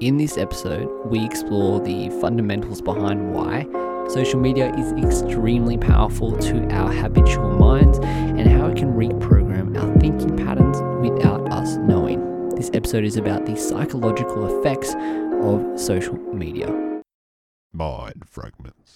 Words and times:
In 0.00 0.16
this 0.16 0.36
episode, 0.36 0.88
we 1.06 1.24
explore 1.24 1.78
the 1.78 2.10
fundamentals 2.20 2.82
behind 2.82 3.32
why 3.32 3.62
social 4.08 4.40
media 4.40 4.74
is 4.74 4.92
extremely 4.92 5.78
powerful 5.78 6.36
to 6.36 6.68
our 6.70 6.92
habitual 6.92 7.50
minds 7.50 8.00
and 8.00 8.48
how 8.48 8.66
it 8.66 8.76
can 8.76 8.92
reprogram 8.94 9.80
our 9.80 9.96
thinking 10.00 10.36
patterns 10.36 10.82
without 11.00 11.48
us 11.52 11.76
knowing. 11.76 12.48
This 12.56 12.72
episode 12.74 13.04
is 13.04 13.16
about 13.16 13.46
the 13.46 13.54
psychological 13.54 14.58
effects 14.58 14.96
of 15.42 15.80
social 15.80 16.16
media. 16.34 16.68
Mind 17.72 18.24
fragments. 18.28 18.94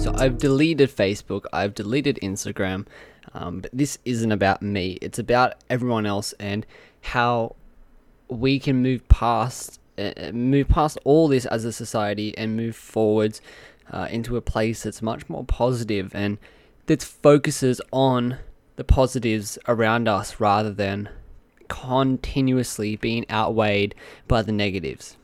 So 0.00 0.14
I've 0.14 0.38
deleted 0.38 0.88
Facebook, 0.88 1.46
I've 1.52 1.74
deleted 1.74 2.20
Instagram, 2.22 2.86
um, 3.32 3.60
but 3.60 3.72
this 3.72 3.98
isn't 4.04 4.30
about 4.30 4.62
me. 4.62 4.98
It's 5.02 5.18
about 5.18 5.54
everyone 5.68 6.06
else 6.06 6.32
and 6.38 6.64
how 7.00 7.56
we 8.34 8.58
can 8.58 8.82
move 8.82 9.06
past 9.08 9.80
uh, 9.96 10.32
move 10.32 10.68
past 10.68 10.98
all 11.04 11.28
this 11.28 11.46
as 11.46 11.64
a 11.64 11.72
society 11.72 12.36
and 12.36 12.56
move 12.56 12.74
forwards 12.74 13.40
uh, 13.92 14.08
into 14.10 14.36
a 14.36 14.40
place 14.40 14.82
that's 14.82 15.00
much 15.00 15.28
more 15.28 15.44
positive 15.44 16.10
and 16.14 16.38
that 16.86 17.02
focuses 17.02 17.80
on 17.92 18.38
the 18.76 18.84
positives 18.84 19.56
around 19.68 20.08
us 20.08 20.40
rather 20.40 20.72
than 20.72 21.08
continuously 21.68 22.96
being 22.96 23.24
outweighed 23.30 23.94
by 24.26 24.42
the 24.42 24.52
negatives. 24.52 25.16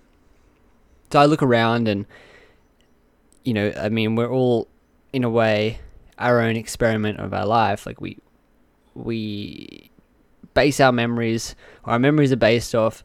So 1.11 1.19
I 1.19 1.27
look 1.27 1.43
around 1.43 1.89
and 1.89 2.07
you 3.43 3.55
know, 3.55 3.73
I 3.77 3.89
mean, 3.89 4.17
we're 4.17 4.31
all 4.31 4.69
in 5.13 5.25
a 5.25 5.31
way 5.31 5.81
our 6.19 6.41
own 6.41 6.57
experiment 6.57 7.19
of 7.19 7.33
our 7.35 7.47
life. 7.47 7.87
Like 7.87 8.01
we 8.01 8.19
we 8.95 9.90
base 10.55 10.81
our 10.81 10.93
memories, 10.93 11.55
or 11.85 11.95
our 11.95 11.99
memories 11.99 12.33
are 12.33 12.37
based 12.37 12.75
off 12.75 13.05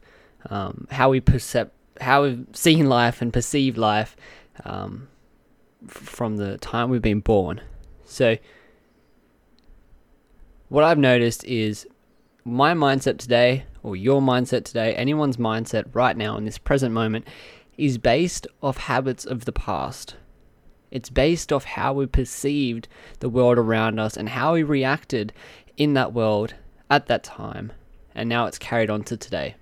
um, 0.50 0.86
how 0.90 1.10
we 1.10 1.20
perceive, 1.20 1.70
how 2.00 2.22
we've 2.22 2.46
seen 2.52 2.88
life 2.88 3.22
and 3.22 3.32
perceived 3.32 3.78
life 3.78 4.16
um, 4.64 5.08
from 5.86 6.36
the 6.36 6.58
time 6.58 6.90
we've 6.90 7.02
been 7.02 7.20
born. 7.20 7.60
So, 8.04 8.36
what 10.68 10.84
I've 10.84 10.98
noticed 10.98 11.44
is 11.44 11.86
my 12.44 12.74
mindset 12.74 13.18
today, 13.18 13.64
or 13.82 13.96
your 13.96 14.20
mindset 14.20 14.64
today, 14.64 14.94
anyone's 14.94 15.36
mindset 15.36 15.86
right 15.92 16.16
now 16.16 16.36
in 16.36 16.44
this 16.44 16.58
present 16.58 16.92
moment, 16.92 17.26
is 17.76 17.98
based 17.98 18.46
off 18.62 18.76
habits 18.78 19.24
of 19.24 19.44
the 19.44 19.52
past. 19.52 20.16
It's 20.90 21.10
based 21.10 21.52
off 21.52 21.64
how 21.64 21.92
we 21.92 22.06
perceived 22.06 22.88
the 23.18 23.28
world 23.28 23.58
around 23.58 23.98
us 23.98 24.16
and 24.16 24.28
how 24.28 24.54
we 24.54 24.62
reacted 24.62 25.32
in 25.76 25.94
that 25.94 26.12
world 26.12 26.54
at 26.90 27.06
that 27.06 27.24
time, 27.24 27.72
and 28.14 28.28
now 28.28 28.46
it's 28.46 28.58
carried 28.58 28.90
on 28.90 29.02
to 29.04 29.16
today. 29.16 29.56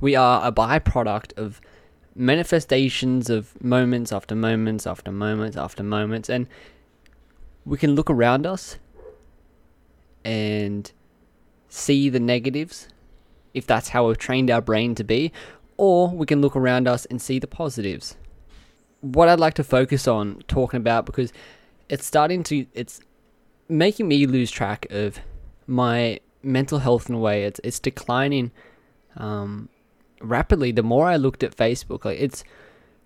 We 0.00 0.14
are 0.14 0.46
a 0.46 0.52
byproduct 0.52 1.36
of 1.38 1.60
manifestations 2.14 3.30
of 3.30 3.62
moments 3.62 4.12
after 4.12 4.34
moments 4.34 4.86
after 4.86 5.12
moments 5.12 5.56
after 5.56 5.82
moments, 5.82 6.28
and 6.28 6.46
we 7.64 7.78
can 7.78 7.94
look 7.94 8.10
around 8.10 8.46
us 8.46 8.78
and 10.24 10.90
see 11.68 12.08
the 12.08 12.20
negatives 12.20 12.88
if 13.54 13.66
that's 13.66 13.88
how 13.88 14.06
we've 14.06 14.18
trained 14.18 14.50
our 14.50 14.60
brain 14.60 14.94
to 14.94 15.02
be, 15.02 15.32
or 15.78 16.10
we 16.10 16.26
can 16.26 16.42
look 16.42 16.54
around 16.54 16.86
us 16.86 17.06
and 17.06 17.22
see 17.22 17.38
the 17.38 17.46
positives. 17.46 18.16
What 19.00 19.28
I'd 19.28 19.40
like 19.40 19.54
to 19.54 19.64
focus 19.64 20.06
on 20.06 20.42
talking 20.46 20.76
about 20.76 21.06
because 21.06 21.32
it's 21.88 22.04
starting 22.04 22.42
to 22.44 22.66
it's 22.74 23.00
making 23.68 24.08
me 24.08 24.26
lose 24.26 24.50
track 24.50 24.86
of 24.90 25.20
my 25.66 26.20
mental 26.42 26.78
health 26.78 27.08
in 27.08 27.14
a 27.14 27.18
way. 27.18 27.44
It's 27.44 27.60
it's 27.64 27.80
declining 27.80 28.52
um, 29.16 29.68
rapidly. 30.20 30.72
The 30.72 30.82
more 30.82 31.06
I 31.06 31.16
looked 31.16 31.42
at 31.42 31.56
Facebook, 31.56 32.04
like 32.04 32.18
it's 32.20 32.44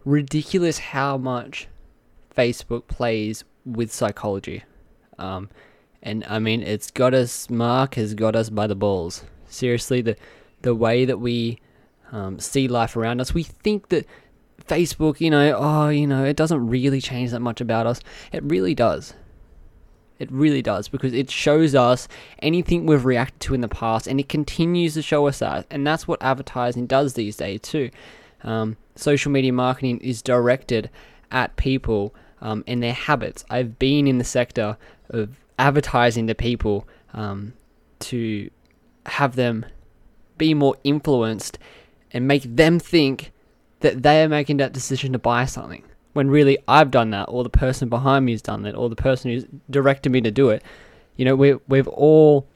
ridiculous 0.05 0.79
how 0.79 1.17
much 1.17 1.69
Facebook 2.35 2.87
plays 2.87 3.45
with 3.65 3.93
psychology. 3.93 4.65
Um, 5.19 5.51
and 6.03 6.25
I 6.29 6.39
mean, 6.39 6.63
it's 6.63 6.91
got 6.91 7.15
us. 7.15 7.51
Mark 7.51 7.95
has 7.95 8.15
got 8.15 8.35
us 8.35 8.51
by 8.51 8.67
the 8.67 8.75
balls. 8.75 9.25
Seriously, 9.47 10.01
the 10.01 10.17
the 10.63 10.75
way 10.75 11.05
that 11.05 11.19
we 11.19 11.59
um, 12.13 12.39
see 12.39 12.69
life 12.69 12.97
around 12.97 13.21
us, 13.21 13.35
we 13.35 13.43
think 13.43 13.89
that 13.89 14.07
Facebook, 14.65 15.21
you 15.21 15.31
know, 15.31 15.57
oh, 15.59 15.89
you 15.89 16.07
know, 16.07 16.25
it 16.25 16.37
doesn't 16.37 16.69
really 16.69 17.01
change 17.01 17.31
that 17.31 17.41
much 17.41 17.61
about 17.61 17.87
us. 17.87 18.01
It 18.33 18.43
really 18.45 18.75
does. 18.75 19.15
It 20.21 20.31
really 20.31 20.61
does 20.61 20.87
because 20.87 21.15
it 21.15 21.31
shows 21.31 21.75
us 21.75 22.07
anything 22.41 22.85
we've 22.85 23.07
reacted 23.07 23.41
to 23.41 23.55
in 23.55 23.63
the 23.63 23.69
past 23.69 24.07
and 24.07 24.21
it 24.21 24.29
continues 24.29 24.95
to 24.95 25.03
show 25.03 25.27
us 25.27 25.39
that. 25.39 25.67
And 25.71 25.87
that's 25.87 26.07
what 26.07 26.23
advertising 26.23 26.87
does 26.87 27.15
these 27.15 27.37
days, 27.37 27.61
too. 27.63 27.91
Um, 28.45 28.77
social 28.95 29.33
media 29.33 29.53
marketing 29.53 29.99
is 29.99 30.21
directed 30.21 30.91
at 31.33 31.57
people 31.57 32.15
um, 32.43 32.63
and 32.67 32.83
their 32.83 32.93
habits. 32.93 33.45
I've 33.49 33.79
been 33.79 34.07
in 34.07 34.19
the 34.19 34.25
sector 34.25 34.77
of 35.09 35.31
advertising 35.59 36.27
to 36.27 36.35
people 36.35 36.87
um, 37.15 37.55
to 38.01 38.51
have 39.07 39.37
them 39.37 39.65
be 40.37 40.53
more 40.53 40.77
influenced 40.85 41.59
and 42.13 42.29
make 42.29 42.43
them 42.43 42.79
think 42.79 43.33
that 43.81 44.03
they 44.03 44.23
are 44.23 44.29
making 44.29 44.59
that 44.59 44.73
decision 44.73 45.13
to 45.13 45.19
buy 45.19 45.47
something 45.47 45.83
when 46.13 46.31
really 46.31 46.59
I've 46.67 46.91
done 46.91 47.11
that, 47.11 47.25
or 47.25 47.45
the 47.45 47.51
person 47.51 47.89
behind 47.89 48.25
me 48.27 48.33
has 48.33 48.43
done 48.43 48.63
that, 48.63 48.75
or 48.75 48.89
the 48.89 48.97
person 48.97 49.31
who's 49.31 49.45
directed 49.69 50.11
me 50.11 50.21
to 50.23 50.31
do 50.31 50.51
it. 50.51 50.63
You 51.17 51.25
know, 51.25 51.37
we 51.37 51.55
we've 51.69 51.89
all 51.89 52.49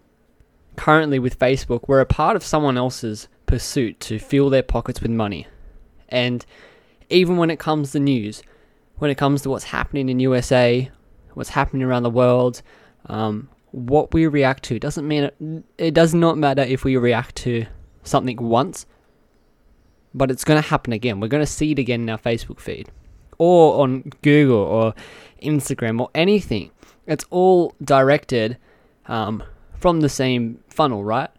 currently 0.76 1.18
with 1.18 1.38
Facebook, 1.38 1.82
we're 1.86 2.00
a 2.00 2.06
part 2.06 2.36
of 2.36 2.44
someone 2.44 2.76
else's 2.76 3.28
pursuit 3.46 4.00
to 4.00 4.18
fill 4.18 4.50
their 4.50 4.62
pockets 4.62 5.00
with 5.00 5.10
money. 5.10 5.46
And 6.08 6.44
even 7.10 7.36
when 7.36 7.50
it 7.50 7.58
comes 7.58 7.92
to 7.92 8.00
news, 8.00 8.42
when 8.96 9.10
it 9.10 9.16
comes 9.16 9.42
to 9.42 9.50
what's 9.50 9.64
happening 9.64 10.08
in 10.08 10.20
USA, 10.20 10.90
what's 11.34 11.50
happening 11.50 11.82
around 11.82 12.02
the 12.02 12.10
world, 12.10 12.62
um, 13.06 13.48
what 13.70 14.14
we 14.14 14.26
react 14.26 14.62
to 14.64 14.78
doesn't 14.78 15.06
mean 15.06 15.24
it, 15.24 15.36
it 15.78 15.94
does 15.94 16.14
not 16.14 16.38
matter 16.38 16.62
if 16.62 16.84
we 16.84 16.96
react 16.96 17.36
to 17.36 17.66
something 18.02 18.36
once, 18.36 18.86
but 20.14 20.30
it's 20.30 20.44
going 20.44 20.60
to 20.60 20.68
happen 20.68 20.92
again. 20.92 21.20
We're 21.20 21.28
going 21.28 21.44
to 21.44 21.50
see 21.50 21.72
it 21.72 21.78
again 21.78 22.02
in 22.02 22.10
our 22.10 22.18
Facebook 22.18 22.60
feed 22.60 22.90
or 23.44 23.82
on 23.82 24.10
Google 24.22 24.56
or 24.56 24.94
Instagram 25.42 26.00
or 26.00 26.08
anything. 26.14 26.70
It's 27.06 27.24
all 27.30 27.74
directed 27.82 28.56
um, 29.06 29.42
from 29.78 30.00
the 30.00 30.08
same 30.08 30.60
funnel, 30.68 31.04
right? 31.04 31.30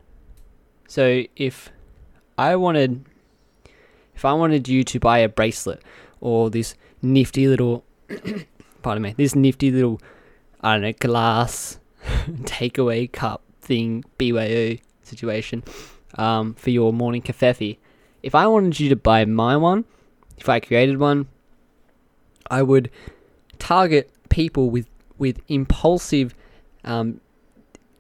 So 0.88 1.24
if 1.36 1.72
I 2.38 2.56
wanted, 2.56 3.06
if 4.16 4.24
I 4.24 4.34
wanted 4.34 4.68
you 4.68 4.84
to 4.84 5.00
buy 5.00 5.20
a 5.20 5.30
bracelet 5.30 5.82
or 6.22 6.52
this 6.52 6.76
nifty 7.02 7.48
little, 7.48 7.84
pardon 8.84 9.02
me, 9.02 9.16
this 9.18 9.34
nifty 9.34 9.72
little, 9.72 10.00
I 10.62 10.74
don't 10.74 10.84
know, 10.84 10.94
glass 10.94 11.80
takeaway 12.44 13.12
cup 13.12 13.42
thing, 13.62 14.04
BYO 14.20 14.78
situation, 15.02 15.64
um, 16.20 16.54
for 16.54 16.70
your 16.70 16.94
morning 16.94 17.24
cafe. 17.24 17.80
If 18.22 18.36
I 18.36 18.46
wanted 18.46 18.80
you 18.80 18.90
to 18.90 18.96
buy 18.96 19.26
my 19.26 19.58
one, 19.58 19.86
if 20.38 20.50
I 20.50 20.60
created 20.60 21.00
one, 21.00 21.28
I 22.50 22.62
would 22.62 22.90
target 23.60 24.12
people 24.30 24.70
with 24.70 24.88
with 25.18 25.42
impulsive 25.48 26.36
um, 26.84 27.22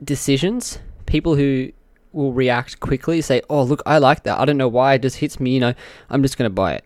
decisions, 0.03 0.79
people 1.05 1.35
who 1.35 1.71
will 2.11 2.33
react 2.33 2.79
quickly, 2.79 3.21
say, 3.21 3.41
"Oh, 3.49 3.63
look, 3.63 3.81
I 3.85 3.97
like 3.97 4.23
that. 4.23 4.39
I 4.39 4.45
don't 4.45 4.57
know 4.57 4.67
why 4.67 4.93
it 4.93 5.01
just 5.01 5.17
hits 5.17 5.39
me. 5.39 5.51
You 5.51 5.59
know, 5.59 5.73
I'm 6.09 6.21
just 6.21 6.37
going 6.37 6.49
to 6.49 6.53
buy 6.53 6.73
it. 6.73 6.85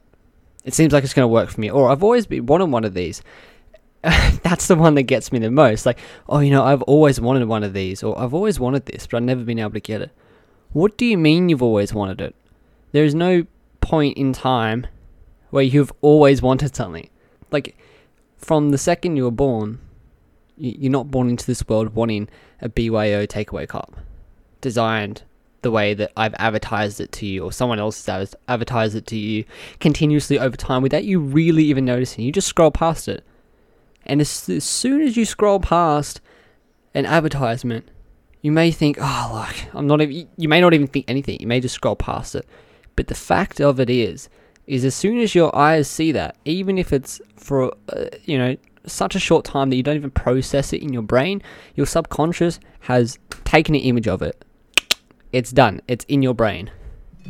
It 0.65 0.73
seems 0.73 0.93
like 0.93 1.03
it's 1.03 1.13
going 1.13 1.23
to 1.23 1.33
work 1.33 1.49
for 1.49 1.59
me." 1.61 1.69
Or 1.69 1.89
I've 1.89 2.03
always 2.03 2.25
been 2.25 2.45
wanted 2.45 2.71
one 2.71 2.85
of 2.85 2.93
these. 2.93 3.21
That's 4.01 4.67
the 4.67 4.75
one 4.75 4.95
that 4.95 5.03
gets 5.03 5.31
me 5.31 5.39
the 5.39 5.51
most. 5.51 5.85
Like, 5.85 5.99
oh, 6.29 6.39
you 6.39 6.51
know, 6.51 6.63
I've 6.63 6.81
always 6.83 7.19
wanted 7.19 7.47
one 7.47 7.63
of 7.63 7.73
these, 7.73 8.01
or 8.01 8.17
I've 8.17 8.33
always 8.33 8.59
wanted 8.59 8.85
this, 8.85 9.07
but 9.07 9.17
I've 9.17 9.23
never 9.23 9.43
been 9.43 9.59
able 9.59 9.71
to 9.71 9.81
get 9.81 10.01
it. 10.01 10.11
What 10.71 10.97
do 10.97 11.05
you 11.05 11.17
mean 11.17 11.49
you've 11.49 11.63
always 11.63 11.93
wanted 11.93 12.21
it? 12.21 12.35
There 12.91 13.03
is 13.03 13.13
no 13.13 13.45
point 13.81 14.17
in 14.17 14.33
time 14.33 14.87
where 15.49 15.63
you've 15.63 15.91
always 16.01 16.41
wanted 16.41 16.75
something 16.75 17.09
like 17.51 17.77
from 18.37 18.69
the 18.71 18.77
second 18.77 19.17
you 19.17 19.23
were 19.23 19.31
born, 19.31 19.79
you're 20.57 20.91
not 20.91 21.11
born 21.11 21.29
into 21.29 21.45
this 21.45 21.67
world 21.67 21.95
wanting 21.95 22.27
a 22.61 22.69
BYO 22.69 23.25
takeaway 23.25 23.67
cup 23.67 23.95
designed 24.61 25.23
the 25.61 25.71
way 25.71 25.93
that 25.93 26.11
I've 26.15 26.35
advertised 26.37 27.01
it 27.01 27.11
to 27.13 27.25
you 27.25 27.43
or 27.43 27.51
someone 27.51 27.79
else 27.79 28.05
has 28.05 28.35
advertised 28.47 28.95
it 28.95 29.05
to 29.07 29.17
you 29.17 29.45
continuously 29.79 30.39
over 30.39 30.55
time 30.55 30.81
without 30.81 31.03
you 31.03 31.19
really 31.19 31.63
even 31.65 31.85
noticing. 31.85 32.23
You 32.23 32.31
just 32.31 32.47
scroll 32.47 32.71
past 32.71 33.07
it. 33.07 33.23
And 34.05 34.21
as, 34.21 34.47
as 34.49 34.63
soon 34.63 35.01
as 35.01 35.17
you 35.17 35.25
scroll 35.25 35.59
past 35.59 36.21
an 36.93 37.05
advertisement, 37.05 37.89
you 38.41 38.51
may 38.51 38.71
think, 38.71 38.97
ah, 39.01 39.29
oh, 39.29 39.35
look, 39.39 39.75
I'm 39.75 39.87
not 39.87 40.01
even, 40.01 40.29
you 40.37 40.47
may 40.47 40.61
not 40.61 40.73
even 40.73 40.87
think 40.87 41.05
anything. 41.07 41.37
You 41.41 41.47
may 41.47 41.59
just 41.59 41.75
scroll 41.75 41.95
past 41.95 42.35
it. 42.35 42.47
But 42.95 43.07
the 43.07 43.15
fact 43.15 43.59
of 43.59 43.79
it 43.79 43.89
is, 43.89 44.29
is 44.69 44.85
as 44.85 44.93
soon 44.93 45.17
as 45.17 45.33
your 45.33 45.53
eyes 45.55 45.87
see 45.89 46.11
that, 46.11 46.37
even 46.45 46.77
if 46.77 46.93
it's 46.93 47.19
for 47.35 47.73
uh, 47.89 48.05
you 48.23 48.37
know 48.37 48.55
such 48.85 49.15
a 49.15 49.19
short 49.19 49.43
time 49.43 49.69
that 49.69 49.75
you 49.75 49.83
don't 49.83 49.95
even 49.95 50.11
process 50.11 50.71
it 50.71 50.81
in 50.81 50.93
your 50.93 51.01
brain, 51.01 51.41
your 51.75 51.87
subconscious 51.87 52.59
has 52.81 53.17
taken 53.45 53.73
an 53.73 53.81
image 53.81 54.07
of 54.07 54.21
it, 54.21 54.45
it's 55.33 55.51
done. 55.51 55.81
It's 55.87 56.05
in 56.05 56.21
your 56.21 56.35
brain. 56.35 56.71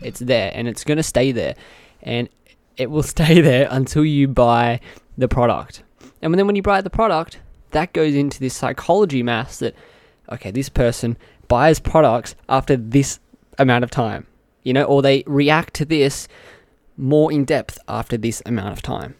It's 0.02 0.20
there 0.20 0.52
and 0.54 0.68
it's 0.68 0.84
going 0.84 0.98
to 0.98 1.04
stay 1.04 1.32
there. 1.32 1.56
And 2.04 2.30
it 2.78 2.92
will 2.92 3.04
stay 3.16 3.42
there 3.42 3.68
until 3.72 4.06
you 4.06 4.28
buy 4.28 4.82
the 5.18 5.28
product. 5.28 5.84
And 6.22 6.34
then 6.36 6.46
when 6.46 6.58
you 6.58 6.62
buy 6.62 6.82
the 6.82 6.90
product, 6.90 7.40
that 7.72 7.94
goes 7.94 8.16
into 8.16 8.40
this 8.40 8.54
psychology 8.54 9.24
mass 9.24 9.60
that, 9.60 9.76
okay, 10.30 10.52
this 10.52 10.70
person 10.70 11.18
buys 11.48 11.80
products 11.80 12.36
after 12.50 12.76
this 12.76 13.20
amount 13.58 13.84
of 13.86 13.92
time, 13.92 14.28
you 14.64 14.74
know, 14.74 14.84
or 14.84 15.02
they 15.02 15.24
react 15.26 15.74
to 15.76 15.86
this 15.86 16.28
more 17.00 17.32
in 17.32 17.46
depth 17.46 17.80
after 17.88 18.18
this 18.18 18.44
amount 18.46 18.74
of 18.74 18.82
time. 18.82 19.16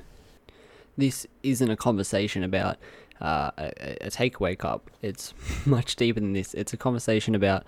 This 0.98 1.26
isn't 1.44 1.72
a 1.72 1.78
conversation 1.78 2.44
about 2.44 2.78
uh, 3.22 3.52
a, 3.58 3.98
a 4.02 4.10
takeaway 4.10 4.58
cup. 4.58 4.92
It's 5.02 5.34
much 5.66 5.96
deeper 5.96 6.20
than 6.20 6.34
this. 6.34 6.54
It's 6.54 6.74
a 6.74 6.78
conversation 6.78 7.36
about 7.36 7.64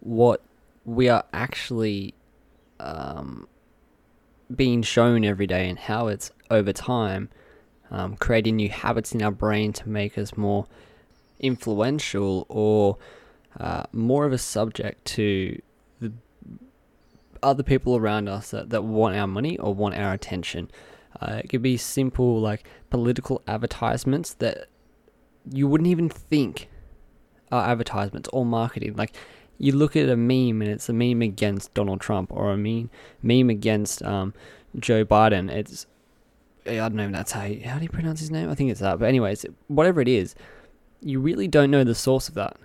what 0.00 0.42
we 0.84 1.08
are 1.08 1.24
actually 1.32 2.14
um, 2.78 3.48
being 4.54 4.82
shown 4.82 5.24
every 5.24 5.46
day 5.46 5.68
and 5.68 5.78
how 5.78 6.08
it's 6.08 6.30
over 6.50 6.72
time 6.72 7.30
um, 7.90 8.16
creating 8.16 8.56
new 8.56 8.68
habits 8.68 9.14
in 9.14 9.22
our 9.22 9.30
brain 9.30 9.72
to 9.72 9.88
make 9.88 10.16
us 10.18 10.36
more 10.36 10.66
influential 11.38 12.46
or 12.48 12.98
uh, 13.58 13.84
more 13.92 14.26
of 14.26 14.32
a 14.32 14.38
subject 14.38 15.04
to 15.04 15.60
other 17.42 17.62
people 17.62 17.96
around 17.96 18.28
us 18.28 18.50
that, 18.50 18.70
that 18.70 18.84
want 18.84 19.16
our 19.16 19.26
money 19.26 19.58
or 19.58 19.74
want 19.74 19.94
our 19.94 20.12
attention. 20.12 20.70
Uh, 21.20 21.40
it 21.44 21.48
could 21.48 21.62
be 21.62 21.76
simple 21.76 22.40
like 22.40 22.66
political 22.88 23.42
advertisements 23.46 24.34
that 24.34 24.68
you 25.50 25.66
wouldn't 25.66 25.88
even 25.88 26.08
think 26.08 26.68
are 27.50 27.68
advertisements 27.68 28.28
or 28.32 28.44
marketing. 28.44 28.94
Like 28.96 29.14
you 29.58 29.72
look 29.72 29.96
at 29.96 30.08
a 30.08 30.16
meme 30.16 30.62
and 30.62 30.70
it's 30.70 30.88
a 30.88 30.92
meme 30.92 31.22
against 31.22 31.74
Donald 31.74 32.00
Trump 32.00 32.32
or 32.32 32.52
a 32.52 32.56
meme 32.56 32.90
meme 33.22 33.50
against 33.50 34.02
um, 34.02 34.32
Joe 34.78 35.04
Biden. 35.04 35.50
It's 35.50 35.86
I 36.66 36.76
don't 36.76 36.94
know 36.94 37.10
that's 37.10 37.32
how 37.32 37.44
you, 37.44 37.62
how 37.68 37.78
do 37.78 37.82
you 37.82 37.88
pronounce 37.88 38.20
his 38.20 38.30
name? 38.30 38.48
I 38.48 38.54
think 38.54 38.70
it's 38.70 38.80
that. 38.80 38.98
But 38.98 39.08
anyways, 39.08 39.44
whatever 39.68 40.00
it 40.00 40.08
is, 40.08 40.34
you 41.00 41.20
really 41.20 41.48
don't 41.48 41.70
know 41.70 41.84
the 41.84 41.94
source 41.94 42.28
of 42.28 42.34
that. 42.34 42.56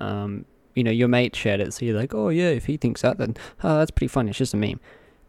Um, 0.00 0.44
you 0.74 0.84
know, 0.84 0.90
your 0.90 1.08
mate 1.08 1.36
shared 1.36 1.60
it, 1.60 1.74
so 1.74 1.84
you're 1.84 1.98
like, 1.98 2.14
oh 2.14 2.28
yeah, 2.28 2.48
if 2.48 2.66
he 2.66 2.76
thinks 2.76 3.02
that, 3.02 3.18
then 3.18 3.36
oh, 3.62 3.78
that's 3.78 3.90
pretty 3.90 4.08
funny. 4.08 4.30
It's 4.30 4.38
just 4.38 4.54
a 4.54 4.56
meme. 4.56 4.80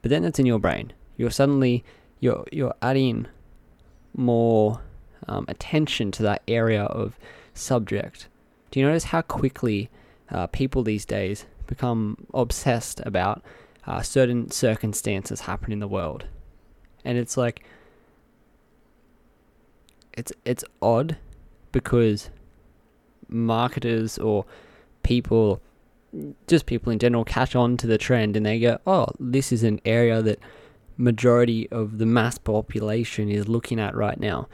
But 0.02 0.10
then 0.10 0.24
it's 0.24 0.40
in 0.40 0.46
your 0.46 0.60
brain. 0.60 0.94
You're 1.18 1.32
suddenly 1.32 1.84
you're 2.20 2.46
you're 2.52 2.74
adding 2.82 3.28
more 4.16 4.82
um, 5.28 5.46
attention 5.48 6.12
to 6.12 6.24
that 6.24 6.42
area 6.48 6.84
of 6.84 7.18
subject. 7.54 8.28
Do 8.72 8.80
you 8.80 8.86
notice 8.86 9.06
how 9.06 9.22
quickly 9.22 9.90
uh, 10.32 10.48
people 10.48 10.84
these 10.84 11.06
days 11.06 11.46
become 11.68 12.26
obsessed 12.34 13.02
about 13.06 13.44
uh, 13.86 14.02
certain 14.02 14.50
circumstances 14.52 15.42
happening 15.42 15.74
in 15.74 15.80
the 15.80 15.88
world? 15.88 16.26
And 17.06 17.18
it's 17.18 17.38
like, 17.38 17.64
it's 20.14 20.32
it's 20.46 20.64
odd 20.82 21.18
because 21.72 22.30
marketers 23.28 24.18
or 24.18 24.46
people 25.04 25.62
just 26.48 26.66
people 26.66 26.92
in 26.92 27.00
general 27.00 27.24
catch 27.24 27.56
on 27.56 27.76
to 27.78 27.88
the 27.88 27.98
trend 27.98 28.36
and 28.36 28.46
they 28.46 28.60
go 28.60 28.78
oh 28.86 29.08
this 29.20 29.52
is 29.52 29.64
an 29.64 29.80
area 29.84 30.22
that 30.22 30.40
majority 30.96 31.68
of 31.72 31.98
the 31.98 32.06
mass 32.06 32.38
population 32.38 33.30
is 33.30 33.48
looking 33.48 33.80
at 33.80 33.96
right 33.96 34.20
now 34.20 34.48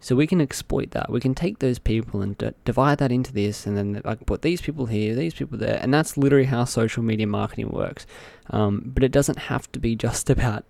so 0.00 0.14
we 0.14 0.26
can 0.26 0.40
exploit 0.40 0.92
that. 0.92 1.10
We 1.10 1.20
can 1.20 1.34
take 1.34 1.58
those 1.58 1.78
people 1.78 2.22
and 2.22 2.38
d- 2.38 2.52
divide 2.64 2.98
that 2.98 3.10
into 3.10 3.32
this, 3.32 3.66
and 3.66 3.76
then 3.76 4.00
I 4.04 4.14
can 4.14 4.26
put 4.26 4.42
these 4.42 4.60
people 4.60 4.86
here, 4.86 5.14
these 5.14 5.34
people 5.34 5.58
there, 5.58 5.78
and 5.82 5.92
that's 5.92 6.16
literally 6.16 6.44
how 6.44 6.64
social 6.64 7.02
media 7.02 7.26
marketing 7.26 7.70
works. 7.70 8.06
Um, 8.50 8.82
but 8.84 9.02
it 9.02 9.10
doesn't 9.10 9.38
have 9.38 9.70
to 9.72 9.80
be 9.80 9.96
just 10.06 10.30
about 10.30 10.64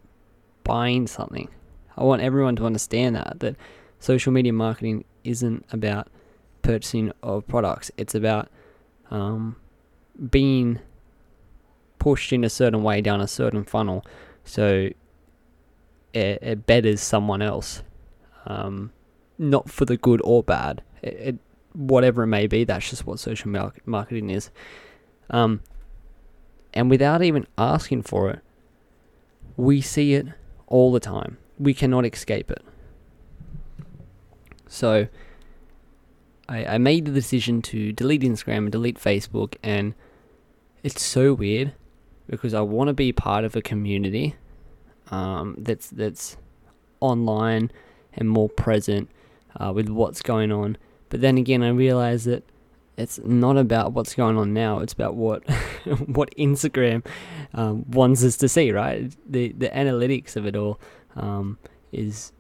buying 0.65 1.07
something. 1.07 1.49
I 1.97 2.05
want 2.05 2.23
everyone 2.23 2.57
to 2.57 2.67
understand 2.67 3.17
that 3.17 3.41
that 3.41 3.57
social 3.99 4.33
media 4.33 4.53
marketing 4.53 5.05
isn't 5.25 5.67
about 5.73 6.09
purchasing 6.63 7.13
of 7.23 7.47
products. 7.49 7.91
It's 7.97 8.15
about 8.15 8.49
um, 9.10 9.56
being 10.31 10.81
pushed 11.99 12.32
in 12.32 12.44
a 12.44 12.50
certain 12.50 12.82
way 12.82 13.00
down 13.00 13.20
a 13.20 13.28
certain 13.28 13.64
funnel, 13.64 14.05
so 14.44 14.90
it, 16.12 16.43
it 16.43 16.66
betters 16.66 17.00
someone 17.00 17.43
else. 17.43 17.82
Um, 18.46 18.93
not 19.38 19.70
for 19.70 19.84
the 19.84 19.96
good 19.96 20.20
or 20.25 20.43
bad. 20.43 20.82
It, 21.02 21.14
it, 21.14 21.38
whatever 21.72 22.22
it 22.25 22.28
may 22.28 22.46
be, 22.46 22.64
that's 22.64 22.90
just 22.90 23.06
what 23.06 23.20
social 23.20 23.50
marketing 23.84 24.31
is. 24.31 24.50
Um, 25.31 25.60
and 26.72 26.90
without 26.90 27.22
even 27.22 27.46
asking 27.56 28.02
for 28.02 28.31
it, 28.31 28.40
we 29.56 29.81
see 29.81 30.14
it 30.14 30.26
all 30.66 30.93
the 30.93 31.00
time. 31.00 31.38
We 31.58 31.75
cannot 31.75 32.06
escape 32.06 32.50
it. 32.50 32.62
So, 34.66 35.08
I, 36.49 36.65
I 36.65 36.79
made 36.79 37.05
the 37.05 37.12
decision 37.12 37.62
to 37.62 37.93
delete 37.93 38.23
Instagram 38.23 38.59
and 38.59 38.73
delete 38.73 38.99
Facebook, 38.99 39.56
and 39.62 39.95
it's 40.83 41.03
so 41.03 41.35
weird 41.35 41.75
because 42.29 42.55
I 42.55 42.61
want 42.61 42.89
to 42.89 42.95
be 42.95 43.12
part 43.12 43.45
of 43.45 43.56
a 43.56 43.62
community 43.62 44.37
um, 45.11 45.56
that's 45.59 45.89
that's 45.91 46.37
online 47.00 47.71
and 48.15 48.29
more 48.29 48.49
present 48.49 49.11
uh, 49.56 49.73
with 49.75 49.89
what's 49.89 50.23
going 50.23 50.53
on. 50.53 50.77
But 51.11 51.21
then 51.21 51.39
again, 51.39 51.62
I 51.62 51.71
realize 51.71 52.25
that 52.25 52.45
it's 52.97 53.21
not 53.25 53.56
about 53.56 53.93
what's 53.93 54.15
going 54.15 54.37
on 54.37 54.53
now. 54.53 54.81
It's 54.81 54.93
about 54.93 55.15
what 55.15 55.49
what 56.06 56.35
Instagram 56.37 57.05
um, 57.55 57.89
wants 57.91 58.25
us 58.25 58.37
to 58.39 58.49
see, 58.49 58.73
right? 58.73 59.15
The 59.31 59.53
the 59.53 59.69
analytics 59.69 60.37
of 60.37 60.47
it 60.47 60.56
all 60.56 60.81
um, 61.17 61.59
is 61.93 62.33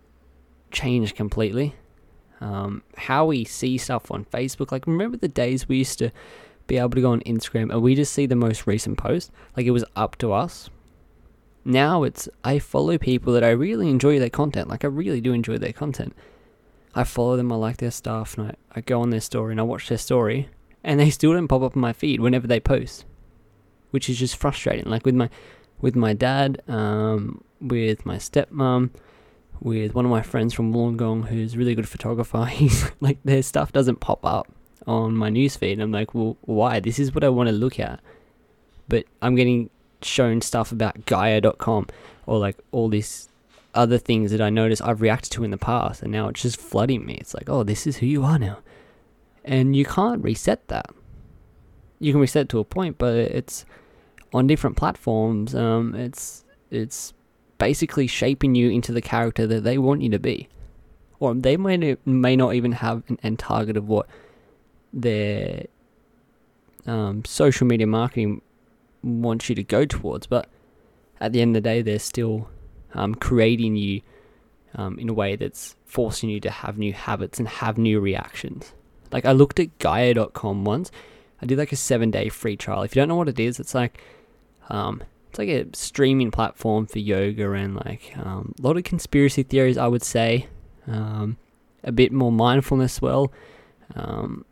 changed 0.70 1.16
completely. 1.16 1.74
Um, 2.40 2.82
how 2.96 3.26
we 3.26 3.44
see 3.44 3.78
stuff 3.78 4.10
on 4.10 4.24
Facebook, 4.26 4.70
like 4.72 4.86
remember 4.86 5.16
the 5.16 5.28
days 5.28 5.68
we 5.68 5.78
used 5.78 5.98
to 5.98 6.10
be 6.66 6.78
able 6.78 6.90
to 6.90 7.00
go 7.00 7.12
on 7.12 7.20
Instagram 7.20 7.70
and 7.70 7.82
we 7.82 7.94
just 7.94 8.12
see 8.12 8.26
the 8.26 8.36
most 8.36 8.66
recent 8.66 8.98
post, 8.98 9.30
like 9.56 9.66
it 9.66 9.72
was 9.72 9.84
up 9.96 10.16
to 10.16 10.32
us. 10.32 10.70
Now 11.64 12.04
it's 12.04 12.28
I 12.44 12.58
follow 12.58 12.96
people 12.98 13.32
that 13.32 13.44
I 13.44 13.50
really 13.50 13.90
enjoy 13.90 14.18
their 14.18 14.30
content, 14.30 14.68
like 14.68 14.84
I 14.84 14.88
really 14.88 15.20
do 15.20 15.32
enjoy 15.32 15.58
their 15.58 15.72
content 15.72 16.14
I 16.94 17.04
follow 17.04 17.36
them, 17.36 17.52
I 17.52 17.56
like 17.56 17.76
their 17.76 17.90
stuff, 17.90 18.36
and 18.36 18.48
I, 18.48 18.54
I 18.72 18.80
go 18.80 19.00
on 19.00 19.10
their 19.10 19.20
story 19.20 19.52
and 19.52 19.60
I 19.60 19.62
watch 19.62 19.88
their 19.88 19.98
story, 19.98 20.48
and 20.82 20.98
they 20.98 21.10
still 21.10 21.32
don't 21.32 21.48
pop 21.48 21.62
up 21.62 21.76
on 21.76 21.80
my 21.80 21.92
feed 21.92 22.20
whenever 22.20 22.46
they 22.46 22.60
post, 22.60 23.04
which 23.90 24.08
is 24.08 24.18
just 24.18 24.36
frustrating. 24.36 24.86
Like 24.86 25.04
with 25.04 25.14
my 25.14 25.30
with 25.80 25.94
my 25.94 26.12
dad, 26.12 26.60
um, 26.66 27.44
with 27.60 28.04
my 28.04 28.16
stepmom, 28.16 28.90
with 29.60 29.94
one 29.94 30.04
of 30.04 30.10
my 30.10 30.22
friends 30.22 30.54
from 30.54 30.72
Wollongong 30.72 31.26
who's 31.28 31.56
really 31.56 31.74
good 31.74 31.88
photographer. 31.88 32.44
He's 32.50 32.90
like 33.00 33.18
their 33.24 33.42
stuff 33.42 33.72
doesn't 33.72 34.00
pop 34.00 34.24
up 34.24 34.48
on 34.86 35.16
my 35.16 35.30
newsfeed. 35.30 35.74
And 35.74 35.82
I'm 35.82 35.92
like, 35.92 36.14
well, 36.14 36.36
why? 36.42 36.80
This 36.80 36.98
is 36.98 37.14
what 37.14 37.24
I 37.24 37.28
want 37.28 37.48
to 37.48 37.54
look 37.54 37.78
at, 37.78 38.00
but 38.88 39.04
I'm 39.22 39.34
getting 39.34 39.70
shown 40.02 40.40
stuff 40.40 40.72
about 40.72 41.06
Gaia.com 41.06 41.86
or 42.26 42.38
like 42.38 42.56
all 42.72 42.88
these 42.88 43.28
other 43.74 43.98
things 43.98 44.30
that 44.30 44.40
I 44.40 44.50
noticed 44.50 44.82
I've 44.82 45.00
reacted 45.00 45.32
to 45.32 45.44
in 45.44 45.50
the 45.50 45.58
past, 45.58 46.02
and 46.02 46.10
now 46.10 46.28
it's 46.28 46.42
just 46.42 46.60
flooding 46.60 47.04
me. 47.04 47.14
It's 47.14 47.34
like, 47.34 47.48
oh, 47.48 47.62
this 47.62 47.86
is 47.86 47.98
who 47.98 48.06
you 48.06 48.24
are 48.24 48.38
now, 48.38 48.58
and 49.44 49.76
you 49.76 49.84
can't 49.84 50.22
reset 50.22 50.66
that. 50.68 50.90
You 52.00 52.12
can 52.12 52.20
reset 52.20 52.48
to 52.50 52.58
a 52.58 52.64
point, 52.64 52.98
but 52.98 53.14
it's 53.14 53.64
on 54.32 54.46
different 54.46 54.76
platforms. 54.76 55.54
Um, 55.54 55.94
it's 55.94 56.44
it's 56.70 57.12
basically 57.58 58.06
shaping 58.06 58.54
you 58.54 58.70
into 58.70 58.92
the 58.92 59.00
character 59.00 59.46
that 59.46 59.64
they 59.64 59.78
want 59.78 60.02
you 60.02 60.08
to 60.10 60.18
be, 60.18 60.48
or 61.20 61.34
they 61.34 61.56
may 61.56 61.96
may 62.04 62.36
not 62.36 62.54
even 62.54 62.72
have 62.72 63.02
an 63.08 63.18
end 63.22 63.38
target 63.38 63.76
of 63.76 63.88
what 63.88 64.06
their 64.92 65.66
um, 66.86 67.24
social 67.24 67.66
media 67.66 67.86
marketing 67.86 68.40
wants 69.02 69.48
you 69.48 69.54
to 69.54 69.62
go 69.62 69.84
towards, 69.84 70.26
but 70.26 70.48
at 71.20 71.32
the 71.32 71.40
end 71.40 71.56
of 71.56 71.62
the 71.62 71.68
day, 71.68 71.82
they're 71.82 71.98
still 71.98 72.48
um, 72.94 73.14
creating 73.14 73.76
you 73.76 74.00
um, 74.74 74.98
in 74.98 75.08
a 75.08 75.12
way 75.12 75.36
that's 75.36 75.76
forcing 75.84 76.30
you 76.30 76.40
to 76.40 76.50
have 76.50 76.78
new 76.78 76.92
habits 76.92 77.38
and 77.38 77.48
have 77.48 77.78
new 77.78 78.00
reactions. 78.00 78.72
Like 79.10 79.24
I 79.24 79.32
looked 79.32 79.58
at 79.58 79.78
Gaia.com 79.78 80.64
once. 80.64 80.90
I 81.40 81.46
did 81.46 81.58
like 81.58 81.72
a 81.72 81.76
seven 81.76 82.10
day 82.10 82.28
free 82.28 82.56
trial. 82.56 82.82
If 82.82 82.94
you 82.94 83.00
don't 83.00 83.08
know 83.08 83.16
what 83.16 83.28
it 83.28 83.40
is, 83.40 83.60
it's 83.60 83.74
like 83.74 84.00
um, 84.68 85.02
it's 85.28 85.38
like 85.38 85.48
a 85.48 85.66
streaming 85.74 86.30
platform 86.30 86.86
for 86.86 86.98
yoga 86.98 87.52
and 87.52 87.76
like 87.76 88.12
um, 88.18 88.54
a 88.58 88.62
lot 88.62 88.76
of 88.76 88.84
conspiracy 88.84 89.42
theories. 89.42 89.78
I 89.78 89.86
would 89.86 90.02
say 90.02 90.48
um, 90.86 91.36
a 91.84 91.92
bit 91.92 92.12
more 92.12 92.32
mindfulness 92.32 93.00
well. 93.02 93.32
Um, 93.94 94.44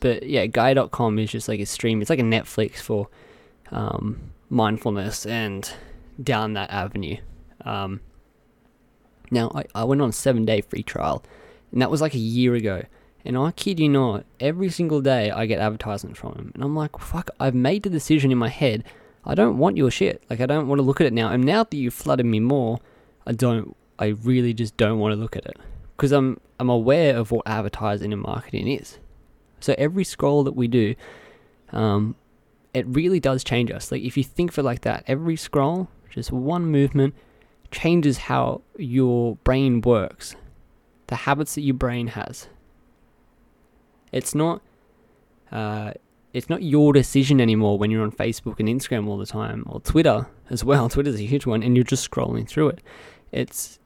but 0.00 0.24
yeah, 0.24 0.46
Gaia.com 0.46 1.18
is 1.18 1.30
just 1.30 1.48
like 1.48 1.60
a 1.60 1.66
stream. 1.66 2.00
It's 2.00 2.10
like 2.10 2.18
a 2.18 2.22
Netflix 2.22 2.76
for 2.76 3.08
um, 3.70 4.32
mindfulness 4.50 5.24
and 5.24 5.70
down 6.22 6.54
that 6.54 6.70
avenue. 6.70 7.16
Um, 7.64 8.00
now, 9.30 9.50
I, 9.54 9.64
I 9.74 9.84
went 9.84 10.02
on 10.02 10.10
a 10.10 10.12
seven 10.12 10.44
day 10.44 10.60
free 10.60 10.82
trial, 10.82 11.24
and 11.72 11.80
that 11.80 11.90
was 11.90 12.00
like 12.00 12.14
a 12.14 12.18
year 12.18 12.54
ago. 12.54 12.82
And 13.24 13.38
I 13.38 13.52
kid 13.52 13.80
you 13.80 13.88
not, 13.88 14.26
every 14.38 14.68
single 14.68 15.00
day 15.00 15.30
I 15.30 15.46
get 15.46 15.58
advertisements 15.58 16.20
from 16.20 16.34
them. 16.34 16.52
And 16.54 16.62
I'm 16.62 16.76
like, 16.76 16.98
fuck, 16.98 17.30
I've 17.40 17.54
made 17.54 17.82
the 17.82 17.90
decision 17.90 18.30
in 18.30 18.36
my 18.36 18.50
head. 18.50 18.84
I 19.26 19.34
don't 19.34 19.58
want 19.58 19.76
your 19.76 19.90
shit. 19.90 20.22
Like, 20.28 20.40
I 20.40 20.46
don't 20.46 20.68
want 20.68 20.78
to 20.78 20.82
look 20.82 21.00
at 21.00 21.06
it 21.06 21.12
now. 21.12 21.30
And 21.30 21.44
now 21.44 21.64
that 21.64 21.76
you've 21.76 21.94
flooded 21.94 22.26
me 22.26 22.40
more, 22.40 22.78
I 23.26 23.32
don't, 23.32 23.76
I 23.98 24.08
really 24.08 24.52
just 24.52 24.76
don't 24.76 24.98
want 24.98 25.14
to 25.14 25.20
look 25.20 25.36
at 25.36 25.46
it. 25.46 25.56
Because 25.96 26.12
I'm, 26.12 26.38
I'm 26.60 26.68
aware 26.68 27.16
of 27.16 27.30
what 27.30 27.46
advertising 27.46 28.12
and 28.12 28.20
marketing 28.22 28.68
is. 28.68 28.98
So 29.60 29.74
every 29.78 30.04
scroll 30.04 30.44
that 30.44 30.54
we 30.54 30.68
do, 30.68 30.94
um, 31.72 32.16
it 32.74 32.86
really 32.86 33.20
does 33.20 33.44
change 33.44 33.70
us. 33.70 33.90
Like, 33.90 34.02
if 34.02 34.16
you 34.16 34.24
think 34.24 34.52
for 34.52 34.62
like 34.62 34.82
that, 34.82 35.04
every 35.06 35.36
scroll, 35.36 35.88
just 36.10 36.30
one 36.30 36.66
movement, 36.66 37.14
changes 37.70 38.18
how 38.18 38.60
your 38.76 39.36
brain 39.36 39.80
works, 39.80 40.36
the 41.06 41.16
habits 41.16 41.54
that 41.54 41.62
your 41.62 41.74
brain 41.74 42.08
has. 42.08 42.48
It's 44.12 44.34
not 44.34 44.62
uh, 45.50 45.92
it's 46.34 46.50
not 46.50 46.62
your 46.64 46.92
decision 46.92 47.40
anymore 47.40 47.78
when 47.78 47.92
you're 47.92 48.02
on 48.02 48.10
Facebook 48.10 48.58
and 48.58 48.68
Instagram 48.68 49.06
all 49.06 49.16
the 49.16 49.24
time 49.24 49.62
or 49.66 49.80
Twitter 49.80 50.26
as 50.50 50.64
well. 50.64 50.88
Twitter's 50.90 51.20
a 51.20 51.24
huge 51.24 51.46
one 51.46 51.62
and 51.62 51.76
you're 51.76 51.84
just 51.84 52.10
scrolling 52.10 52.46
through 52.46 52.70
it. 52.70 52.80
It's 53.30 53.78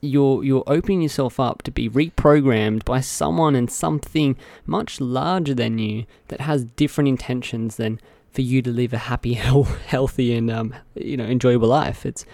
you're 0.00 0.44
you're 0.44 0.62
opening 0.66 1.02
yourself 1.02 1.40
up 1.40 1.62
to 1.62 1.70
be 1.72 1.90
reprogrammed 1.90 2.84
by 2.84 3.00
someone 3.00 3.56
and 3.56 3.70
something 3.70 4.36
much 4.64 5.00
larger 5.00 5.54
than 5.54 5.78
you 5.78 6.04
that 6.28 6.42
has 6.42 6.64
different 6.64 7.08
intentions 7.08 7.76
than 7.76 8.00
for 8.30 8.42
you 8.42 8.62
to 8.62 8.70
live 8.70 8.92
a 8.92 8.98
happy, 8.98 9.32
healthy, 9.34 10.34
and 10.34 10.50
um, 10.50 10.74
you 10.94 11.16
know 11.16 11.24
enjoyable 11.24 11.68
life. 11.68 12.06
It's 12.06 12.24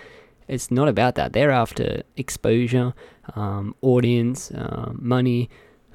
it's 0.49 0.71
not 0.71 0.89
about 0.89 1.15
that. 1.15 1.33
They're 1.33 1.53
after 1.53 2.03
exposure, 2.17 2.93
um, 3.37 3.75
audience, 3.83 4.51
um, 4.55 4.99
money, 5.01 5.49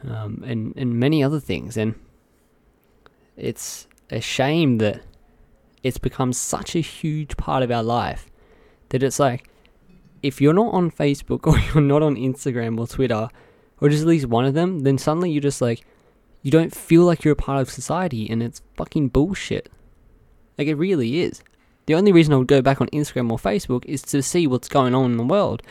um, 0.07 0.43
and 0.47 0.73
and 0.77 0.97
many 0.99 1.21
other 1.21 1.39
things. 1.39 1.75
And 1.75 1.95
it's 3.35 3.87
a 4.09 4.21
shame 4.21 4.77
that 4.77 5.01
it's 5.83 5.97
become 5.97 6.33
such 6.33 6.75
a 6.75 6.79
huge 6.79 7.37
part 7.37 7.63
of 7.63 7.71
our 7.71 7.83
life 7.83 8.29
that 8.89 9.03
it's 9.03 9.19
like 9.19 9.49
if 10.23 10.41
you're 10.41 10.53
not 10.53 10.73
on 10.73 10.89
Facebook 10.89 11.45
or 11.47 11.59
you're 11.59 11.83
not 11.83 12.01
on 12.01 12.15
Instagram 12.15 12.79
or 12.79 12.87
Twitter 12.87 13.29
or 13.81 13.89
just 13.89 14.01
at 14.01 14.07
least 14.07 14.27
one 14.27 14.45
of 14.45 14.53
them, 14.53 14.79
then 14.79 14.97
suddenly 14.97 15.31
you're 15.31 15.41
just 15.41 15.61
like 15.61 15.85
you 16.41 16.51
don't 16.51 16.75
feel 16.75 17.03
like 17.03 17.23
you're 17.23 17.33
a 17.33 17.35
part 17.35 17.61
of 17.61 17.69
society 17.69 18.29
and 18.29 18.41
it's 18.41 18.61
fucking 18.75 19.09
bullshit. 19.09 19.69
Like 20.57 20.67
it 20.67 20.75
really 20.75 21.19
is. 21.21 21.43
The 21.87 21.95
only 21.95 22.11
reason 22.11 22.33
I 22.33 22.37
would 22.37 22.47
go 22.47 22.61
back 22.61 22.81
on 22.81 22.87
Instagram 22.87 23.31
or 23.31 23.37
Facebook 23.37 23.85
is 23.85 24.01
to 24.03 24.23
see 24.23 24.47
what's 24.47 24.67
going 24.67 24.95
on 24.95 25.11
in 25.11 25.17
the 25.17 25.23
world. 25.23 25.61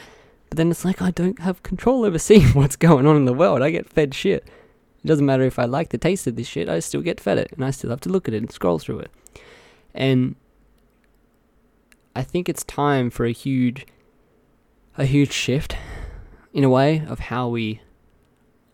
But 0.49 0.59
then 0.59 0.71
it's 0.71 0.85
like 0.85 1.03
I 1.03 1.11
don't 1.11 1.41
have 1.41 1.63
control 1.63 2.05
over 2.05 2.19
seeing 2.19 2.49
what's 2.55 2.77
going 2.77 3.07
on 3.07 3.17
in 3.17 3.25
the 3.25 3.33
world. 3.33 3.63
I 3.63 3.71
get 3.71 3.89
fed 3.89 4.15
shit. 4.15 4.47
It 5.05 5.07
doesn't 5.07 5.27
matter 5.27 5.43
if 5.43 5.59
I 5.59 5.67
like 5.67 5.91
the 5.91 5.99
taste 5.99 6.27
of 6.27 6.37
this 6.37 6.47
shit, 6.47 6.69
I 6.69 6.81
still 6.81 7.03
get 7.03 7.21
fed 7.21 7.37
it 7.37 7.53
and 7.53 7.65
I 7.65 7.71
still 7.71 7.91
have 7.91 8.01
to 8.01 8.09
look 8.09 8.27
at 8.27 8.35
it 8.35 8.39
and 8.39 8.51
scroll 8.51 8.79
through 8.79 9.01
it. 9.01 9.11
And 9.95 10.35
I 12.17 12.23
think 12.23 12.49
it's 12.49 12.65
time 12.65 13.11
for 13.11 13.27
a 13.27 13.33
huge 13.33 13.87
a 14.97 15.05
huge 15.05 15.33
shift 15.33 15.77
in 16.53 16.65
a 16.65 16.71
way 16.71 17.05
of 17.09 17.19
how 17.19 17.49
we 17.49 17.81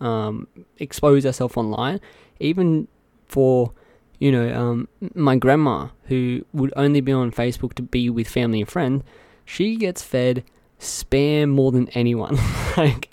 um, 0.00 0.46
expose 0.78 1.24
ourselves 1.26 1.56
online, 1.56 2.00
even 2.38 2.88
for 3.26 3.72
you 4.18 4.30
know 4.30 4.54
um, 4.54 4.88
my 5.14 5.36
grandma 5.36 5.88
who 6.04 6.44
would 6.52 6.72
only 6.76 7.00
be 7.00 7.12
on 7.12 7.30
Facebook 7.32 7.74
to 7.74 7.82
be 7.82 8.08
with 8.08 8.28
family 8.28 8.60
and 8.60 8.70
friends. 8.70 9.02
She 9.44 9.76
gets 9.76 10.02
fed 10.02 10.44
spam 10.78 11.48
more 11.48 11.72
than 11.72 11.88
anyone. 11.90 12.38
like, 12.76 13.09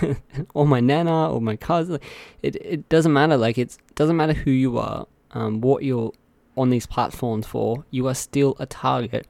or 0.54 0.66
my 0.66 0.80
nana 0.80 1.30
or 1.30 1.40
my 1.40 1.56
cousin. 1.56 1.98
It 2.42 2.56
it 2.56 2.88
doesn't 2.88 3.12
matter. 3.12 3.36
Like 3.36 3.58
it 3.58 3.76
doesn't 3.94 4.16
matter 4.16 4.32
who 4.32 4.50
you 4.50 4.78
are, 4.78 5.06
um, 5.32 5.60
what 5.60 5.82
you're 5.82 6.12
on 6.56 6.70
these 6.70 6.86
platforms 6.86 7.46
for. 7.46 7.84
You 7.90 8.08
are 8.08 8.14
still 8.14 8.56
a 8.58 8.66
target. 8.66 9.26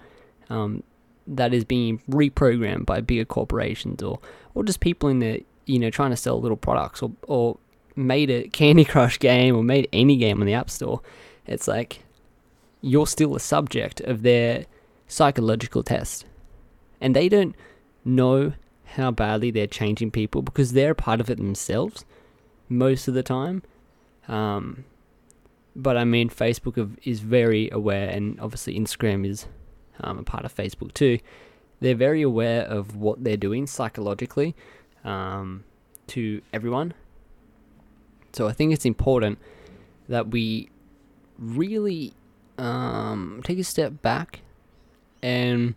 Um, 0.50 0.83
that 1.26 1.54
is 1.54 1.64
being 1.64 2.00
reprogrammed 2.11 2.85
by 2.85 3.00
bigger 3.00 3.25
corporations 3.25 4.02
or 4.02 4.19
or 4.54 4.64
just 4.64 4.81
people 4.81 5.09
in 5.09 5.21
the 5.21 5.45
you 5.66 5.78
know 5.78 5.90
trying 5.90 6.11
to 6.11 6.16
sell 6.16 6.40
little 6.40 6.57
products 6.57 7.02
or 7.02 7.12
or 7.23 7.59
made 7.95 8.31
a 8.31 8.49
Candy 8.49 8.85
Crush 8.85 9.19
game 9.19 9.54
or 9.54 9.62
made 9.62 9.88
any 9.92 10.16
game 10.16 10.40
on 10.40 10.47
the 10.47 10.54
App 10.54 10.71
Store. 10.71 11.00
It's 11.47 11.69
like 11.69 12.00
you're 12.81 13.07
still 13.07 13.37
a 13.37 13.40
subject 13.40 14.00
of 14.00 14.23
their 14.23 14.66
psychological 15.07 15.83
test 15.83 16.25
and 17.00 17.14
they 17.14 17.28
don't 17.28 17.54
know 18.04 18.52
how 18.96 19.11
badly 19.11 19.50
they're 19.50 19.66
changing 19.66 20.11
people 20.11 20.42
because 20.42 20.72
they're 20.72 20.92
a 20.92 20.94
part 20.94 21.20
of 21.20 21.30
it 21.30 21.38
themselves 21.38 22.04
most 22.68 23.08
of 23.08 23.14
the 23.14 23.22
time. 23.22 23.62
Um, 24.28 24.84
but 25.75 25.96
I 25.96 26.04
mean, 26.04 26.28
Facebook 26.28 26.96
is 27.04 27.20
very 27.20 27.70
aware, 27.70 28.08
and 28.08 28.38
obviously 28.40 28.78
Instagram 28.78 29.26
is 29.26 29.46
um, 30.00 30.18
a 30.18 30.22
part 30.22 30.44
of 30.44 30.54
Facebook 30.54 30.92
too. 30.94 31.18
They're 31.80 31.94
very 31.94 32.22
aware 32.22 32.62
of 32.62 32.96
what 32.96 33.25
they're 33.25 33.37
doing 33.37 33.66
psychologically 33.66 34.54
um, 35.04 35.64
to 36.08 36.42
everyone. 36.52 36.94
So 38.32 38.46
I 38.46 38.52
think 38.52 38.72
it's 38.72 38.87
important 38.87 39.38
that 40.08 40.28
we 40.28 40.70
really 41.38 42.12
um, 42.58 43.40
take 43.44 43.58
a 43.58 43.64
step 43.64 44.00
back 44.02 44.40
and 45.22 45.75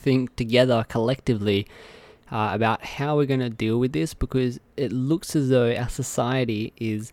think 0.00 0.34
together 0.36 0.84
collectively 0.88 1.66
uh, 2.32 2.50
about 2.52 2.84
how 2.84 3.16
we're 3.16 3.26
going 3.26 3.40
to 3.40 3.50
deal 3.50 3.78
with 3.78 3.92
this 3.92 4.14
because 4.14 4.58
it 4.76 4.92
looks 4.92 5.36
as 5.36 5.48
though 5.48 5.74
our 5.74 5.88
society 5.88 6.72
is 6.76 7.12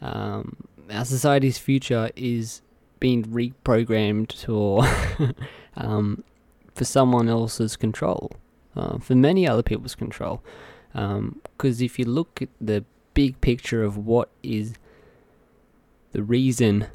um, 0.00 0.56
our 0.90 1.04
society's 1.04 1.58
future 1.58 2.10
is 2.16 2.60
being 3.00 3.24
reprogrammed 3.24 4.32
for 4.32 4.84
um, 5.76 6.24
for 6.74 6.84
someone 6.84 7.28
else's 7.28 7.76
control, 7.76 8.32
uh, 8.76 8.98
for 8.98 9.14
many 9.14 9.46
other 9.46 9.62
people's 9.62 9.94
control. 9.94 10.42
Because 10.92 11.18
um, 11.18 11.84
if 11.84 11.98
you 11.98 12.04
look 12.04 12.42
at 12.42 12.48
the 12.60 12.84
big 13.14 13.40
picture 13.40 13.82
of 13.82 13.96
what 13.96 14.30
is 14.42 14.74
the 16.12 16.22
reason 16.22 16.86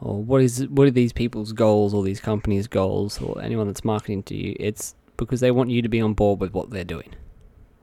or 0.00 0.22
what 0.22 0.42
is 0.42 0.66
what 0.68 0.86
are 0.86 0.92
these 0.92 1.12
people's 1.12 1.52
goals 1.52 1.92
or 1.92 2.02
these 2.02 2.20
companies' 2.20 2.68
goals 2.68 3.20
or 3.20 3.40
anyone 3.42 3.66
that's 3.66 3.84
marketing 3.84 4.22
to 4.24 4.36
you? 4.36 4.56
It's 4.60 4.94
because 5.16 5.40
they 5.40 5.50
want 5.50 5.70
you 5.70 5.82
to 5.82 5.88
be 5.88 6.00
on 6.00 6.14
board 6.14 6.40
with 6.40 6.52
what 6.52 6.70
they're 6.70 6.84
doing, 6.84 7.14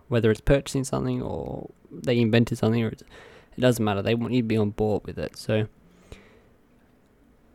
whether 0.07 0.31
it's 0.31 0.41
purchasing 0.41 0.83
something 0.83 1.21
or 1.21 1.69
they 1.91 2.19
invented 2.19 2.57
something 2.57 2.83
or 2.83 2.89
it 2.89 3.03
doesn't 3.59 3.83
matter. 3.83 4.01
They 4.01 4.15
want 4.15 4.33
you 4.33 4.41
to 4.41 4.47
be 4.47 4.57
on 4.57 4.71
board 4.71 5.05
with 5.05 5.17
it. 5.17 5.37
So 5.37 5.67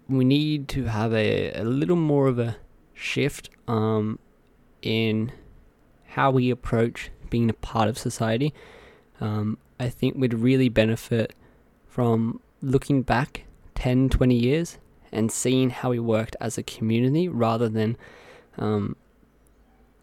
we 0.09 0.25
need 0.25 0.69
to 0.69 0.85
have 0.85 1.14
a, 1.14 1.52
a 1.52 1.64
little 1.64 1.97
more 1.97 2.26
of 2.26 2.38
a 2.38 2.57
shift 2.93 3.49
um, 3.69 4.19
in 4.83 5.33
how 6.09 6.31
we 6.31 6.50
approach 6.50 7.11
being 7.31 7.49
a 7.49 7.55
part 7.55 7.88
of 7.88 7.97
society. 7.97 8.52
Um, 9.21 9.59
I 9.79 9.88
think 9.88 10.17
we'd 10.17 10.35
really 10.35 10.69
benefit 10.69 11.35
from 11.87 12.40
looking 12.61 13.02
back 13.02 13.45
10, 13.80 14.10
20 14.10 14.34
years 14.34 14.76
and 15.10 15.32
seeing 15.32 15.70
how 15.70 15.88
we 15.88 15.99
worked 15.99 16.37
as 16.38 16.58
a 16.58 16.62
community 16.62 17.28
rather 17.28 17.66
than 17.66 17.96
um, 18.58 18.94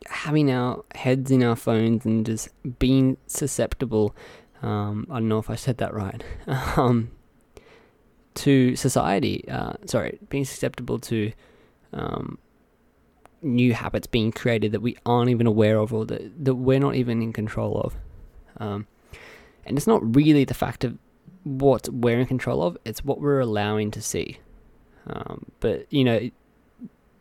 having 0.07 0.49
our 0.51 0.83
heads 0.95 1.29
in 1.29 1.43
our 1.43 1.55
phones 1.55 2.03
and 2.03 2.25
just 2.25 2.49
being 2.79 3.17
susceptible. 3.27 4.15
Um, 4.63 5.05
I 5.11 5.19
don't 5.19 5.27
know 5.27 5.37
if 5.37 5.51
I 5.51 5.53
said 5.53 5.77
that 5.77 5.93
right. 5.93 6.23
um, 6.75 7.11
to 8.33 8.75
society, 8.75 9.47
uh, 9.47 9.73
sorry, 9.85 10.17
being 10.29 10.45
susceptible 10.45 10.97
to 10.97 11.31
um, 11.93 12.39
new 13.43 13.75
habits 13.75 14.07
being 14.07 14.31
created 14.31 14.71
that 14.71 14.81
we 14.81 14.97
aren't 15.05 15.29
even 15.29 15.45
aware 15.45 15.77
of 15.77 15.93
or 15.93 16.03
that, 16.07 16.43
that 16.43 16.55
we're 16.55 16.79
not 16.79 16.95
even 16.95 17.21
in 17.21 17.31
control 17.31 17.79
of. 17.81 17.95
Um, 18.57 18.87
and 19.67 19.77
it's 19.77 19.85
not 19.85 20.15
really 20.15 20.45
the 20.45 20.55
fact 20.55 20.83
of 20.83 20.97
what 21.47 21.89
we're 21.89 22.19
in 22.19 22.25
control 22.25 22.63
of, 22.63 22.77
it's 22.85 23.03
what 23.03 23.21
we're 23.21 23.39
allowing 23.39 23.91
to 23.91 24.01
see. 24.01 24.39
Um, 25.07 25.45
but, 25.59 25.85
you 25.91 26.03
know, 26.03 26.29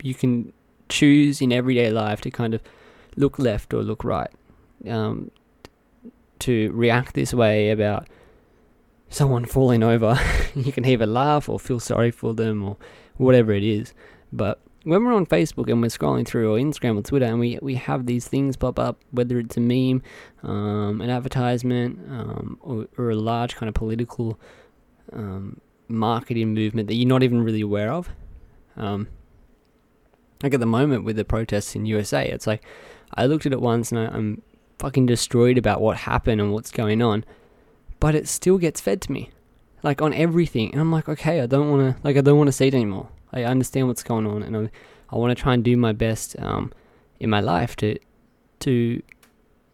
you 0.03 0.15
can 0.15 0.53
choose 0.89 1.41
in 1.41 1.53
everyday 1.53 1.91
life 1.91 2.21
to 2.23 2.31
kind 2.31 2.55
of 2.55 2.63
look 3.17 3.39
left 3.39 3.73
or 3.73 3.83
look 3.83 4.05
right. 4.05 4.31
Um, 4.89 5.31
to 6.41 6.71
react 6.73 7.15
this 7.15 7.33
way 7.33 7.71
about 7.71 8.09
someone 9.09 9.45
falling 9.45 9.83
over, 9.83 10.19
you 10.55 10.73
can 10.73 10.85
either 10.85 11.07
laugh 11.07 11.49
or 11.49 11.59
feel 11.59 11.81
sorry 11.81 12.11
for 12.11 12.35
them 12.35 12.63
or 12.63 12.77
whatever 13.17 13.53
it 13.53 13.65
is. 13.65 13.95
But 14.33 14.61
when 14.87 15.05
we're 15.05 15.15
on 15.15 15.27
Facebook 15.27 15.69
and 15.69 15.83
we're 15.83 15.89
scrolling 15.89 16.25
through 16.25 16.55
or 16.55 16.59
Instagram 16.59 16.97
or 16.97 17.03
Twitter 17.03 17.27
and 17.27 17.41
we, 17.41 17.59
we 17.61 17.75
have 17.75 18.07
these 18.07 18.29
things 18.29 18.57
pop 18.57 18.79
up, 18.79 19.01
whether 19.11 19.37
it's 19.41 19.57
a 19.57 19.61
meme, 19.61 20.01
um, 20.45 21.01
an 21.01 21.11
advertisement, 21.11 21.99
um, 22.09 22.57
or, 22.61 22.87
or, 22.97 23.11
a 23.11 23.17
large 23.17 23.57
kind 23.57 23.69
of 23.69 23.75
political 23.75 24.39
um, 25.13 25.61
marketing 25.89 26.55
movement 26.55 26.87
that 26.87 26.95
you're 26.95 27.09
not 27.09 27.25
even 27.25 27.43
really 27.43 27.63
aware 27.63 27.91
of. 27.91 28.11
Um, 28.77 29.09
like 30.41 30.55
at 30.55 30.61
the 30.61 30.67
moment 30.67 31.03
with 31.03 31.17
the 31.17 31.25
protests 31.25 31.75
in 31.75 31.85
USA, 31.87 32.25
it's 32.25 32.47
like 32.47 32.63
I 33.13 33.27
looked 33.27 33.45
at 33.45 33.53
it 33.53 33.61
once 33.61 33.91
and 33.91 33.99
I, 33.99 34.05
I'm 34.05 34.41
fucking 34.79 35.07
destroyed 35.07 35.59
about 35.59 35.81
what 35.81 35.97
happened 35.97 36.41
and 36.41 36.53
what's 36.53 36.71
going 36.71 37.03
on. 37.03 37.25
but 37.99 38.15
it 38.15 38.29
still 38.29 38.59
gets 38.59 38.81
fed 38.81 39.01
to 39.03 39.11
me, 39.11 39.31
like 39.83 40.01
on 40.01 40.15
everything. 40.15 40.71
And 40.71 40.81
I'm 40.81 40.93
like, 40.93 41.09
okay, 41.09 41.41
I 41.41 41.47
don't 41.47 41.73
want 41.73 41.97
to, 41.97 42.03
like, 42.05 42.17
I 42.17 42.21
don't 42.21 42.39
want 42.39 42.47
to 42.47 42.53
see 42.53 42.69
it 42.69 42.75
anymore. 42.75 43.09
I 43.37 43.45
understand 43.45 43.87
what's 43.87 44.03
going 44.03 44.27
on, 44.27 44.43
and 44.43 44.57
I, 44.57 44.71
I 45.11 45.17
want 45.17 45.37
to 45.37 45.41
try 45.41 45.53
and 45.53 45.63
do 45.63 45.77
my 45.77 45.93
best 45.93 46.37
um, 46.39 46.73
in 47.21 47.29
my 47.29 47.41
life 47.41 47.77
to, 47.77 47.99
to 48.61 49.03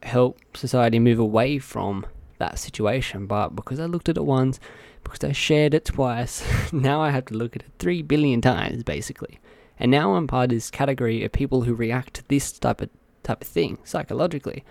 help 0.03 0.39
society 0.57 0.99
move 0.99 1.21
away 1.21 1.59
from 1.59 2.05
that 2.39 2.59
situation. 2.59 3.27
But 3.27 3.51
because 3.55 3.79
I 3.79 3.87
looked 3.87 4.09
at 4.09 4.17
it 4.17 4.25
once, 4.25 4.59
because 5.05 5.23
I 5.23 5.31
shared 5.31 5.75
it 5.75 5.85
twice, 5.85 6.43
now 6.73 7.01
I 7.01 7.11
have 7.11 7.27
to 7.27 7.35
look 7.35 7.55
at 7.55 7.63
it 7.63 7.71
three 7.79 8.03
billion 8.03 8.41
times, 8.41 8.83
basically. 8.83 9.39
And 9.79 9.91
now 9.91 10.15
I'm 10.15 10.27
part 10.27 10.51
of 10.51 10.57
this 10.57 10.71
category 10.71 11.25
of 11.25 11.31
people 11.31 11.63
who 11.63 11.75
react 11.75 12.15
to 12.15 12.29
this 12.29 12.53
type 12.53 12.81
of 12.81 12.91
type 13.23 13.43
of 13.43 13.49
thing 13.49 13.79
psychologically. 13.85 14.65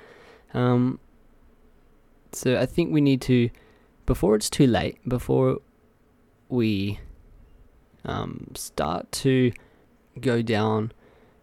Um, 0.54 1.00
so 2.34 2.58
I 2.58 2.66
think 2.66 2.92
we 2.92 3.00
need 3.00 3.22
to, 3.22 3.50
before 4.06 4.36
it's 4.36 4.50
too 4.50 4.68
late, 4.68 4.98
before 5.08 5.60
we 6.50 7.00
um, 8.06 8.48
start 8.56 9.12
to 9.12 9.52
go 10.20 10.42
down 10.42 10.92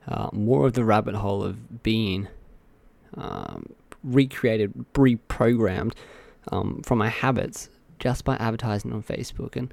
uh, 0.07 0.29
more 0.33 0.67
of 0.67 0.73
the 0.73 0.85
rabbit 0.85 1.15
hole 1.15 1.43
of 1.43 1.83
being 1.83 2.29
um, 3.17 3.67
recreated, 4.03 4.73
reprogrammed 4.95 5.93
um, 6.51 6.83
from 6.83 6.99
my 6.99 7.09
habits 7.09 7.69
just 7.99 8.25
by 8.25 8.37
advertising 8.37 8.93
on 8.93 9.03
Facebook. 9.03 9.57
And 9.57 9.73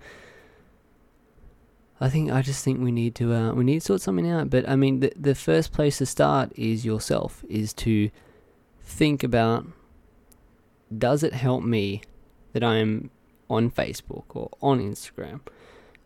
I 2.02 2.10
think 2.10 2.32
I 2.32 2.42
just 2.42 2.64
think 2.64 2.82
we 2.82 2.92
need 2.92 3.16
to 3.16 3.34
uh, 3.34 3.54
we 3.54 3.64
need 3.64 3.80
to 3.80 3.86
sort 3.86 4.02
something 4.02 4.30
out. 4.30 4.50
But 4.50 4.68
I 4.68 4.76
mean, 4.76 5.00
the 5.00 5.14
the 5.16 5.36
first 5.36 5.72
place 5.72 6.00
to 6.00 6.06
start 6.06 6.52
is 6.56 6.86
yourself. 6.86 7.44
Is 7.48 7.74
to 7.76 8.10
think 8.82 9.24
about 9.24 9.66
does 10.96 11.24
it 11.24 11.34
help 11.34 11.64
me 11.64 12.02
that 12.54 12.64
I'm 12.64 13.10
on 13.50 13.72
Facebook 13.72 14.24
or 14.30 14.50
on 14.62 14.80
Instagram? 14.80 15.42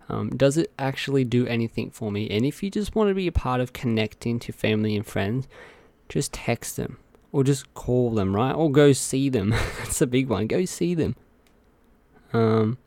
Um, 0.09 0.29
does 0.29 0.57
it 0.57 0.71
actually 0.79 1.23
do 1.23 1.45
anything 1.45 1.91
for 1.91 2.11
me? 2.11 2.29
And 2.29 2.43
if 2.45 2.63
you 2.63 2.71
just 2.71 2.95
want 2.95 3.09
to 3.09 3.13
be 3.13 3.27
a 3.27 3.31
part 3.31 3.61
of 3.61 3.73
connecting 3.73 4.39
to 4.39 4.51
family 4.51 4.95
and 4.95 5.05
friends, 5.05 5.47
just 6.09 6.33
text 6.33 6.77
them 6.77 6.97
or 7.31 7.43
just 7.43 7.71
call 7.75 8.11
them, 8.11 8.35
right? 8.35 8.53
Or 8.53 8.71
go 8.71 8.91
see 8.91 9.29
them. 9.29 9.49
That's 9.77 10.01
a 10.01 10.07
big 10.07 10.27
one. 10.27 10.47
Go 10.47 10.65
see 10.65 10.95
them. 10.95 11.15
Um, 12.33 12.79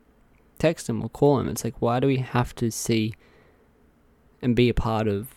text 0.58 0.88
them 0.88 1.02
or 1.02 1.08
call 1.08 1.38
them. 1.38 1.48
It's 1.48 1.64
like, 1.64 1.80
why 1.80 2.00
do 2.00 2.08
we 2.08 2.18
have 2.18 2.54
to 2.56 2.70
see 2.70 3.14
and 4.40 4.56
be 4.56 4.68
a 4.68 4.74
part 4.74 5.06
of 5.06 5.28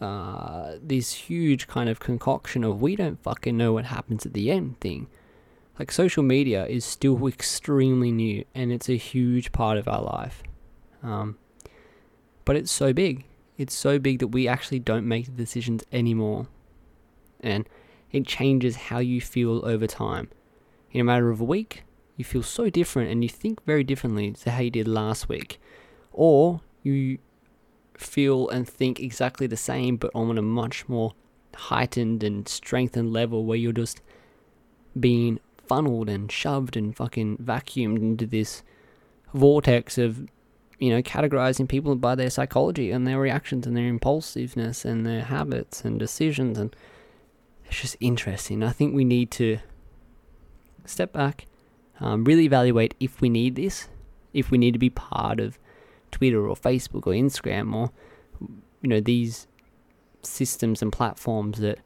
uh, 0.00 0.76
this 0.82 1.12
huge 1.12 1.68
kind 1.68 1.90
of 1.90 2.00
concoction 2.00 2.64
of 2.64 2.80
we 2.80 2.96
don't 2.96 3.22
fucking 3.22 3.56
know 3.56 3.74
what 3.74 3.84
happens 3.84 4.24
at 4.24 4.32
the 4.32 4.50
end 4.50 4.80
thing? 4.80 5.08
Like, 5.78 5.92
social 5.92 6.22
media 6.22 6.66
is 6.66 6.86
still 6.86 7.26
extremely 7.26 8.12
new 8.12 8.44
and 8.54 8.72
it's 8.72 8.88
a 8.88 8.96
huge 8.96 9.52
part 9.52 9.76
of 9.76 9.86
our 9.88 10.02
life. 10.02 10.42
Um, 11.02 11.38
but 12.44 12.56
it's 12.56 12.72
so 12.72 12.92
big. 12.92 13.24
It's 13.58 13.74
so 13.74 13.98
big 13.98 14.18
that 14.20 14.28
we 14.28 14.48
actually 14.48 14.78
don't 14.78 15.06
make 15.06 15.26
the 15.26 15.32
decisions 15.32 15.84
anymore. 15.92 16.46
And 17.40 17.68
it 18.10 18.26
changes 18.26 18.76
how 18.76 18.98
you 18.98 19.20
feel 19.20 19.64
over 19.64 19.86
time. 19.86 20.28
In 20.90 21.00
a 21.00 21.04
matter 21.04 21.30
of 21.30 21.40
a 21.40 21.44
week, 21.44 21.84
you 22.16 22.24
feel 22.24 22.42
so 22.42 22.70
different 22.70 23.10
and 23.10 23.22
you 23.22 23.28
think 23.28 23.64
very 23.64 23.84
differently 23.84 24.32
to 24.32 24.50
how 24.50 24.60
you 24.60 24.70
did 24.70 24.88
last 24.88 25.28
week. 25.28 25.60
Or 26.12 26.60
you 26.82 27.18
feel 27.96 28.48
and 28.48 28.68
think 28.68 29.00
exactly 29.00 29.46
the 29.46 29.56
same 29.56 29.96
but 29.96 30.10
on 30.14 30.36
a 30.36 30.42
much 30.42 30.88
more 30.88 31.14
heightened 31.54 32.22
and 32.22 32.48
strengthened 32.48 33.12
level 33.12 33.44
where 33.44 33.58
you're 33.58 33.72
just 33.72 34.00
being 34.98 35.38
funneled 35.66 36.08
and 36.08 36.30
shoved 36.30 36.76
and 36.76 36.96
fucking 36.96 37.38
vacuumed 37.38 37.98
into 37.98 38.26
this 38.26 38.62
vortex 39.32 39.96
of 39.96 40.28
you 40.82 40.90
know 40.90 41.00
categorizing 41.00 41.68
people 41.68 41.94
by 41.94 42.16
their 42.16 42.28
psychology 42.28 42.90
and 42.90 43.06
their 43.06 43.20
reactions 43.20 43.66
and 43.66 43.76
their 43.76 43.86
impulsiveness 43.86 44.84
and 44.84 45.06
their 45.06 45.22
habits 45.22 45.84
and 45.84 46.00
decisions 46.00 46.58
and 46.58 46.74
it's 47.66 47.80
just 47.80 47.96
interesting. 48.00 48.62
I 48.62 48.70
think 48.70 48.94
we 48.94 49.04
need 49.04 49.30
to 49.32 49.58
step 50.84 51.12
back 51.12 51.46
um, 52.00 52.24
really 52.24 52.44
evaluate 52.44 52.94
if 52.98 53.20
we 53.20 53.28
need 53.28 53.54
this, 53.54 53.88
if 54.32 54.50
we 54.50 54.58
need 54.58 54.72
to 54.72 54.78
be 54.78 54.90
part 54.90 55.38
of 55.38 55.56
Twitter 56.10 56.48
or 56.48 56.56
Facebook 56.56 57.06
or 57.06 57.12
Instagram 57.12 57.74
or 57.74 57.92
you 58.80 58.88
know 58.88 59.00
these 59.00 59.46
systems 60.22 60.82
and 60.82 60.92
platforms 60.92 61.60
that 61.60 61.78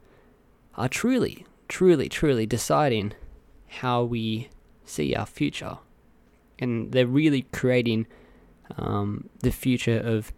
are 0.75 0.89
truly, 0.89 1.45
truly, 1.67 2.09
truly 2.09 2.47
deciding 2.47 3.13
how 3.67 4.03
we 4.03 4.49
see 4.85 5.13
our 5.13 5.27
future, 5.27 5.77
and 6.57 6.91
they're 6.93 7.05
really 7.05 7.43
creating 7.53 8.07
um, 8.77 9.29
the 9.39 9.51
future 9.51 9.99
of 9.99 10.31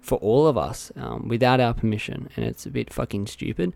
for 0.00 0.18
all 0.18 0.48
of 0.48 0.58
us 0.58 0.90
um, 0.96 1.28
without 1.28 1.60
our 1.60 1.72
permission, 1.72 2.28
and 2.34 2.44
it's 2.44 2.66
a 2.66 2.70
bit 2.70 2.92
fucking 2.92 3.26
stupid. 3.26 3.72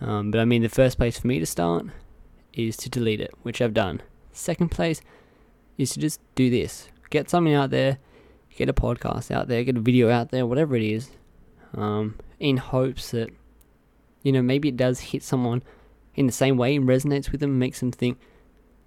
Um, 0.00 0.32
but 0.32 0.40
I 0.40 0.44
mean, 0.44 0.62
the 0.62 0.68
first 0.68 0.98
place 0.98 1.18
for 1.18 1.28
me 1.28 1.38
to 1.38 1.46
start 1.46 1.86
is 2.52 2.76
to 2.78 2.90
delete 2.90 3.20
it, 3.20 3.32
which 3.42 3.62
I've 3.62 3.74
done. 3.74 4.02
Second 4.32 4.70
place 4.70 5.00
is 5.78 5.92
to 5.92 6.00
just 6.00 6.20
do 6.34 6.50
this. 6.50 6.88
Get 7.10 7.30
something 7.30 7.54
out 7.54 7.70
there, 7.70 7.98
get 8.56 8.68
a 8.68 8.72
podcast 8.72 9.30
out 9.30 9.46
there, 9.46 9.62
get 9.62 9.76
a 9.76 9.80
video 9.80 10.10
out 10.10 10.30
there, 10.30 10.46
whatever 10.46 10.74
it 10.74 10.82
is, 10.82 11.10
um, 11.74 12.18
in 12.40 12.56
hopes 12.56 13.12
that, 13.12 13.30
you 14.22 14.32
know, 14.32 14.42
maybe 14.42 14.68
it 14.68 14.76
does 14.76 14.98
hit 14.98 15.22
someone 15.22 15.62
in 16.14 16.26
the 16.26 16.32
same 16.32 16.56
way 16.56 16.74
and 16.74 16.88
resonates 16.88 17.30
with 17.30 17.40
them, 17.40 17.58
makes 17.58 17.80
them 17.80 17.92
think, 17.92 18.18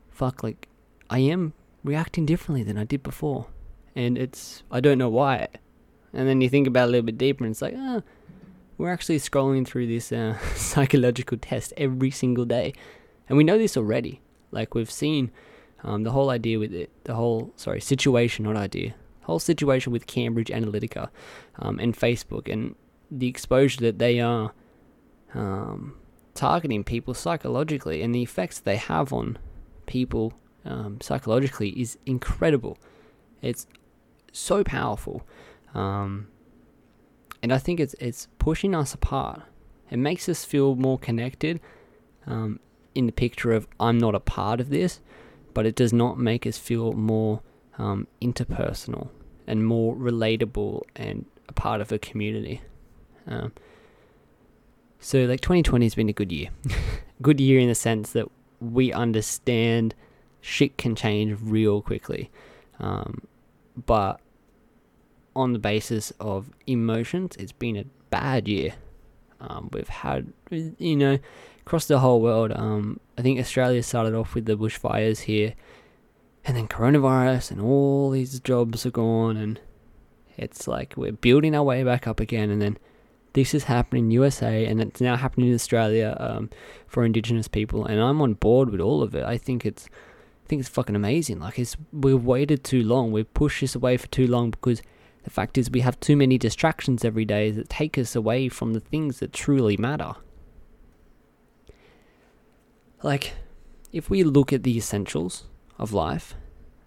fuck, 0.09 0.43
like, 0.43 0.67
I 1.09 1.19
am 1.19 1.53
reacting 1.83 2.25
differently 2.25 2.63
than 2.63 2.77
I 2.77 2.83
did 2.83 3.01
before. 3.03 3.47
And 3.95 4.17
it's, 4.17 4.63
I 4.71 4.79
don't 4.79 4.97
know 4.97 5.09
why. 5.09 5.47
And 6.13 6.27
then 6.27 6.41
you 6.41 6.49
think 6.49 6.67
about 6.67 6.83
it 6.83 6.89
a 6.89 6.91
little 6.91 7.05
bit 7.05 7.17
deeper 7.17 7.43
and 7.43 7.51
it's 7.51 7.61
like, 7.61 7.75
ah, 7.77 8.01
we're 8.77 8.91
actually 8.91 9.19
scrolling 9.19 9.65
through 9.65 9.87
this 9.87 10.11
uh, 10.11 10.37
psychological 10.55 11.37
test 11.37 11.73
every 11.77 12.11
single 12.11 12.45
day. 12.45 12.73
And 13.27 13.37
we 13.37 13.43
know 13.43 13.57
this 13.57 13.77
already. 13.77 14.21
Like 14.51 14.75
we've 14.75 14.91
seen 14.91 15.31
um, 15.83 16.03
the 16.03 16.11
whole 16.11 16.29
idea 16.29 16.59
with 16.59 16.73
it, 16.73 16.89
the 17.03 17.15
whole 17.15 17.53
sorry 17.55 17.81
situation, 17.81 18.45
not 18.45 18.55
idea, 18.55 18.95
whole 19.21 19.39
situation 19.39 19.91
with 19.91 20.07
Cambridge 20.07 20.49
Analytica 20.49 21.09
um, 21.59 21.79
and 21.79 21.95
Facebook 21.95 22.51
and 22.51 22.75
the 23.11 23.27
exposure 23.27 23.81
that 23.81 23.99
they 23.99 24.19
are 24.19 24.53
um, 25.33 25.95
targeting 26.33 26.83
people 26.83 27.13
psychologically 27.13 28.01
and 28.01 28.13
the 28.13 28.21
effects 28.21 28.59
they 28.59 28.77
have 28.77 29.11
on 29.13 29.37
people 29.85 30.33
um, 30.65 30.99
psychologically 31.01 31.69
is 31.69 31.97
incredible. 32.05 32.77
It's 33.41 33.67
so 34.37 34.63
powerful, 34.63 35.23
um, 35.73 36.27
and 37.41 37.53
I 37.53 37.57
think 37.57 37.79
it's 37.79 37.95
it's 37.99 38.27
pushing 38.39 38.75
us 38.75 38.93
apart. 38.93 39.41
It 39.91 39.97
makes 39.97 40.27
us 40.27 40.43
feel 40.45 40.75
more 40.75 40.97
connected, 40.97 41.59
um, 42.27 42.59
in 42.95 43.05
the 43.05 43.11
picture 43.11 43.51
of 43.51 43.67
I'm 43.79 43.97
not 43.97 44.15
a 44.15 44.19
part 44.19 44.59
of 44.59 44.69
this, 44.69 45.01
but 45.53 45.65
it 45.65 45.75
does 45.75 45.93
not 45.93 46.17
make 46.17 46.47
us 46.47 46.57
feel 46.57 46.93
more 46.93 47.41
um, 47.77 48.07
interpersonal 48.21 49.09
and 49.45 49.65
more 49.65 49.95
relatable 49.95 50.81
and 50.95 51.25
a 51.47 51.53
part 51.53 51.81
of 51.81 51.91
a 51.91 51.99
community. 51.99 52.61
Um, 53.27 53.51
so, 54.99 55.25
like 55.25 55.41
2020 55.41 55.85
has 55.85 55.93
been 55.93 56.09
a 56.09 56.13
good 56.13 56.31
year. 56.31 56.49
good 57.21 57.39
year 57.39 57.59
in 57.59 57.67
the 57.67 57.75
sense 57.75 58.11
that 58.13 58.27
we 58.59 58.91
understand 58.91 59.93
shit 60.41 60.77
can 60.77 60.95
change 60.95 61.37
real 61.41 61.81
quickly. 61.81 62.31
Um, 62.79 63.27
but 63.85 64.19
on 65.35 65.53
the 65.53 65.59
basis 65.59 66.13
of 66.19 66.49
emotions, 66.65 67.35
it's 67.37 67.51
been 67.51 67.75
a 67.75 67.85
bad 68.09 68.47
year. 68.47 68.73
Um, 69.41 69.69
we've 69.73 69.89
had, 69.89 70.31
you 70.49 70.95
know, 70.95 71.19
across 71.65 71.85
the 71.85 71.99
whole 71.99 72.21
world. 72.21 72.51
Um, 72.55 72.99
I 73.17 73.21
think 73.21 73.39
Australia 73.39 73.83
started 73.83 74.13
off 74.13 74.33
with 74.35 74.45
the 74.45 74.57
bushfires 74.57 75.21
here, 75.21 75.53
and 76.45 76.55
then 76.55 76.67
coronavirus, 76.67 77.51
and 77.51 77.61
all 77.61 78.11
these 78.11 78.39
jobs 78.39 78.85
are 78.85 78.91
gone, 78.91 79.35
and 79.35 79.59
it's 80.37 80.67
like 80.67 80.93
we're 80.95 81.11
building 81.11 81.55
our 81.55 81.63
way 81.63 81.83
back 81.83 82.07
up 82.07 82.19
again, 82.19 82.49
and 82.49 82.61
then 82.61 82.77
this 83.33 83.53
is 83.53 83.65
happening 83.65 84.05
in 84.05 84.11
USA, 84.11 84.65
and 84.65 84.81
it's 84.81 85.01
now 85.01 85.17
happening 85.17 85.49
in 85.49 85.55
Australia 85.55 86.15
um, 86.19 86.49
for 86.87 87.03
Indigenous 87.03 87.47
people, 87.47 87.85
and 87.85 87.99
I'm 87.99 88.21
on 88.21 88.35
board 88.35 88.69
with 88.69 88.79
all 88.79 89.03
of 89.03 89.13
it. 89.15 89.25
I 89.25 89.37
think 89.37 89.65
it's, 89.65 89.87
I 90.45 90.47
think 90.47 90.61
it's 90.61 90.69
fucking 90.69 90.95
amazing. 90.95 91.39
Like 91.39 91.59
it's 91.59 91.75
we've 91.91 92.23
waited 92.23 92.63
too 92.63 92.83
long, 92.83 93.11
we've 93.11 93.33
pushed 93.33 93.61
this 93.61 93.75
away 93.75 93.97
for 93.97 94.07
too 94.07 94.27
long 94.27 94.51
because 94.51 94.81
the 95.25 95.29
fact 95.29 95.57
is 95.57 95.69
we 95.69 95.81
have 95.81 95.99
too 95.99 96.15
many 96.15 96.37
distractions 96.37 97.03
every 97.03 97.25
day 97.25 97.51
that 97.51 97.69
take 97.69 97.97
us 97.97 98.15
away 98.15 98.47
from 98.47 98.73
the 98.73 98.79
things 98.79 99.19
that 99.19 99.33
truly 99.33 99.75
matter. 99.75 100.13
Like 103.03 103.33
if 103.91 104.09
we 104.09 104.23
look 104.23 104.53
at 104.53 104.63
the 104.63 104.77
essentials 104.77 105.43
of 105.77 105.91
life 105.91 106.35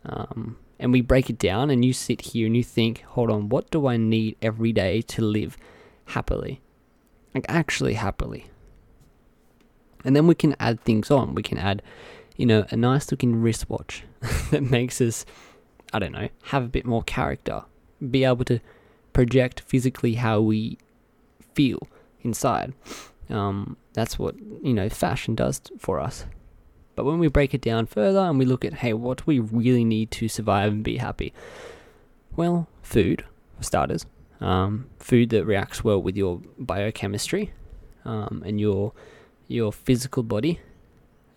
um, 0.04 0.56
and 0.78 0.92
we 0.92 1.02
break 1.02 1.28
it 1.28 1.38
down 1.38 1.70
and 1.70 1.84
you 1.84 1.92
sit 1.92 2.22
here 2.22 2.46
and 2.46 2.56
you 2.56 2.64
think 2.64 3.02
hold 3.02 3.30
on 3.30 3.48
what 3.48 3.70
do 3.70 3.86
i 3.86 3.96
need 3.96 4.36
every 4.40 4.72
day 4.72 5.02
to 5.02 5.22
live 5.22 5.56
happily? 6.06 6.62
Like 7.34 7.44
actually 7.48 7.94
happily. 7.94 8.46
And 10.04 10.16
then 10.16 10.26
we 10.26 10.34
can 10.34 10.56
add 10.58 10.80
things 10.80 11.10
on. 11.10 11.34
We 11.34 11.42
can 11.42 11.58
add 11.58 11.82
you 12.38 12.46
know, 12.46 12.64
a 12.70 12.76
nice 12.76 13.10
looking 13.10 13.42
wristwatch 13.42 14.04
that 14.50 14.62
makes 14.62 15.00
us, 15.02 15.26
I 15.92 15.98
don't 15.98 16.12
know, 16.12 16.28
have 16.44 16.64
a 16.64 16.68
bit 16.68 16.86
more 16.86 17.02
character, 17.02 17.64
be 18.10 18.24
able 18.24 18.44
to 18.44 18.60
project 19.12 19.60
physically 19.60 20.14
how 20.14 20.40
we 20.40 20.78
feel 21.54 21.88
inside. 22.22 22.72
Um, 23.30 23.76
that's 23.92 24.18
what, 24.18 24.36
you 24.62 24.72
know, 24.72 24.88
fashion 24.88 25.34
does 25.34 25.60
for 25.78 26.00
us. 26.00 26.24
But 26.94 27.04
when 27.04 27.18
we 27.18 27.28
break 27.28 27.54
it 27.54 27.60
down 27.60 27.86
further 27.86 28.20
and 28.20 28.38
we 28.38 28.44
look 28.44 28.64
at, 28.64 28.74
hey, 28.74 28.92
what 28.92 29.18
do 29.18 29.24
we 29.26 29.38
really 29.38 29.84
need 29.84 30.10
to 30.12 30.28
survive 30.28 30.72
and 30.72 30.82
be 30.82 30.96
happy? 30.96 31.32
Well, 32.36 32.68
food, 32.82 33.24
for 33.56 33.62
starters. 33.62 34.06
Um, 34.40 34.88
food 34.98 35.30
that 35.30 35.44
reacts 35.44 35.82
well 35.82 36.00
with 36.00 36.16
your 36.16 36.40
biochemistry 36.58 37.52
um, 38.04 38.42
and 38.46 38.60
your 38.60 38.92
your 39.48 39.72
physical 39.72 40.22
body. 40.22 40.60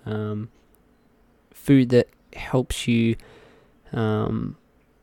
Um, 0.06 0.50
food 1.52 1.89
that 1.89 2.10
helps 2.34 2.88
you. 2.88 3.15
Um, 3.93 4.58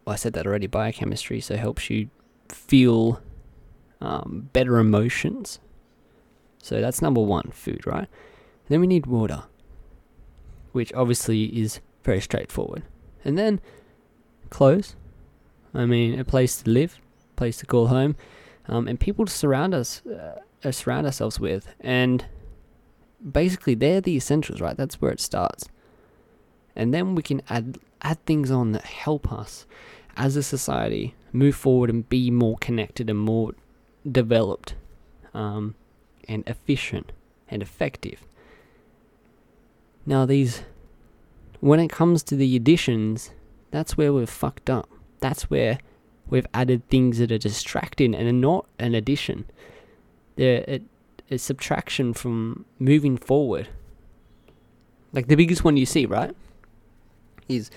well, 0.08 0.14
I 0.14 0.16
said 0.16 0.32
that 0.32 0.46
already. 0.46 0.66
Biochemistry, 0.66 1.38
so 1.38 1.58
helps 1.58 1.90
you 1.90 2.08
feel 2.48 3.20
um, 4.00 4.48
better 4.54 4.78
emotions. 4.78 5.60
So 6.62 6.80
that's 6.80 7.02
number 7.02 7.20
one, 7.20 7.50
food, 7.50 7.86
right? 7.86 8.08
Then 8.70 8.80
we 8.80 8.86
need 8.86 9.04
water, 9.04 9.42
which 10.72 10.94
obviously 10.94 11.44
is 11.44 11.80
very 12.04 12.22
straightforward. 12.22 12.84
And 13.22 13.36
then 13.36 13.60
clothes. 14.48 14.96
I 15.74 15.84
mean, 15.84 16.18
a 16.18 16.24
place 16.24 16.62
to 16.62 16.70
live, 16.70 16.98
place 17.36 17.58
to 17.58 17.66
call 17.66 17.88
home, 17.88 18.16
um, 18.66 18.88
and 18.88 18.98
people 18.98 19.26
to 19.26 19.30
surround 19.30 19.74
us, 19.74 20.00
uh, 20.06 20.72
surround 20.72 21.04
ourselves 21.04 21.38
with. 21.38 21.68
And 21.80 22.24
basically, 23.30 23.74
they're 23.74 24.00
the 24.00 24.16
essentials, 24.16 24.62
right? 24.62 24.74
That's 24.74 25.02
where 25.02 25.12
it 25.12 25.20
starts. 25.20 25.68
And 26.74 26.94
then 26.94 27.14
we 27.14 27.22
can 27.22 27.42
add 27.50 27.76
add 28.00 28.24
things 28.24 28.50
on 28.50 28.72
that 28.72 28.84
help 28.84 29.30
us 29.30 29.66
as 30.18 30.36
a 30.36 30.42
society 30.42 31.14
move 31.32 31.54
forward 31.54 31.88
and 31.88 32.08
be 32.08 32.30
more 32.30 32.58
connected 32.58 33.08
and 33.08 33.18
more 33.18 33.52
developed 34.10 34.74
um, 35.32 35.74
and 36.26 36.46
efficient 36.46 37.12
and 37.48 37.62
effective. 37.62 38.24
Now, 40.04 40.26
these, 40.26 40.62
when 41.60 41.80
it 41.80 41.88
comes 41.88 42.22
to 42.24 42.36
the 42.36 42.56
additions, 42.56 43.30
that's 43.70 43.96
where 43.96 44.12
we've 44.12 44.28
fucked 44.28 44.68
up. 44.68 44.88
That's 45.20 45.50
where 45.50 45.78
we've 46.28 46.46
added 46.52 46.88
things 46.88 47.18
that 47.18 47.30
are 47.30 47.38
distracting 47.38 48.14
and 48.14 48.28
are 48.28 48.32
not 48.32 48.66
an 48.78 48.94
addition. 48.94 49.44
They're 50.36 50.64
a, 50.66 50.80
a 51.30 51.38
subtraction 51.38 52.12
from 52.14 52.64
moving 52.78 53.16
forward. 53.16 53.68
Like 55.12 55.28
the 55.28 55.36
biggest 55.36 55.64
one 55.64 55.76
you 55.76 55.86
see, 55.86 56.06
right? 56.06 56.34
Is 57.48 57.70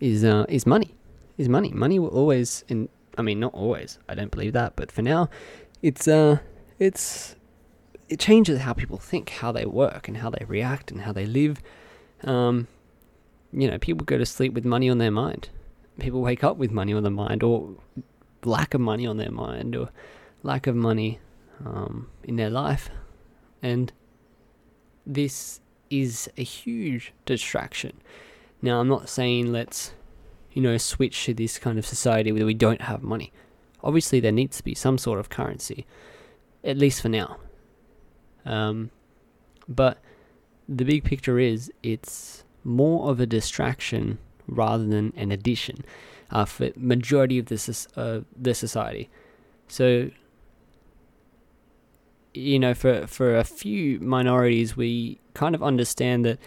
is 0.00 0.24
uh, 0.24 0.46
is 0.48 0.66
money. 0.66 0.94
Is 1.38 1.48
money. 1.48 1.70
Money 1.70 1.98
will 1.98 2.08
always 2.08 2.64
in 2.68 2.88
I 3.16 3.22
mean 3.22 3.40
not 3.40 3.54
always. 3.54 3.98
I 4.08 4.14
don't 4.14 4.30
believe 4.30 4.52
that, 4.52 4.76
but 4.76 4.92
for 4.92 5.02
now 5.02 5.28
it's 5.82 6.06
uh 6.06 6.38
it's 6.78 7.36
it 8.08 8.20
changes 8.20 8.60
how 8.60 8.72
people 8.74 8.98
think, 8.98 9.30
how 9.30 9.52
they 9.52 9.64
work 9.64 10.08
and 10.08 10.18
how 10.18 10.28
they 10.30 10.44
react 10.46 10.90
and 10.90 11.02
how 11.02 11.12
they 11.12 11.26
live. 11.26 11.62
Um 12.24 12.68
you 13.52 13.70
know, 13.70 13.78
people 13.78 14.04
go 14.04 14.16
to 14.16 14.24
sleep 14.24 14.54
with 14.54 14.64
money 14.64 14.88
on 14.88 14.98
their 14.98 15.10
mind 15.10 15.50
people 15.98 16.20
wake 16.20 16.42
up 16.44 16.56
with 16.56 16.70
money 16.70 16.92
on 16.92 17.02
their 17.02 17.12
mind 17.12 17.42
or 17.42 17.74
lack 18.44 18.74
of 18.74 18.80
money 18.80 19.06
on 19.06 19.16
their 19.16 19.30
mind 19.30 19.76
or 19.76 19.90
lack 20.42 20.66
of 20.66 20.74
money 20.74 21.20
um, 21.64 22.08
in 22.24 22.36
their 22.36 22.50
life. 22.50 22.90
And 23.62 23.92
this 25.06 25.60
is 25.90 26.28
a 26.36 26.42
huge 26.42 27.12
distraction. 27.26 28.00
Now, 28.60 28.80
I'm 28.80 28.88
not 28.88 29.08
saying 29.08 29.52
let's, 29.52 29.92
you 30.52 30.62
know, 30.62 30.76
switch 30.76 31.24
to 31.24 31.34
this 31.34 31.58
kind 31.58 31.78
of 31.78 31.86
society 31.86 32.32
where 32.32 32.46
we 32.46 32.54
don't 32.54 32.82
have 32.82 33.02
money. 33.02 33.32
Obviously, 33.82 34.20
there 34.20 34.32
needs 34.32 34.58
to 34.58 34.64
be 34.64 34.74
some 34.74 34.98
sort 34.98 35.18
of 35.18 35.28
currency, 35.28 35.86
at 36.62 36.76
least 36.76 37.00
for 37.00 37.08
now. 37.08 37.38
Um, 38.44 38.90
but 39.68 39.98
the 40.68 40.84
big 40.84 41.04
picture 41.04 41.38
is 41.38 41.72
it's 41.82 42.44
more 42.64 43.10
of 43.10 43.20
a 43.20 43.26
distraction 43.26 44.18
rather 44.46 44.84
than 44.84 45.12
an 45.16 45.32
addition 45.32 45.84
uh, 46.30 46.44
for 46.44 46.70
majority 46.76 47.38
of 47.38 47.46
this 47.46 47.86
uh, 47.96 48.20
the 48.36 48.54
society. 48.54 49.08
So 49.68 50.10
you 52.34 52.58
know, 52.58 52.74
for 52.74 53.06
for 53.06 53.36
a 53.36 53.44
few 53.44 54.00
minorities, 54.00 54.76
we 54.76 55.18
kind 55.34 55.54
of 55.54 55.62
understand 55.62 56.24
that 56.24 56.38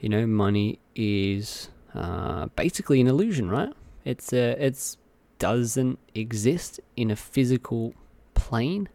you 0.00 0.08
know 0.08 0.26
money 0.26 0.78
is 0.94 1.68
uh, 1.94 2.46
basically 2.56 3.00
an 3.00 3.06
illusion, 3.06 3.50
right? 3.50 3.72
It's 4.04 4.32
uh, 4.32 4.56
it's 4.58 4.96
doesn't 5.38 5.98
exist 6.14 6.80
in 6.96 7.10
a 7.10 7.16
physical 7.16 7.94
plane, 8.34 8.88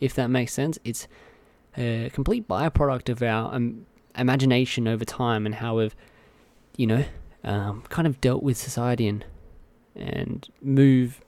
if 0.00 0.14
that 0.14 0.28
makes 0.28 0.52
sense. 0.52 0.78
It's 0.84 1.06
a 1.76 2.10
complete 2.12 2.48
byproduct 2.48 3.08
of 3.08 3.22
our 3.22 3.54
um, 3.54 3.86
imagination 4.16 4.86
over 4.86 5.04
time 5.04 5.46
and 5.46 5.56
how 5.56 5.76
we've, 5.78 5.96
you 6.76 6.86
know, 6.86 7.04
um, 7.42 7.82
kind 7.88 8.06
of 8.06 8.20
dealt 8.20 8.42
with 8.42 8.56
society 8.56 9.06
and 9.08 9.24
and 9.96 10.48
move 10.60 11.20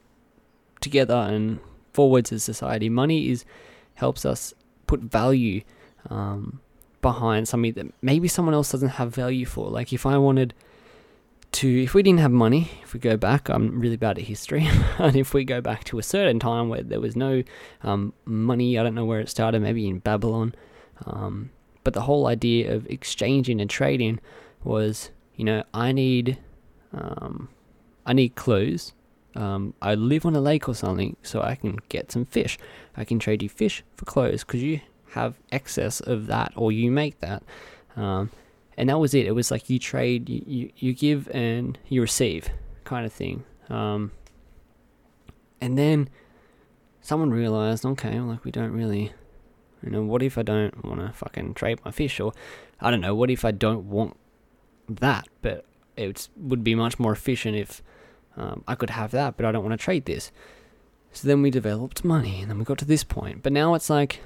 together 0.81 1.15
and 1.15 1.61
forwards 1.93 2.33
as 2.33 2.43
society. 2.43 2.89
Money 2.89 3.31
is 3.31 3.45
helps 3.95 4.25
us 4.25 4.53
put 4.87 5.01
value 5.01 5.63
um, 6.11 6.61
behind 7.03 7.49
something 7.49 7.73
that 7.73 7.87
maybe 8.03 8.29
someone 8.29 8.55
else 8.55 8.73
doesn't 8.73 8.91
have 8.91 9.15
value 9.15 9.47
for. 9.47 9.69
Like 9.71 9.93
if 9.93 10.07
I 10.07 10.19
wanted 10.19 10.55
to, 11.57 11.83
if 11.83 11.95
we 11.95 12.03
didn't 12.03 12.21
have 12.21 12.33
money, 12.33 12.71
if 12.83 12.95
we 12.95 13.01
go 13.01 13.17
back, 13.17 13.49
I'm 13.49 13.81
really 13.81 13.97
bad 13.97 14.19
at 14.19 14.25
history, 14.25 14.67
and 14.99 15.17
if 15.17 15.35
we 15.35 15.45
go 15.45 15.61
back 15.61 15.85
to 15.85 15.99
a 15.99 16.03
certain 16.03 16.39
time 16.39 16.69
where 16.69 16.83
there 16.83 17.01
was 17.01 17.17
no 17.17 17.43
um, 17.83 18.13
money, 18.25 18.79
I 18.79 18.83
don't 18.83 18.95
know 18.95 19.05
where 19.05 19.21
it 19.21 19.29
started, 19.29 19.61
maybe 19.61 19.87
in 19.87 19.99
Babylon, 19.99 20.55
um, 21.05 21.51
but 21.85 21.95
the 21.95 22.03
whole 22.03 22.27
idea 22.27 22.75
of 22.75 22.87
exchanging 22.87 23.61
and 23.61 23.71
trading 23.71 24.21
was 24.65 25.11
you 25.37 25.45
know, 25.45 25.63
I 25.73 25.93
need, 25.93 26.39
um, 26.93 27.49
I 28.05 28.15
need 28.15 28.35
clothes. 28.35 28.95
Um, 29.35 29.75
I 29.83 29.95
live 29.95 30.25
on 30.25 30.35
a 30.35 30.41
lake 30.41 30.67
or 30.67 30.75
something, 30.75 31.17
so 31.23 31.43
I 31.43 31.55
can 31.55 31.79
get 31.91 32.11
some 32.11 32.25
fish. 32.25 32.59
I 32.97 33.05
can 33.05 33.19
trade 33.19 33.43
you 33.43 33.51
fish 33.51 33.85
for 33.97 34.07
clothes 34.07 34.45
because 34.45 34.63
you 34.63 34.81
have 35.11 35.35
excess 35.53 36.01
of 36.01 36.27
that, 36.29 36.53
or 36.57 36.73
you 36.73 36.91
make 36.91 37.21
that. 37.21 37.43
Um, 37.97 38.31
and 38.77 38.89
that 38.89 38.99
was 38.99 39.15
it. 39.15 39.27
It 39.27 39.33
was 39.33 39.51
like 39.51 39.71
you 39.71 39.79
trade, 39.79 40.29
you, 40.29 40.43
you, 40.47 40.71
you 40.77 40.93
give 40.93 41.29
and 41.33 41.79
you 41.89 42.01
receive, 42.01 42.51
kind 42.85 43.07
of 43.07 43.13
thing. 43.13 43.45
Um, 43.69 44.13
and 45.61 45.79
then 45.79 46.09
someone 47.01 47.31
realized, 47.31 47.87
okay, 47.87 48.21
like 48.21 48.45
we 48.45 48.51
don't 48.51 48.73
really, 48.73 49.13
you 49.83 49.91
know, 49.91 50.03
what 50.03 50.23
if 50.23 50.37
I 50.37 50.43
don't 50.43 50.85
want 50.85 51.01
to 51.01 51.13
fucking 51.13 51.55
trade 51.55 51.79
my 51.85 51.91
fish, 51.91 52.21
or 52.21 52.33
I 52.81 52.91
don't 52.91 53.01
know, 53.01 53.15
what 53.15 53.31
if 53.31 53.45
I 53.45 53.51
don't 53.51 53.89
want 53.89 54.17
that, 54.89 55.27
but 55.43 55.65
it 55.97 56.29
would 56.37 56.63
be 56.63 56.75
much 56.75 56.99
more 56.99 57.13
efficient 57.13 57.57
if 57.57 57.83
um, 58.37 58.63
I 58.69 58.75
could 58.75 58.91
have 58.91 59.13
that, 59.13 59.37
but 59.37 59.47
I 59.47 59.53
don't 59.53 59.65
want 59.65 59.79
to 59.79 59.83
trade 59.83 60.05
this. 60.05 60.31
So 61.13 61.27
then 61.27 61.41
we 61.41 61.51
developed 61.51 62.05
money, 62.05 62.43
and 62.43 62.51
then 62.51 62.59
we 62.59 62.65
got 62.65 62.79
to 62.79 62.85
this 62.85 63.03
point. 63.03 63.43
But 63.43 63.53
now 63.55 63.75
it's 63.75 63.89
like, 63.89 64.21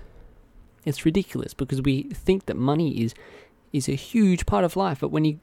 it's 0.84 1.04
ridiculous 1.04 1.54
because 1.54 1.80
we 1.82 2.02
think 2.02 2.46
that 2.46 2.56
money 2.56 3.02
is 3.02 3.14
is 3.72 3.88
a 3.88 3.94
huge 3.94 4.46
part 4.46 4.64
of 4.64 4.76
life. 4.76 5.00
But 5.00 5.08
when 5.08 5.24
you 5.24 5.40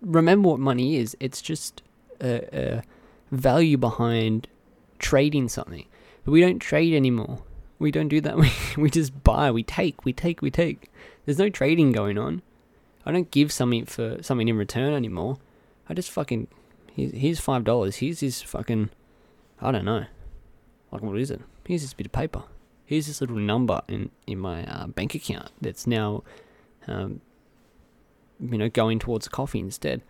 remember 0.00 0.50
what 0.50 0.60
money 0.60 0.96
is, 0.96 1.16
it's 1.20 1.42
just 1.42 1.82
a, 2.20 2.48
a 2.52 2.82
value 3.30 3.76
behind 3.76 4.48
trading 4.98 5.48
something. 5.48 5.86
But 6.24 6.32
we 6.32 6.40
don't 6.40 6.58
trade 6.58 6.94
anymore. 6.94 7.42
We 7.78 7.90
don't 7.90 8.08
do 8.08 8.20
that. 8.20 8.36
We, 8.36 8.50
we 8.76 8.90
just 8.90 9.24
buy, 9.24 9.50
we 9.50 9.62
take, 9.62 10.04
we 10.04 10.12
take, 10.12 10.40
we 10.40 10.50
take. 10.50 10.90
There's 11.24 11.38
no 11.38 11.50
trading 11.50 11.92
going 11.92 12.18
on. 12.18 12.42
I 13.04 13.12
don't 13.12 13.30
give 13.30 13.50
something 13.52 13.86
for 13.86 14.22
something 14.22 14.48
in 14.48 14.56
return 14.56 14.94
anymore. 14.94 15.38
I 15.88 15.94
just 15.94 16.10
fucking 16.10 16.46
here's 16.94 17.40
five 17.40 17.64
dollars. 17.64 17.96
Here's 17.96 18.20
this 18.20 18.42
fucking 18.42 18.90
I 19.60 19.72
don't 19.72 19.84
know. 19.84 20.06
Like 20.90 21.02
what 21.02 21.18
is 21.18 21.30
it? 21.30 21.40
Here's 21.66 21.82
this 21.82 21.94
bit 21.94 22.06
of 22.06 22.12
paper. 22.12 22.44
Here's 22.84 23.06
this 23.06 23.20
little 23.20 23.36
number 23.36 23.82
in 23.88 24.10
in 24.26 24.38
my 24.38 24.64
uh, 24.66 24.86
bank 24.86 25.14
account 25.14 25.50
that's 25.60 25.86
now, 25.86 26.22
um, 26.86 27.20
you 28.50 28.58
know, 28.58 28.68
going 28.68 28.98
towards 28.98 29.28
coffee 29.28 29.60
instead. 29.60 30.02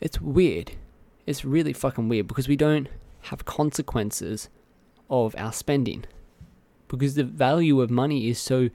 It's 0.00 0.20
weird. 0.20 0.72
It's 1.26 1.44
really 1.44 1.72
fucking 1.72 2.08
weird 2.08 2.26
because 2.26 2.48
we 2.48 2.56
don't 2.56 2.88
have 3.22 3.44
consequences 3.44 4.48
of 5.08 5.34
our 5.36 5.52
spending 5.52 6.04
because 6.88 7.14
the 7.14 7.24
value 7.24 7.80
of 7.80 7.90
money 7.90 8.28
is 8.28 8.38
so 8.38 8.70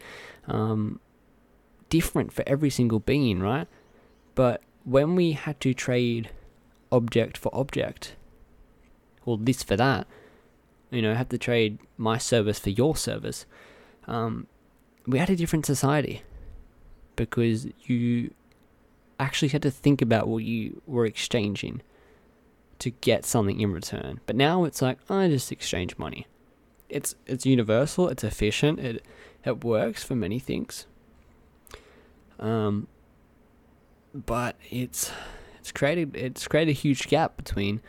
um, 0.47 0.99
different 1.89 2.31
for 2.31 2.43
every 2.47 2.69
single 2.69 2.99
being, 2.99 3.39
right? 3.39 3.67
But 4.35 4.61
when 4.83 5.15
we 5.15 5.33
had 5.33 5.59
to 5.61 5.73
trade 5.73 6.29
object 6.91 7.37
for 7.37 7.53
object, 7.53 8.15
or 9.25 9.37
this 9.37 9.63
for 9.63 9.75
that, 9.75 10.07
you 10.91 11.01
know, 11.01 11.13
have 11.13 11.29
to 11.29 11.37
trade 11.37 11.79
my 11.97 12.17
service 12.17 12.59
for 12.59 12.69
your 12.69 12.95
service, 12.95 13.45
um, 14.07 14.47
we 15.07 15.19
had 15.19 15.29
a 15.29 15.35
different 15.35 15.65
society 15.65 16.21
because 17.15 17.67
you 17.83 18.31
actually 19.19 19.49
had 19.49 19.61
to 19.63 19.71
think 19.71 20.01
about 20.01 20.27
what 20.27 20.43
you 20.43 20.81
were 20.85 21.05
exchanging 21.05 21.81
to 22.79 22.89
get 22.89 23.25
something 23.25 23.59
in 23.59 23.71
return. 23.71 24.19
But 24.25 24.35
now 24.35 24.63
it's 24.65 24.81
like 24.81 24.99
I 25.09 25.27
just 25.27 25.51
exchange 25.51 25.97
money. 25.97 26.27
It's 26.89 27.15
it's 27.25 27.45
universal, 27.45 28.09
it's 28.09 28.23
efficient, 28.23 28.79
it 28.79 29.05
it 29.43 29.63
works 29.63 30.03
for 30.03 30.15
many 30.15 30.39
things. 30.39 30.85
Um 32.39 32.87
but 34.13 34.55
it's 34.69 35.11
it's 35.59 35.71
created 35.71 36.15
it's 36.15 36.47
created 36.47 36.71
a 36.71 36.73
huge 36.73 37.07
gap 37.07 37.37
between 37.37 37.81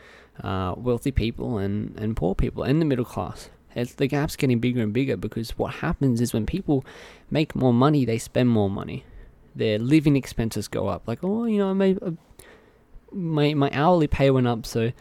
uh, 0.43 0.73
wealthy 0.77 1.11
people 1.11 1.57
and, 1.57 1.97
and 1.99 2.15
poor 2.15 2.35
people 2.35 2.63
and 2.63 2.81
the 2.81 2.85
middle 2.85 3.05
class. 3.05 3.49
It's, 3.75 3.93
the 3.93 4.07
gap's 4.07 4.35
getting 4.35 4.59
bigger 4.59 4.81
and 4.81 4.93
bigger 4.93 5.17
because 5.17 5.51
what 5.51 5.75
happens 5.75 6.21
is 6.21 6.33
when 6.33 6.45
people 6.45 6.83
make 7.29 7.55
more 7.55 7.73
money, 7.73 8.05
they 8.05 8.17
spend 8.17 8.49
more 8.49 8.69
money. 8.69 9.03
Their 9.57 9.79
living 9.79 10.15
expenses 10.15 10.67
go 10.67 10.87
up. 10.87 11.07
Like, 11.07 11.19
oh, 11.23 11.45
you 11.45 11.57
know, 11.57 11.73
maybe, 11.73 11.99
uh, 12.01 12.11
my 13.11 13.53
my 13.53 13.71
hourly 13.73 14.07
pay 14.07 14.29
went 14.29 14.47
up, 14.47 14.65
so 14.65 14.91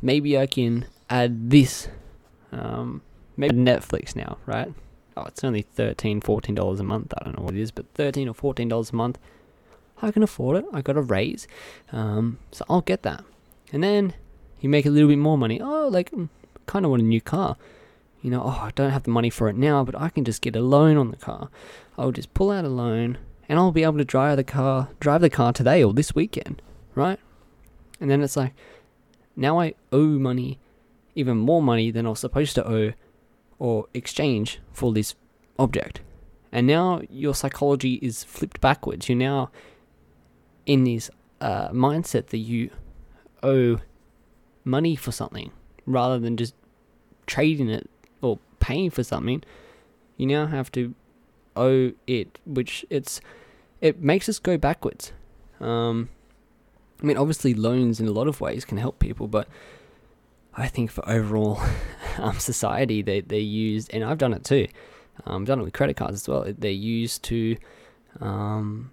maybe 0.00 0.38
I 0.38 0.46
can 0.46 0.86
add 1.10 1.50
this. 1.50 1.88
Um, 2.52 3.02
maybe 3.36 3.56
Netflix 3.56 4.16
now, 4.16 4.38
right? 4.46 4.72
Oh, 5.16 5.24
it's 5.24 5.42
only 5.44 5.62
13 5.62 6.20
dollars 6.54 6.80
a 6.80 6.84
month. 6.84 7.12
I 7.18 7.24
don't 7.24 7.38
know 7.38 7.44
what 7.44 7.54
it 7.54 7.60
is, 7.60 7.70
but 7.70 7.86
thirteen 7.94 8.28
or 8.28 8.34
fourteen 8.34 8.68
dollars 8.68 8.90
a 8.90 8.96
month. 8.96 9.18
I 10.02 10.10
can 10.10 10.22
afford 10.22 10.58
it. 10.58 10.64
I 10.72 10.82
got 10.82 10.96
a 10.96 11.02
raise, 11.02 11.48
um, 11.90 12.38
so 12.52 12.64
I'll 12.68 12.82
get 12.82 13.02
that. 13.02 13.24
And 13.72 13.82
then 13.82 14.14
you 14.60 14.68
make 14.68 14.86
a 14.86 14.90
little 14.90 15.08
bit 15.08 15.18
more 15.18 15.38
money. 15.38 15.60
Oh, 15.60 15.88
like 15.88 16.10
mm, 16.10 16.28
kind 16.66 16.84
of 16.84 16.90
want 16.90 17.02
a 17.02 17.06
new 17.06 17.20
car. 17.20 17.56
You 18.22 18.30
know, 18.30 18.42
oh, 18.44 18.60
I 18.62 18.72
don't 18.74 18.90
have 18.90 19.04
the 19.04 19.10
money 19.10 19.30
for 19.30 19.48
it 19.48 19.56
now, 19.56 19.84
but 19.84 19.98
I 19.98 20.08
can 20.08 20.24
just 20.24 20.42
get 20.42 20.56
a 20.56 20.60
loan 20.60 20.96
on 20.96 21.10
the 21.10 21.16
car. 21.16 21.48
I'll 21.96 22.12
just 22.12 22.34
pull 22.34 22.50
out 22.50 22.64
a 22.64 22.68
loan, 22.68 23.18
and 23.48 23.58
I'll 23.58 23.72
be 23.72 23.82
able 23.82 23.98
to 23.98 24.04
drive 24.04 24.36
the 24.36 24.44
car, 24.44 24.88
drive 25.00 25.20
the 25.20 25.30
car 25.30 25.52
today 25.52 25.82
or 25.82 25.92
this 25.92 26.14
weekend, 26.14 26.62
right? 26.94 27.18
And 28.00 28.10
then 28.10 28.22
it's 28.22 28.36
like, 28.36 28.54
now 29.36 29.60
I 29.60 29.74
owe 29.92 30.18
money, 30.18 30.58
even 31.14 31.36
more 31.36 31.62
money 31.62 31.90
than 31.90 32.06
I 32.06 32.10
was 32.10 32.20
supposed 32.20 32.54
to 32.56 32.68
owe, 32.68 32.92
or 33.58 33.86
exchange 33.94 34.60
for 34.72 34.92
this 34.92 35.14
object. 35.58 36.00
And 36.52 36.66
now 36.66 37.02
your 37.10 37.34
psychology 37.34 37.94
is 37.94 38.24
flipped 38.24 38.60
backwards. 38.60 39.08
You're 39.08 39.18
now 39.18 39.50
in 40.64 40.84
this 40.84 41.10
uh, 41.40 41.68
mindset 41.68 42.28
that 42.28 42.38
you 42.38 42.70
owe 43.42 43.80
money 44.64 44.96
for 44.96 45.12
something 45.12 45.52
rather 45.86 46.18
than 46.18 46.36
just 46.36 46.54
trading 47.26 47.68
it 47.68 47.88
or 48.20 48.38
paying 48.58 48.90
for 48.90 49.04
something. 49.04 49.42
You 50.16 50.26
now 50.26 50.46
have 50.46 50.72
to 50.72 50.94
owe 51.56 51.92
it, 52.06 52.38
which 52.44 52.84
it's 52.90 53.20
it 53.80 54.00
makes 54.00 54.28
us 54.28 54.38
go 54.38 54.56
backwards. 54.56 55.12
Um, 55.60 56.08
I 57.02 57.06
mean, 57.06 57.16
obviously, 57.16 57.54
loans 57.54 58.00
in 58.00 58.06
a 58.06 58.12
lot 58.12 58.28
of 58.28 58.40
ways 58.40 58.64
can 58.64 58.78
help 58.78 58.98
people, 58.98 59.28
but 59.28 59.48
I 60.54 60.68
think 60.68 60.90
for 60.90 61.06
overall 61.08 61.60
um, 62.18 62.38
society, 62.38 63.02
they 63.02 63.20
they're 63.20 63.38
used, 63.38 63.92
and 63.92 64.04
I've 64.04 64.18
done 64.18 64.32
it 64.32 64.44
too. 64.44 64.68
Um, 65.24 65.42
I've 65.42 65.48
done 65.48 65.60
it 65.60 65.64
with 65.64 65.72
credit 65.72 65.96
cards 65.96 66.22
as 66.22 66.28
well. 66.28 66.44
They're 66.46 66.70
used 66.70 67.22
to 67.24 67.56
um, 68.20 68.90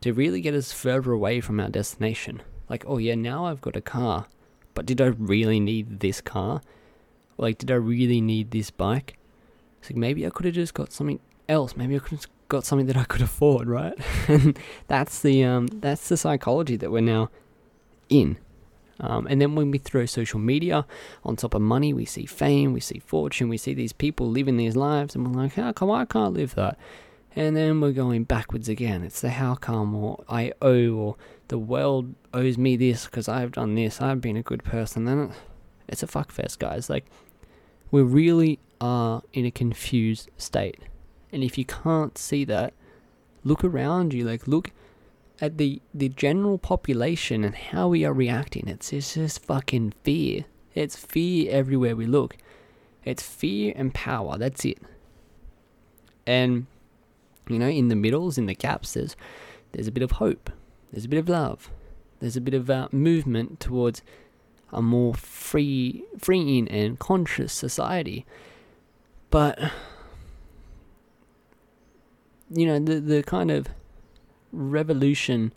to 0.00 0.12
really 0.12 0.40
get 0.40 0.54
us 0.54 0.72
further 0.72 1.12
away 1.12 1.40
from 1.40 1.60
our 1.60 1.68
destination. 1.68 2.42
Like, 2.68 2.84
oh 2.86 2.98
yeah, 2.98 3.14
now 3.14 3.46
I've 3.46 3.60
got 3.60 3.76
a 3.76 3.80
car, 3.80 4.26
but 4.74 4.86
did 4.86 5.00
I 5.00 5.06
really 5.06 5.60
need 5.60 6.00
this 6.00 6.20
car? 6.20 6.62
Like, 7.36 7.58
did 7.58 7.70
I 7.70 7.74
really 7.74 8.20
need 8.20 8.50
this 8.50 8.70
bike? 8.70 9.18
It's 9.80 9.90
like 9.90 9.96
maybe 9.96 10.26
I 10.26 10.30
could 10.30 10.46
have 10.46 10.54
just 10.54 10.74
got 10.74 10.92
something 10.92 11.20
else. 11.48 11.76
Maybe 11.76 11.96
I 11.96 11.98
could 11.98 12.18
have 12.18 12.26
got 12.48 12.64
something 12.64 12.86
that 12.86 12.96
I 12.96 13.04
could 13.04 13.22
afford, 13.22 13.68
right? 13.68 13.94
and 14.28 14.58
that's 14.86 15.20
the 15.20 15.44
um, 15.44 15.66
that's 15.66 16.08
the 16.08 16.16
psychology 16.16 16.76
that 16.76 16.90
we're 16.90 17.00
now 17.00 17.30
in. 18.08 18.38
Um, 19.00 19.26
and 19.28 19.40
then 19.40 19.54
when 19.54 19.70
we 19.70 19.78
throw 19.78 20.06
social 20.06 20.38
media 20.38 20.86
on 21.24 21.36
top 21.36 21.54
of 21.54 21.62
money, 21.62 21.92
we 21.92 22.04
see 22.04 22.26
fame, 22.26 22.72
we 22.72 22.80
see 22.80 23.00
fortune, 23.00 23.48
we 23.48 23.56
see 23.56 23.74
these 23.74 23.92
people 23.92 24.28
living 24.28 24.56
these 24.56 24.76
lives, 24.76 25.14
and 25.14 25.26
we're 25.26 25.42
like, 25.42 25.54
how 25.54 25.72
come 25.72 25.90
I 25.90 26.04
can't 26.04 26.32
live 26.32 26.54
that? 26.54 26.78
And 27.34 27.56
then 27.56 27.80
we're 27.80 27.92
going 27.92 28.22
backwards 28.24 28.68
again. 28.68 29.02
It's 29.02 29.20
the 29.20 29.30
how 29.30 29.56
come, 29.56 29.94
or 29.96 30.22
I 30.28 30.52
owe, 30.62 30.92
or 30.92 31.16
the 31.48 31.58
world 31.58 32.14
owes 32.32 32.56
me 32.56 32.76
this 32.76 33.06
because 33.06 33.28
I've 33.28 33.52
done 33.52 33.74
this, 33.74 34.00
I've 34.00 34.20
been 34.20 34.36
a 34.36 34.42
good 34.42 34.62
person. 34.62 35.04
Then 35.04 35.32
it's 35.88 36.04
a 36.04 36.06
fuckfest, 36.06 36.60
guys. 36.60 36.88
Like, 36.88 37.06
we 37.90 38.02
really 38.02 38.60
are 38.80 39.22
in 39.32 39.44
a 39.44 39.50
confused 39.50 40.30
state. 40.38 40.78
And 41.34 41.44
if 41.44 41.58
you 41.58 41.64
can't 41.64 42.16
see 42.16 42.44
that, 42.44 42.72
look 43.42 43.64
around 43.64 44.14
you. 44.14 44.24
Like, 44.24 44.48
look 44.48 44.70
at 45.40 45.58
the, 45.58 45.82
the 45.92 46.08
general 46.08 46.58
population 46.58 47.44
and 47.44 47.54
how 47.54 47.88
we 47.88 48.04
are 48.04 48.12
reacting. 48.12 48.68
It's, 48.68 48.92
it's 48.92 49.14
just 49.14 49.44
fucking 49.44 49.94
fear. 50.02 50.44
It's 50.74 50.96
fear 50.96 51.50
everywhere 51.50 51.96
we 51.96 52.06
look. 52.06 52.36
It's 53.04 53.22
fear 53.22 53.72
and 53.76 53.92
power. 53.92 54.38
That's 54.38 54.64
it. 54.64 54.78
And 56.26 56.66
you 57.48 57.58
know, 57.58 57.68
in 57.68 57.88
the 57.88 57.96
middles, 57.96 58.38
in 58.38 58.46
the 58.46 58.54
gaps, 58.54 58.94
there's 58.94 59.16
there's 59.72 59.86
a 59.86 59.92
bit 59.92 60.02
of 60.02 60.12
hope, 60.12 60.50
there's 60.92 61.04
a 61.04 61.08
bit 61.08 61.18
of 61.18 61.28
love, 61.28 61.70
there's 62.20 62.36
a 62.36 62.40
bit 62.40 62.54
of 62.54 62.70
uh, 62.70 62.88
movement 62.92 63.60
towards 63.60 64.02
a 64.72 64.80
more 64.80 65.14
free, 65.14 66.04
freeing 66.18 66.68
and 66.68 66.98
conscious 66.98 67.52
society. 67.52 68.24
But 69.30 69.58
you 72.54 72.66
know, 72.66 72.78
the 72.78 73.00
the 73.00 73.22
kind 73.22 73.50
of 73.50 73.68
revolution 74.52 75.52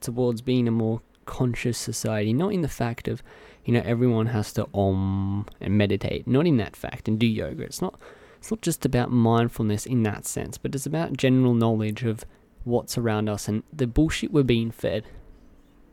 towards 0.00 0.42
being 0.42 0.68
a 0.68 0.70
more 0.70 1.00
conscious 1.24 1.78
society, 1.78 2.32
not 2.32 2.52
in 2.52 2.60
the 2.60 2.68
fact 2.68 3.08
of, 3.08 3.22
you 3.64 3.72
know, 3.72 3.82
everyone 3.84 4.26
has 4.26 4.52
to 4.52 4.68
om 4.74 5.46
and 5.60 5.78
meditate, 5.78 6.26
not 6.26 6.46
in 6.46 6.58
that 6.58 6.76
fact, 6.76 7.08
and 7.08 7.18
do 7.18 7.26
yoga. 7.26 7.62
It's 7.62 7.80
not 7.80 7.98
it's 8.38 8.50
not 8.50 8.60
just 8.60 8.84
about 8.84 9.10
mindfulness 9.10 9.86
in 9.86 10.02
that 10.02 10.26
sense, 10.26 10.58
but 10.58 10.74
it's 10.74 10.86
about 10.86 11.16
general 11.16 11.54
knowledge 11.54 12.02
of 12.04 12.24
what's 12.64 12.98
around 12.98 13.28
us 13.28 13.48
and 13.48 13.62
the 13.72 13.86
bullshit 13.86 14.32
we're 14.32 14.42
being 14.42 14.70
fed. 14.70 15.04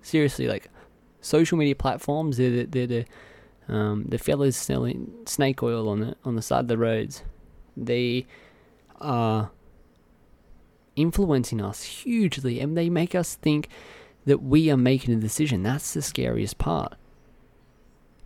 Seriously, 0.02 0.48
like 0.48 0.70
social 1.22 1.58
media 1.58 1.76
platforms, 1.76 2.38
they're 2.38 2.50
the, 2.50 2.66
they're 2.66 2.88
the 2.88 3.06
um, 3.74 4.06
the 4.10 4.18
fellas 4.18 4.58
selling 4.58 5.14
snake 5.26 5.64
oil 5.64 5.88
on 5.88 6.02
the 6.02 6.16
on 6.26 6.36
the 6.36 6.42
side 6.42 6.62
of 6.62 6.68
the 6.68 6.78
roads. 6.78 7.24
They 7.78 8.26
are 9.00 9.52
influencing 10.96 11.62
us 11.62 11.84
hugely, 11.84 12.60
and 12.60 12.78
they 12.78 12.90
make 12.90 13.16
us 13.16 13.36
think 13.36 13.68
that 14.26 14.42
we 14.42 14.70
are 14.70 14.78
making 14.78 15.14
a 15.14 15.18
decision. 15.18 15.64
That's 15.64 15.94
the 15.94 16.02
scariest 16.02 16.58
part, 16.58 16.96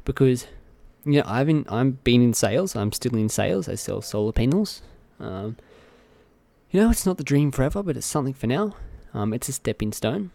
because 0.04 0.48
you 1.06 1.20
know, 1.20 1.24
I've 1.26 1.48
been 1.48 1.66
I'm 1.70 1.92
been 2.04 2.22
in 2.22 2.34
sales. 2.34 2.76
I'm 2.76 2.92
still 2.92 3.16
in 3.16 3.30
sales. 3.30 3.70
I 3.70 3.76
sell 3.76 4.02
solar 4.02 4.32
panels. 4.32 4.82
Um, 5.20 5.58
you 6.72 6.82
know, 6.82 6.90
it's 6.90 7.06
not 7.06 7.18
the 7.18 7.24
dream 7.24 7.52
forever, 7.52 7.84
but 7.84 7.96
it's 7.96 8.08
something 8.08 8.34
for 8.34 8.48
now. 8.48 8.76
Um, 9.14 9.34
it's 9.34 9.48
a 9.48 9.54
stepping 9.54 9.94
stone. 9.94 10.32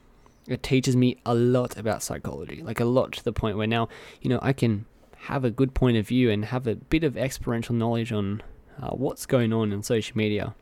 It 0.46 0.62
teaches 0.62 0.96
me 0.96 1.18
a 1.26 1.34
lot 1.34 1.76
about 1.76 2.02
psychology, 2.02 2.62
like 2.62 2.80
a 2.80 2.84
lot 2.84 3.12
to 3.12 3.24
the 3.24 3.32
point 3.32 3.58
where 3.58 3.66
now, 3.66 3.88
you 4.22 4.30
know, 4.30 4.38
I 4.40 4.52
can 4.54 4.86
have 5.24 5.44
a 5.44 5.50
good 5.50 5.74
point 5.74 5.98
of 5.98 6.08
view 6.08 6.30
and 6.30 6.46
have 6.46 6.66
a 6.66 6.76
bit 6.76 7.04
of 7.04 7.16
experiential 7.16 7.74
knowledge 7.74 8.10
on 8.10 8.42
uh, 8.80 8.90
what's 8.90 9.26
going 9.26 9.52
on 9.52 9.70
in 9.70 9.82
social 9.82 10.16
media. 10.16 10.54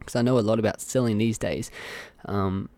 Because 0.00 0.16
I 0.16 0.22
know 0.22 0.38
a 0.38 0.40
lot 0.40 0.58
about 0.58 0.80
selling 0.80 1.18
these 1.18 1.38
days. 1.38 1.70
Um, 2.24 2.68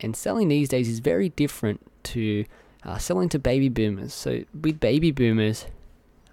and 0.00 0.14
selling 0.14 0.48
these 0.48 0.68
days 0.68 0.88
is 0.88 1.00
very 1.00 1.30
different 1.30 1.80
to 2.04 2.44
uh, 2.84 2.98
selling 2.98 3.28
to 3.30 3.38
baby 3.38 3.68
boomers. 3.68 4.14
So 4.14 4.44
with 4.58 4.78
baby 4.78 5.10
boomers, 5.10 5.66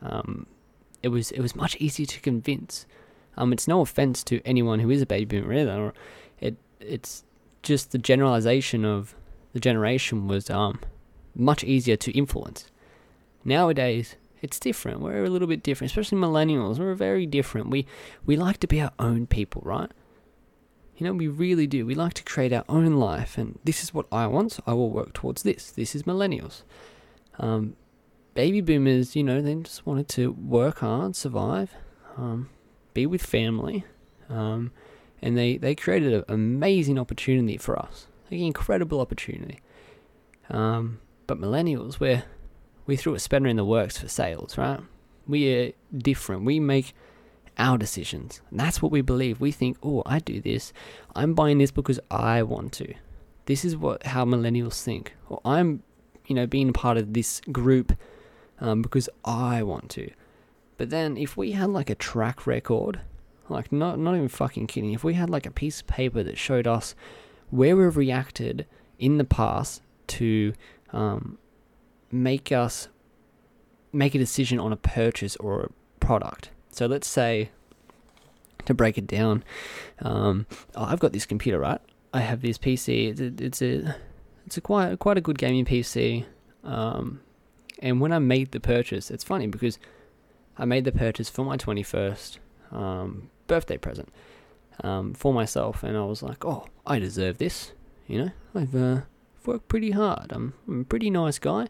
um, 0.01 0.45
it 1.01 1.09
was 1.09 1.31
it 1.31 1.41
was 1.41 1.55
much 1.55 1.75
easier 1.77 2.05
to 2.05 2.19
convince. 2.19 2.85
Um, 3.35 3.51
it's 3.51 3.67
no 3.67 3.81
offense 3.81 4.23
to 4.25 4.41
anyone 4.45 4.79
who 4.79 4.89
is 4.91 5.01
a 5.01 5.05
baby 5.05 5.39
boomer 5.39 5.53
either. 5.53 5.71
Or 5.71 5.93
it 6.39 6.55
it's 6.79 7.23
just 7.63 7.91
the 7.91 7.97
generalization 7.97 8.85
of 8.85 9.15
the 9.53 9.59
generation 9.59 10.27
was 10.27 10.49
um 10.49 10.79
much 11.35 11.63
easier 11.63 11.95
to 11.95 12.11
influence. 12.11 12.69
Nowadays, 13.43 14.15
it's 14.41 14.59
different. 14.59 14.99
We're 14.99 15.25
a 15.25 15.29
little 15.29 15.47
bit 15.47 15.63
different, 15.63 15.91
especially 15.91 16.17
millennials. 16.19 16.77
We're 16.79 16.93
very 16.95 17.25
different. 17.25 17.69
We 17.69 17.87
we 18.25 18.35
like 18.35 18.59
to 18.59 18.67
be 18.67 18.81
our 18.81 18.91
own 18.99 19.25
people, 19.25 19.61
right? 19.65 19.91
You 20.97 21.07
know, 21.07 21.13
we 21.13 21.27
really 21.27 21.67
do. 21.67 21.85
We 21.85 21.95
like 21.95 22.13
to 22.15 22.23
create 22.23 22.53
our 22.53 22.65
own 22.69 22.97
life, 22.97 23.37
and 23.37 23.57
this 23.63 23.83
is 23.83 23.93
what 23.93 24.05
I 24.11 24.27
want. 24.27 24.53
So 24.53 24.63
I 24.67 24.73
will 24.73 24.89
work 24.89 25.13
towards 25.13 25.43
this. 25.43 25.71
This 25.71 25.95
is 25.95 26.03
millennials. 26.03 26.61
Um, 27.39 27.75
baby 28.33 28.61
boomers, 28.61 29.15
you 29.15 29.23
know, 29.23 29.41
they 29.41 29.55
just 29.55 29.85
wanted 29.85 30.07
to 30.09 30.31
work 30.31 30.79
hard, 30.79 31.15
survive, 31.15 31.73
um, 32.17 32.49
be 32.93 33.05
with 33.05 33.23
family, 33.23 33.85
um, 34.29 34.71
and 35.21 35.37
they, 35.37 35.57
they 35.57 35.75
created 35.75 36.13
an 36.13 36.23
amazing 36.27 36.99
opportunity 36.99 37.57
for 37.57 37.77
us, 37.77 38.07
like 38.25 38.39
an 38.39 38.45
incredible 38.45 38.99
opportunity. 38.99 39.59
Um, 40.49 40.99
but 41.27 41.39
millennials, 41.39 41.99
we're, 41.99 42.23
we 42.85 42.97
threw 42.97 43.13
a 43.15 43.19
spanner 43.19 43.49
in 43.49 43.55
the 43.55 43.65
works 43.65 43.97
for 43.97 44.07
sales, 44.07 44.57
right? 44.57 44.81
We 45.27 45.55
are 45.55 45.71
different. 45.97 46.43
We 46.43 46.59
make 46.59 46.93
our 47.57 47.77
decisions. 47.77 48.41
And 48.49 48.59
that's 48.59 48.81
what 48.81 48.91
we 48.91 49.01
believe. 49.01 49.39
We 49.39 49.51
think, 49.51 49.77
oh, 49.83 50.03
I 50.05 50.19
do 50.19 50.41
this. 50.41 50.73
I'm 51.15 51.33
buying 51.33 51.57
this 51.57 51.71
because 51.71 51.99
I 52.09 52.43
want 52.43 52.73
to. 52.73 52.93
this 53.45 53.65
is 53.65 53.75
what 53.75 54.03
how 54.05 54.25
millennials 54.25 54.81
think. 54.81 55.13
Or 55.29 55.41
I'm, 55.45 55.83
you 56.27 56.35
know, 56.35 56.47
being 56.47 56.73
part 56.73 56.97
of 56.97 57.13
this 57.13 57.41
group 57.51 57.93
um, 58.59 58.81
because 58.81 59.09
I 59.25 59.63
want 59.63 59.89
to. 59.91 60.09
But 60.77 60.89
then 60.89 61.17
if 61.17 61.37
we 61.37 61.51
had 61.51 61.69
like 61.69 61.89
a 61.89 61.95
track 61.95 62.47
record, 62.47 63.01
like 63.49 63.71
not 63.71 63.99
not 63.99 64.15
even 64.15 64.29
fucking 64.29 64.67
kidding, 64.67 64.93
if 64.93 65.03
we 65.03 65.13
had 65.13 65.29
like 65.29 65.45
a 65.45 65.51
piece 65.51 65.81
of 65.81 65.87
paper 65.87 66.23
that 66.23 66.37
showed 66.37 66.67
us 66.67 66.95
where 67.49 67.75
we've 67.75 67.97
reacted 67.97 68.65
in 68.97 69.17
the 69.17 69.23
past 69.23 69.81
to 70.07 70.53
um, 70.91 71.37
make 72.11 72.51
us 72.51 72.87
make 73.91 74.15
a 74.15 74.17
decision 74.19 74.59
on 74.59 74.73
a 74.73 74.77
purchase 74.77 75.35
or 75.37 75.61
a 75.61 75.69
product. 75.99 76.49
So 76.73 76.85
let's 76.85 77.07
say 77.07 77.49
to 78.65 78.73
break 78.73 78.97
it 78.97 79.07
down, 79.07 79.43
um, 79.99 80.45
oh, 80.75 80.85
I've 80.85 80.99
got 80.99 81.13
this 81.13 81.25
computer, 81.25 81.59
right? 81.59 81.79
I 82.13 82.21
have 82.21 82.41
this 82.41 82.57
PC. 82.57 83.09
It's 83.09 83.21
a, 83.21 83.45
it's 83.45 83.61
a, 83.61 83.95
it's 84.45 84.57
a 84.57 84.61
quite 84.61 84.99
quite 84.99 85.17
a 85.17 85.21
good 85.21 85.37
gaming 85.37 85.65
PC. 85.65 86.25
Um, 86.63 87.21
and 87.79 87.99
when 87.99 88.13
I 88.13 88.19
made 88.19 88.51
the 88.51 88.59
purchase, 88.59 89.11
it's 89.11 89.23
funny 89.23 89.47
because 89.47 89.79
I 90.57 90.65
made 90.65 90.85
the 90.85 90.91
purchase 90.91 91.29
for 91.29 91.43
my 91.43 91.57
twenty 91.57 91.83
first 91.83 92.39
um, 92.71 93.29
birthday 93.47 93.77
present 93.77 94.09
um, 94.83 95.13
for 95.13 95.33
myself, 95.33 95.83
and 95.83 95.97
I 95.97 96.05
was 96.05 96.23
like, 96.23 96.45
oh, 96.45 96.67
I 96.85 96.99
deserve 96.99 97.37
this. 97.37 97.71
You 98.07 98.25
know, 98.25 98.31
I've 98.55 98.75
uh, 98.75 99.01
worked 99.45 99.67
pretty 99.67 99.91
hard. 99.91 100.31
I'm, 100.31 100.53
I'm 100.67 100.81
a 100.81 100.85
pretty 100.85 101.09
nice 101.09 101.39
guy. 101.39 101.67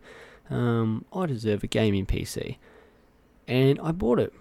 Um, 0.50 1.06
I 1.14 1.26
deserve 1.26 1.64
a 1.64 1.68
gaming 1.68 2.06
PC, 2.06 2.58
and 3.48 3.80
I 3.82 3.92
bought 3.92 4.20
it, 4.20 4.34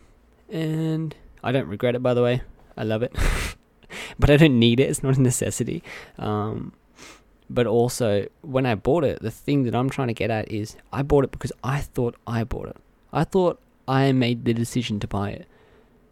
and 0.52 1.14
I 1.42 1.50
don't 1.50 1.66
regret 1.66 1.94
it. 1.94 2.02
By 2.02 2.14
the 2.14 2.22
way, 2.22 2.42
I 2.76 2.84
love 2.84 3.02
it, 3.02 3.12
but 4.18 4.30
I 4.30 4.36
don't 4.36 4.58
need 4.58 4.78
it. 4.78 4.90
It's 4.90 5.02
not 5.02 5.16
a 5.16 5.20
necessity. 5.20 5.82
Um, 6.18 6.72
but 7.50 7.66
also, 7.66 8.28
when 8.42 8.64
I 8.66 8.74
bought 8.74 9.04
it, 9.04 9.20
the 9.20 9.30
thing 9.30 9.64
that 9.64 9.74
I'm 9.74 9.90
trying 9.90 10.08
to 10.08 10.14
get 10.14 10.30
at 10.30 10.50
is 10.50 10.76
I 10.92 11.02
bought 11.02 11.24
it 11.24 11.32
because 11.32 11.52
I 11.64 11.80
thought 11.80 12.16
I 12.26 12.44
bought 12.44 12.68
it. 12.68 12.76
I 13.12 13.24
thought 13.24 13.60
I 13.88 14.12
made 14.12 14.44
the 14.44 14.54
decision 14.54 15.00
to 15.00 15.08
buy 15.08 15.30
it, 15.30 15.46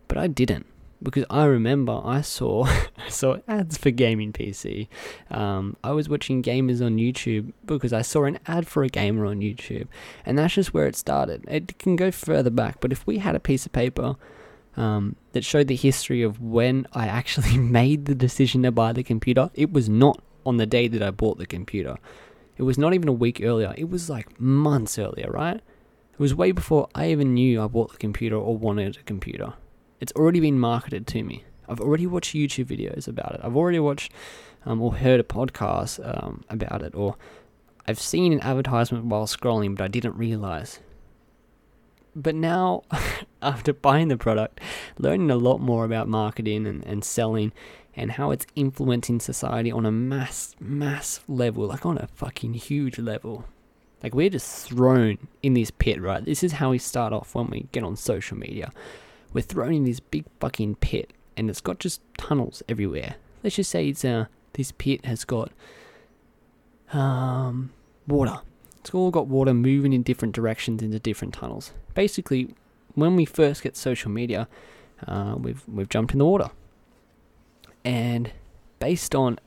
but 0.09 0.19
I 0.19 0.27
didn't 0.27 0.67
because 1.03 1.25
I 1.31 1.45
remember 1.45 2.01
I 2.05 2.21
saw 2.21 2.65
I 2.99 3.09
saw 3.09 3.39
ads 3.49 3.77
for 3.77 3.91
gaming 3.91 4.33
PC. 4.33 4.89
Um, 5.31 5.77
I 5.83 5.93
was 5.93 6.09
watching 6.09 6.43
gamers 6.43 6.85
on 6.85 6.97
YouTube 6.97 7.53
because 7.65 7.93
I 7.93 8.03
saw 8.03 8.25
an 8.25 8.39
ad 8.47 8.67
for 8.67 8.83
a 8.83 8.89
gamer 8.89 9.27
on 9.27 9.41
YouTube, 9.41 9.89
and 10.25 10.39
that's 10.39 10.55
just 10.55 10.75
where 10.75 10.87
it 10.87 10.97
started. 10.97 11.45
It 11.49 11.79
can 11.79 11.97
go 11.97 12.11
further 12.11 12.51
back, 12.51 12.81
but 12.81 12.93
if 12.93 13.07
we 13.07 13.19
had 13.19 13.35
a 13.35 13.41
piece 13.41 13.67
of 13.67 13.73
paper 13.73 14.17
um, 14.77 15.17
that 15.33 15.45
showed 15.45 15.69
the 15.69 15.77
history 15.77 16.23
of 16.23 16.41
when 16.41 16.87
I 16.93 17.07
actually 17.07 17.59
made 17.81 18.05
the 18.05 18.15
decision 18.15 18.63
to 18.63 18.73
buy 18.73 18.93
the 18.93 19.03
computer, 19.03 19.51
it 19.55 19.73
was 19.73 19.89
not 19.89 20.23
on 20.47 20.57
the 20.57 20.67
day 20.67 20.89
that 20.89 21.03
I 21.03 21.11
bought 21.11 21.39
the 21.39 21.47
computer. 21.47 21.97
It 22.57 22.63
was 22.65 22.77
not 22.77 22.93
even 22.95 23.09
a 23.09 23.13
week 23.13 23.41
earlier. 23.43 23.75
It 23.77 23.89
was 23.89 24.11
like 24.11 24.39
months 24.41 24.99
earlier, 24.99 25.31
right? 25.31 25.57
It 25.57 26.19
was 26.19 26.35
way 26.35 26.53
before 26.53 26.89
I 26.95 27.11
even 27.11 27.33
knew 27.35 27.63
I 27.63 27.67
bought 27.67 27.93
the 27.93 27.99
computer 27.99 28.37
or 28.37 28.57
wanted 28.57 28.99
a 28.99 29.03
computer. 29.03 29.55
It's 30.01 30.13
already 30.13 30.41
been 30.41 30.59
marketed 30.59 31.07
to 31.09 31.23
me. 31.23 31.45
I've 31.69 31.81
already 31.81 32.07
watched 32.07 32.35
YouTube 32.35 32.67
videos 32.67 33.07
about 33.07 33.35
it. 33.35 33.41
I've 33.45 33.57
already 33.57 33.79
watched 33.79 34.11
um, 34.65 34.81
or 34.81 34.95
heard 34.95 35.21
a 35.21 35.23
podcast 35.23 36.01
um, 36.03 36.43
about 36.49 36.83
it, 36.83 36.95
or 36.95 37.17
I've 37.87 38.01
seen 38.01 38.33
an 38.33 38.41
advertisement 38.41 39.05
while 39.05 39.27
scrolling, 39.27 39.77
but 39.77 39.85
I 39.85 39.89
didn't 39.89 40.17
realize. 40.17 40.81
But 42.17 42.35
now, 42.35 42.83
after 43.43 43.73
buying 43.73 44.09
the 44.09 44.17
product, 44.17 44.61
learning 44.99 45.31
a 45.31 45.37
lot 45.37 45.61
more 45.61 45.85
about 45.85 46.09
marketing 46.09 46.67
and, 46.67 46.85
and 46.85 47.05
selling 47.05 47.53
and 47.95 48.13
how 48.13 48.31
it's 48.31 48.47
influencing 48.57 49.21
society 49.21 49.71
on 49.71 49.85
a 49.85 49.93
mass, 49.93 50.57
mass 50.59 51.21
level, 51.29 51.67
like 51.67 51.85
on 51.85 51.99
a 51.99 52.09
fucking 52.15 52.55
huge 52.55 52.99
level. 52.99 53.45
Like 54.03 54.15
we're 54.15 54.31
just 54.31 54.69
thrown 54.69 55.19
in 55.43 55.53
this 55.53 55.71
pit, 55.71 56.01
right? 56.01 56.25
This 56.25 56.43
is 56.43 56.53
how 56.53 56.71
we 56.71 56.79
start 56.79 57.13
off 57.13 57.35
when 57.35 57.49
we 57.49 57.67
get 57.71 57.85
on 57.85 57.97
social 57.97 58.39
media 58.39 58.73
we're 59.33 59.43
thrown 59.43 59.73
in 59.73 59.85
this 59.85 60.01
big 60.01 60.25
fucking 60.41 60.77
pit 60.77 61.13
and 61.37 61.49
it's 61.49 61.61
got 61.61 61.79
just 61.79 62.01
tunnels 62.19 62.63
everywhere. 62.69 63.17
Let's 63.43 63.57
just 63.57 63.71
say 63.71 63.89
it's 63.89 64.05
uh 64.05 64.27
this 64.55 64.73
pit 64.73 65.05
has 65.05 65.25
got 65.25 65.53
um 66.93 67.73
water. 68.07 68.41
It's 68.81 68.91
all 68.95 69.11
got 69.11 69.27
water 69.27 69.55
moving 69.55 69.93
in 69.93 70.03
different 70.03 70.35
directions 70.35 70.83
into 70.83 70.99
different 70.99 71.35
tunnels. 71.35 71.73
Basically, 71.95 72.55
when 72.95 73.15
we 73.17 73.25
first 73.25 73.63
get 73.63 73.77
social 73.77 74.11
media, 74.11 74.49
uh, 75.07 75.35
we've 75.39 75.63
we've 75.69 75.89
jumped 75.89 76.13
in 76.13 76.19
the 76.19 76.25
water, 76.25 76.51
and 77.85 78.33
based 78.79 79.15
on 79.15 79.39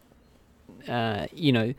uh, 0.87 1.27
you 1.33 1.51
know 1.51 1.73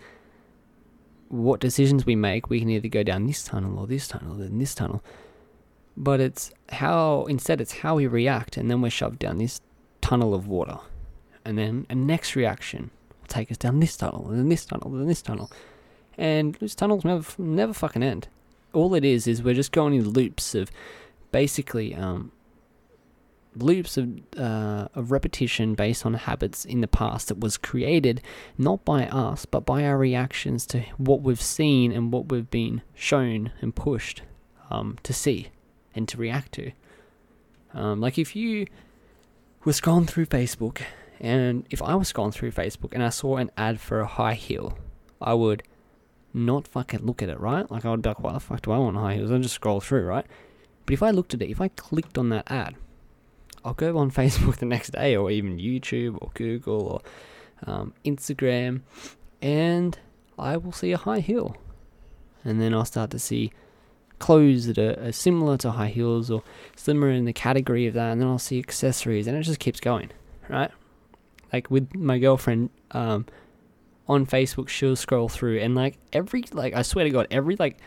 what 1.29 1.61
decisions 1.61 2.07
we 2.07 2.15
make, 2.15 2.49
we 2.49 2.61
can 2.61 2.71
either 2.71 2.89
go 2.89 3.03
down 3.03 3.27
this 3.27 3.45
tunnel 3.45 3.79
or 3.79 3.87
this 3.87 4.07
tunnel 4.07 4.41
and 4.41 4.61
this 4.61 4.75
tunnel 4.75 5.03
but 5.97 6.21
it's 6.21 6.51
how 6.71 7.25
instead 7.29 7.61
it's 7.61 7.73
how 7.73 7.97
we 7.97 8.07
react 8.07 8.57
and 8.57 8.71
then 8.71 8.81
we're 8.81 8.91
shoved 8.91 9.19
down 9.19 9.39
this 9.39 9.61
tunnel 10.01 10.35
of 10.35 10.47
water. 10.47 10.79
And 11.45 11.59
then 11.59 11.87
a 11.91 11.95
next 11.95 12.37
reaction 12.37 12.91
will 13.21 13.29
take 13.29 13.51
us 13.51 13.57
down 13.57 13.81
this 13.81 13.97
tunnel 13.97 14.29
and 14.29 14.39
then 14.39 14.49
this 14.49 14.65
tunnel 14.65 14.91
and 14.91 15.01
then 15.01 15.09
this 15.09 15.23
tunnel. 15.23 15.51
And 16.17 16.55
these 16.57 16.75
tunnels 16.75 17.05
never 17.05 17.25
never 17.39 17.73
fucking 17.73 18.03
end. 18.03 18.29
All 18.73 18.95
it 18.95 19.05
is 19.05 19.27
is 19.27 19.43
we're 19.43 19.55
just 19.55 19.73
going 19.73 19.95
in 19.95 20.09
loops 20.09 20.55
of 20.55 20.71
basically 21.33 21.95
um, 21.95 22.33
loops 23.57 23.97
of 23.97 24.09
uh, 24.37 24.89
of 24.95 25.11
repetition 25.11 25.75
based 25.75 26.05
on 26.05 26.15
habits 26.15 26.65
in 26.65 26.81
the 26.81 26.89
past 26.89 27.29
that 27.29 27.41
was 27.41 27.57
created 27.57 28.21
not 28.59 28.85
by 28.85 29.07
us 29.07 29.47
but 29.47 29.65
by 29.65 29.85
our 29.85 29.99
reactions 29.99 30.67
to 30.67 30.81
what 30.97 31.23
we've 31.23 31.41
seen 31.41 31.93
and 31.93 32.13
what 32.13 32.31
we've 32.31 32.51
been 32.51 32.83
shown 32.95 33.53
and 33.61 33.75
pushed 33.75 34.23
um, 34.71 34.99
to 35.03 35.13
see 35.13 35.49
and 35.95 36.09
to 36.09 36.17
react 36.17 36.53
to. 36.53 36.73
Um, 37.73 38.01
like 38.01 38.19
if 38.19 38.37
you 38.37 38.67
were 39.65 39.73
scrolling 39.73 40.07
through 40.07 40.27
Facebook, 40.27 40.83
and 41.21 41.67
if 41.71 41.81
I 41.83 41.95
was 41.95 42.13
scrolling 42.13 42.35
through 42.35 42.53
Facebook 42.53 42.93
and 42.93 43.03
I 43.03 43.09
saw 43.09 43.37
an 43.37 43.51
ad 43.57 43.81
for 43.81 44.01
a 44.01 44.07
high 44.07 44.35
heel, 44.35 44.79
I 45.21 45.35
would 45.35 45.63
not 46.33 46.67
fucking 46.67 47.07
look 47.07 47.23
at 47.23 47.29
it, 47.29 47.39
right? 47.39 47.71
Like 47.71 47.85
I 47.85 47.91
would 47.91 48.03
be 48.03 48.11
like, 48.11 48.21
why 48.21 48.33
the 48.33 48.41
fuck 48.41 48.63
do 48.63 48.73
I 48.73 48.79
want 48.79 48.97
high 48.97 49.15
heels? 49.15 49.31
I'll 49.31 49.39
just 49.39 49.55
scroll 49.55 49.81
through, 49.81 50.05
right? 50.05 50.27
But 50.85 50.93
if 50.93 51.03
I 51.03 51.11
looked 51.11 51.35
at 51.35 51.43
it, 51.43 51.51
if 51.51 51.61
I 51.61 51.69
clicked 51.69 52.19
on 52.19 52.29
that 52.31 52.51
ad, 52.51 52.75
I'll 53.65 53.75
go 53.75 53.97
on 53.97 54.11
Facebook 54.13 54.57
the 54.57 54.67
next 54.67 54.91
day, 54.91 55.17
or 55.17 55.31
even 55.31 55.59
YouTube, 55.59 56.19
or 56.21 56.31
Google, 56.35 56.83
or 56.83 57.01
um, 57.67 57.95
Instagram, 58.05 58.83
and 59.41 59.99
I 60.39 60.57
will 60.57 60.73
see 60.73 60.93
a 60.93 60.99
high 60.99 61.21
heel, 61.21 61.57
and 62.45 62.61
then 62.61 62.75
I'll 62.75 62.85
start 62.85 63.11
to 63.13 63.19
see 63.19 63.53
clothes 64.19 64.67
that 64.67 64.79
are, 64.79 64.99
are, 65.09 65.13
similar 65.13 65.57
to 65.59 65.73
high 65.73 65.89
heels 65.89 66.31
or 66.31 66.43
similar 66.77 67.11
in 67.11 67.25
the 67.25 67.33
category 67.33 67.87
of 67.87 67.95
that, 67.95 68.13
and 68.13 68.21
then 68.21 68.29
I'll 68.29 68.39
see 68.39 68.59
accessories, 68.59 69.27
and 69.27 69.37
it 69.37 69.43
just 69.43 69.61
keeps 69.61 69.81
going, 69.81 70.11
right? 70.49 70.71
Like 71.53 71.71
with 71.71 71.95
my 71.95 72.19
girlfriend 72.19 72.71
um, 72.93 73.27
on 74.09 74.27
Facebook, 74.27 74.69
she'll 74.69 74.97
scroll 74.97 75.29
through, 75.29 75.61
and 75.61 75.75
like 75.75 75.99
every 76.13 76.45
like 76.53 76.75
I 76.75 76.83
swear 76.83 77.05
to 77.05 77.11
God, 77.11 77.27
every 77.31 77.57
like 77.57 77.79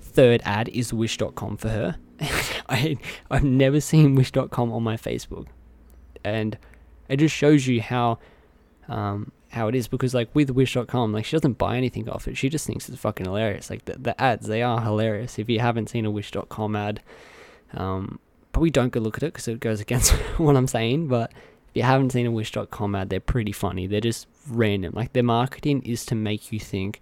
third 0.00 0.42
ad 0.44 0.68
is 0.68 0.92
Wish.com 0.92 1.56
for 1.56 1.68
her. 1.68 1.96
I 2.68 2.96
I've 3.30 3.44
never 3.44 3.80
seen 3.80 4.14
Wish.com 4.14 4.72
on 4.72 4.82
my 4.82 4.96
Facebook, 4.96 5.46
and 6.24 6.58
it 7.08 7.16
just 7.16 7.34
shows 7.34 7.66
you 7.66 7.80
how 7.80 8.18
um, 8.88 9.32
how 9.50 9.66
it 9.66 9.74
is 9.74 9.88
because 9.88 10.14
like 10.14 10.32
with 10.34 10.50
wish.com 10.50 11.12
like 11.12 11.24
she 11.24 11.36
doesn't 11.36 11.58
buy 11.58 11.76
anything 11.76 12.08
off 12.08 12.28
it. 12.28 12.36
She 12.36 12.48
just 12.48 12.66
thinks 12.66 12.88
it's 12.88 12.98
fucking 12.98 13.26
hilarious. 13.26 13.68
Like 13.68 13.84
the, 13.84 13.98
the 13.98 14.20
ads 14.20 14.46
they 14.46 14.62
are 14.62 14.80
hilarious. 14.80 15.38
If 15.38 15.48
you 15.48 15.58
haven't 15.58 15.90
seen 15.90 16.06
a 16.06 16.10
wish.com 16.10 16.76
ad 16.76 17.00
um 17.74 18.18
probably 18.52 18.70
don't 18.70 18.92
go 18.92 19.00
look 19.00 19.16
at 19.16 19.22
it 19.22 19.32
because 19.32 19.48
it 19.48 19.60
goes 19.60 19.80
against 19.80 20.10
what 20.38 20.56
i'm 20.56 20.66
saying 20.66 21.06
but 21.06 21.30
if 21.30 21.76
you 21.76 21.82
haven't 21.84 22.10
seen 22.10 22.26
a 22.26 22.30
wish.com 22.30 22.94
ad 22.96 23.10
they're 23.10 23.20
pretty 23.20 23.52
funny. 23.52 23.86
They're 23.86 24.00
just 24.00 24.26
random. 24.48 24.92
Like 24.94 25.12
their 25.12 25.22
marketing 25.22 25.82
is 25.82 26.04
to 26.06 26.14
make 26.14 26.50
you 26.52 26.58
think 26.58 27.00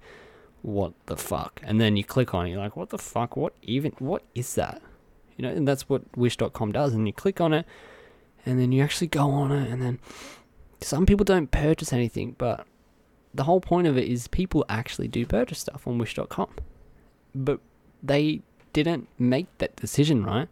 what 0.61 0.93
the 1.07 1.17
fuck? 1.17 1.61
And 1.63 1.81
then 1.81 1.97
you 1.97 2.05
click 2.05 2.35
on 2.35 2.47
it 2.47 2.51
you're 2.51 2.61
like 2.61 2.77
what 2.77 2.91
the 2.91 2.99
fuck? 2.99 3.37
What 3.37 3.55
even 3.63 3.93
what 3.99 4.23
is 4.35 4.55
that? 4.55 4.81
You 5.37 5.43
know 5.43 5.51
and 5.51 5.69
that's 5.69 5.89
what 5.89 6.03
wish.com 6.17 6.73
does 6.73 6.95
and 6.95 7.07
you 7.07 7.13
click 7.13 7.41
on 7.41 7.53
it 7.53 7.67
and 8.47 8.59
then 8.59 8.73
you 8.73 8.83
actually 8.83 9.07
go 9.09 9.31
on 9.31 9.53
it 9.53 9.71
and 9.71 9.83
then 9.83 9.99
some 10.81 11.07
people 11.07 11.25
don't 11.25 11.51
purchase 11.51 11.93
anything, 11.93 12.37
but 12.39 12.67
the 13.35 13.45
whole 13.45 13.61
point 13.61 13.87
of 13.87 13.99
it 13.99 14.09
is 14.09 14.29
people 14.29 14.65
actually 14.69 15.09
do 15.09 15.27
purchase 15.27 15.61
stuff 15.61 15.87
on 15.87 15.99
wish.com. 15.99 16.51
But 17.35 17.61
they 18.03 18.43
didn't 18.73 19.09
make 19.19 19.47
that 19.59 19.77
decision, 19.77 20.25
right? 20.25 20.49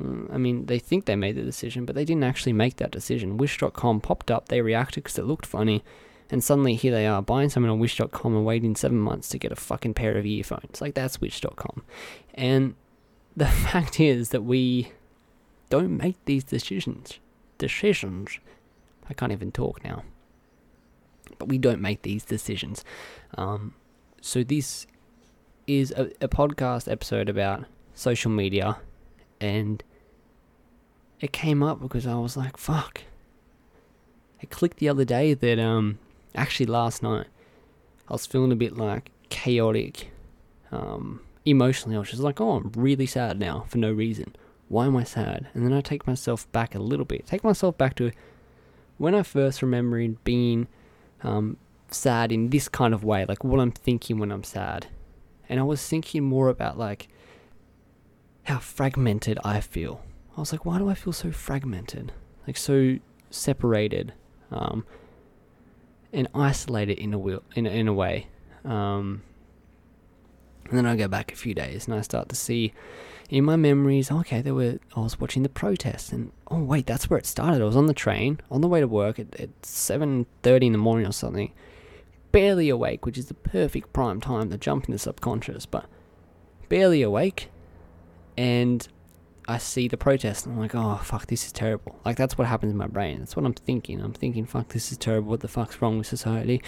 Mm, 0.00 0.32
I 0.32 0.38
mean, 0.38 0.66
they 0.66 0.78
think 0.78 1.04
they 1.04 1.16
made 1.16 1.36
the 1.36 1.42
decision, 1.42 1.84
but 1.84 1.94
they 1.94 2.04
didn't 2.04 2.24
actually 2.24 2.52
make 2.52 2.76
that 2.76 2.90
decision. 2.90 3.36
Wish.com 3.36 4.00
popped 4.00 4.30
up, 4.30 4.48
they 4.48 4.60
reacted 4.60 5.04
because 5.04 5.18
it 5.18 5.24
looked 5.24 5.46
funny, 5.46 5.82
and 6.30 6.44
suddenly 6.44 6.74
here 6.74 6.92
they 6.92 7.06
are 7.06 7.22
buying 7.22 7.48
something 7.48 7.70
on 7.70 7.78
Wish.com 7.78 8.36
and 8.36 8.44
waiting 8.44 8.76
seven 8.76 8.98
months 8.98 9.28
to 9.30 9.38
get 9.38 9.52
a 9.52 9.56
fucking 9.56 9.94
pair 9.94 10.16
of 10.16 10.26
earphones. 10.26 10.80
Like, 10.80 10.94
that's 10.94 11.20
Wish.com. 11.20 11.82
And 12.34 12.74
the 13.36 13.46
fact 13.46 13.98
is 13.98 14.30
that 14.30 14.42
we 14.42 14.92
don't 15.70 15.96
make 15.96 16.22
these 16.26 16.44
decisions. 16.44 17.18
Decisions 17.56 18.38
I 19.08 19.14
can't 19.14 19.32
even 19.32 19.52
talk 19.52 19.82
now. 19.84 20.02
but 21.38 21.48
we 21.48 21.58
don't 21.58 21.80
make 21.80 22.02
these 22.02 22.24
decisions. 22.24 22.84
Um, 23.36 23.74
so 24.20 24.42
this 24.42 24.86
is 25.66 25.92
a, 25.92 26.10
a 26.20 26.28
podcast 26.28 26.90
episode 26.90 27.28
about 27.28 27.64
social 27.94 28.30
media, 28.30 28.78
and 29.40 29.82
it 31.20 31.32
came 31.32 31.62
up 31.62 31.80
because 31.80 32.06
I 32.06 32.14
was 32.16 32.36
like, 32.36 32.56
"Fuck." 32.56 33.02
It 34.40 34.50
clicked 34.50 34.78
the 34.78 34.88
other 34.88 35.04
day 35.04 35.34
that 35.34 35.58
um, 35.58 35.98
actually 36.34 36.66
last 36.66 37.02
night, 37.02 37.26
I 38.08 38.12
was 38.14 38.26
feeling 38.26 38.52
a 38.52 38.56
bit 38.56 38.76
like 38.76 39.10
chaotic, 39.28 40.10
um, 40.72 41.20
emotionally. 41.44 41.96
I 41.96 42.00
was 42.00 42.10
just 42.10 42.22
like, 42.22 42.40
"Oh, 42.40 42.52
I'm 42.56 42.72
really 42.74 43.06
sad 43.06 43.38
now 43.38 43.64
for 43.68 43.78
no 43.78 43.92
reason." 43.92 44.34
why 44.68 44.86
am 44.86 44.96
I 44.96 45.04
sad? 45.04 45.48
And 45.54 45.64
then 45.64 45.72
I 45.72 45.80
take 45.80 46.06
myself 46.06 46.50
back 46.52 46.74
a 46.74 46.78
little 46.78 47.06
bit. 47.06 47.26
Take 47.26 47.42
myself 47.42 47.76
back 47.78 47.94
to 47.96 48.12
when 48.98 49.14
I 49.14 49.22
first 49.22 49.62
remembered 49.62 50.22
being 50.24 50.68
um, 51.22 51.56
sad 51.90 52.30
in 52.32 52.50
this 52.50 52.68
kind 52.68 52.92
of 52.92 53.04
way, 53.04 53.24
like 53.26 53.42
what 53.42 53.60
I'm 53.60 53.70
thinking 53.70 54.18
when 54.18 54.30
I'm 54.30 54.44
sad. 54.44 54.88
And 55.48 55.58
I 55.58 55.62
was 55.62 55.86
thinking 55.86 56.24
more 56.24 56.48
about 56.48 56.78
like 56.78 57.08
how 58.44 58.58
fragmented 58.58 59.38
I 59.44 59.60
feel. 59.60 60.02
I 60.36 60.40
was 60.40 60.52
like, 60.52 60.64
why 60.64 60.78
do 60.78 60.88
I 60.88 60.94
feel 60.94 61.12
so 61.12 61.30
fragmented? 61.30 62.12
Like 62.46 62.56
so 62.56 62.98
separated 63.30 64.12
um, 64.50 64.84
and 66.12 66.28
isolated 66.34 66.98
in 66.98 67.14
a, 67.14 67.18
in, 67.54 67.66
a, 67.66 67.70
in 67.70 67.88
a 67.88 67.92
way. 67.92 68.28
Um, 68.64 69.22
and 70.68 70.76
then 70.76 70.86
I 70.86 70.96
go 70.96 71.08
back 71.08 71.32
a 71.32 71.36
few 71.36 71.54
days 71.54 71.86
and 71.86 71.94
I 71.94 72.02
start 72.02 72.28
to 72.28 72.36
see 72.36 72.74
in 73.28 73.44
my 73.44 73.56
memories, 73.56 74.10
okay, 74.10 74.40
there 74.40 74.54
were 74.54 74.78
I 74.96 75.00
was 75.00 75.20
watching 75.20 75.42
the 75.42 75.48
protests, 75.48 76.12
and 76.12 76.32
oh 76.50 76.62
wait, 76.62 76.86
that's 76.86 77.10
where 77.10 77.18
it 77.18 77.26
started. 77.26 77.60
I 77.60 77.64
was 77.64 77.76
on 77.76 77.86
the 77.86 77.94
train 77.94 78.40
on 78.50 78.60
the 78.62 78.68
way 78.68 78.80
to 78.80 78.88
work 78.88 79.18
at, 79.18 79.38
at 79.38 79.50
seven 79.64 80.26
thirty 80.42 80.66
in 80.66 80.72
the 80.72 80.78
morning 80.78 81.06
or 81.06 81.12
something, 81.12 81.52
barely 82.32 82.68
awake, 82.68 83.04
which 83.04 83.18
is 83.18 83.26
the 83.26 83.34
perfect 83.34 83.92
prime 83.92 84.20
time 84.20 84.50
to 84.50 84.56
jump 84.56 84.86
in 84.86 84.92
the 84.92 84.98
subconscious, 84.98 85.66
but 85.66 85.86
barely 86.68 87.02
awake, 87.02 87.50
and 88.36 88.88
I 89.46 89.58
see 89.58 89.88
the 89.88 89.96
protest, 89.98 90.46
and 90.46 90.54
I'm 90.54 90.60
like, 90.60 90.74
oh 90.74 91.00
fuck, 91.02 91.26
this 91.26 91.44
is 91.44 91.52
terrible. 91.52 91.98
Like 92.06 92.16
that's 92.16 92.38
what 92.38 92.46
happens 92.46 92.72
in 92.72 92.78
my 92.78 92.86
brain. 92.86 93.18
That's 93.18 93.36
what 93.36 93.44
I'm 93.44 93.52
thinking. 93.52 94.00
I'm 94.00 94.14
thinking, 94.14 94.46
fuck, 94.46 94.68
this 94.68 94.90
is 94.90 94.96
terrible. 94.96 95.30
What 95.30 95.40
the 95.40 95.48
fuck's 95.48 95.82
wrong 95.82 95.98
with 95.98 96.06
society? 96.06 96.62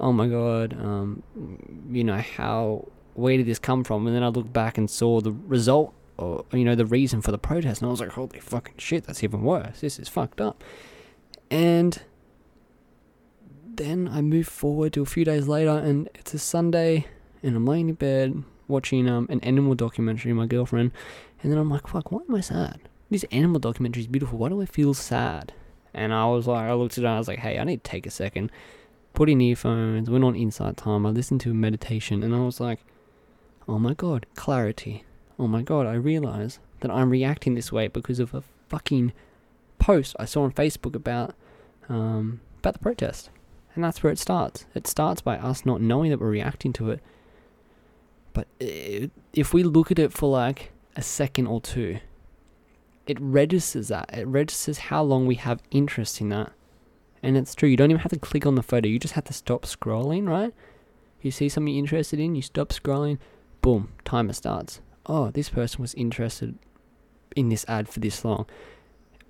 Oh 0.00 0.12
my 0.12 0.26
god, 0.26 0.74
um, 0.78 1.22
you 1.90 2.04
know 2.04 2.18
how 2.18 2.88
where 3.14 3.36
did 3.36 3.46
this 3.46 3.58
come 3.58 3.84
from? 3.84 4.06
And 4.06 4.14
then 4.14 4.22
I 4.22 4.28
looked 4.28 4.52
back 4.52 4.78
and 4.78 4.90
saw 4.90 5.20
the 5.20 5.32
result, 5.32 5.94
or 6.16 6.44
you 6.52 6.64
know, 6.64 6.74
the 6.74 6.86
reason 6.86 7.22
for 7.22 7.30
the 7.30 7.38
protest, 7.38 7.80
and 7.80 7.88
I 7.88 7.90
was 7.90 8.00
like, 8.00 8.10
holy 8.10 8.40
fucking 8.40 8.74
shit, 8.78 9.04
that's 9.04 9.24
even 9.24 9.42
worse. 9.42 9.80
This 9.80 9.98
is 9.98 10.08
fucked 10.08 10.40
up. 10.40 10.62
And 11.50 12.02
then 13.76 14.08
I 14.08 14.20
moved 14.20 14.48
forward 14.50 14.92
to 14.94 15.02
a 15.02 15.06
few 15.06 15.24
days 15.24 15.48
later, 15.48 15.70
and 15.70 16.08
it's 16.14 16.34
a 16.34 16.38
Sunday, 16.38 17.06
and 17.42 17.56
I'm 17.56 17.66
laying 17.66 17.88
in 17.88 17.94
bed 17.94 18.44
watching 18.66 19.08
um, 19.08 19.26
an 19.30 19.40
animal 19.40 19.74
documentary 19.74 20.32
with 20.32 20.38
my 20.38 20.46
girlfriend, 20.46 20.92
and 21.42 21.52
then 21.52 21.58
I'm 21.58 21.70
like, 21.70 21.86
fuck, 21.86 22.10
why 22.10 22.20
am 22.28 22.34
I 22.34 22.40
sad? 22.40 22.80
This 23.10 23.24
animal 23.30 23.60
documentary 23.60 24.02
is 24.02 24.06
beautiful. 24.06 24.38
Why 24.38 24.48
do 24.48 24.62
I 24.62 24.66
feel 24.66 24.94
sad? 24.94 25.52
And 25.92 26.12
I 26.12 26.26
was 26.26 26.46
like, 26.46 26.68
I 26.68 26.72
looked 26.72 26.98
at 26.98 27.04
it, 27.04 27.06
I 27.06 27.18
was 27.18 27.28
like, 27.28 27.40
hey, 27.40 27.58
I 27.58 27.64
need 27.64 27.84
to 27.84 27.90
take 27.90 28.06
a 28.06 28.10
second. 28.10 28.50
Put 29.12 29.30
in 29.30 29.40
earphones, 29.40 30.10
went 30.10 30.24
on 30.24 30.34
Insight 30.34 30.76
Timer, 30.76 31.10
I 31.10 31.12
listened 31.12 31.40
to 31.42 31.50
a 31.50 31.54
meditation, 31.54 32.22
and 32.22 32.34
I 32.34 32.40
was 32.40 32.58
like, 32.58 32.80
Oh 33.68 33.78
my 33.78 33.94
god, 33.94 34.26
clarity. 34.34 35.04
Oh 35.38 35.46
my 35.46 35.62
god, 35.62 35.86
I 35.86 35.94
realize 35.94 36.58
that 36.80 36.90
I'm 36.90 37.10
reacting 37.10 37.54
this 37.54 37.72
way 37.72 37.88
because 37.88 38.20
of 38.20 38.34
a 38.34 38.42
fucking 38.68 39.12
post 39.78 40.14
I 40.18 40.24
saw 40.24 40.42
on 40.42 40.52
Facebook 40.52 40.94
about 40.94 41.34
um, 41.88 42.40
about 42.58 42.74
the 42.74 42.80
protest. 42.80 43.30
And 43.74 43.82
that's 43.82 44.02
where 44.02 44.12
it 44.12 44.18
starts. 44.18 44.66
It 44.74 44.86
starts 44.86 45.20
by 45.20 45.36
us 45.36 45.66
not 45.66 45.80
knowing 45.80 46.10
that 46.10 46.20
we're 46.20 46.30
reacting 46.30 46.72
to 46.74 46.90
it. 46.90 47.00
But 48.32 48.46
if 48.58 49.52
we 49.52 49.62
look 49.62 49.90
at 49.90 49.98
it 49.98 50.12
for 50.12 50.28
like 50.28 50.72
a 50.96 51.02
second 51.02 51.46
or 51.46 51.60
two, 51.60 51.98
it 53.06 53.18
registers 53.20 53.88
that. 53.88 54.10
It 54.12 54.26
registers 54.26 54.78
how 54.78 55.02
long 55.02 55.26
we 55.26 55.34
have 55.36 55.62
interest 55.70 56.20
in 56.20 56.28
that. 56.30 56.52
And 57.22 57.36
it's 57.36 57.54
true, 57.54 57.68
you 57.68 57.76
don't 57.76 57.90
even 57.90 58.00
have 58.00 58.12
to 58.12 58.18
click 58.18 58.44
on 58.44 58.54
the 58.54 58.62
photo, 58.62 58.88
you 58.88 58.98
just 58.98 59.14
have 59.14 59.24
to 59.24 59.32
stop 59.32 59.62
scrolling, 59.64 60.28
right? 60.28 60.52
You 61.22 61.30
see 61.30 61.48
something 61.48 61.72
you're 61.72 61.82
interested 61.82 62.20
in, 62.20 62.34
you 62.34 62.42
stop 62.42 62.68
scrolling, 62.68 63.18
boom, 63.64 63.88
timer 64.04 64.34
starts. 64.34 64.82
Oh, 65.06 65.30
this 65.30 65.48
person 65.48 65.80
was 65.80 65.94
interested 65.94 66.58
in 67.34 67.48
this 67.48 67.64
ad 67.66 67.88
for 67.88 67.98
this 67.98 68.22
long, 68.22 68.44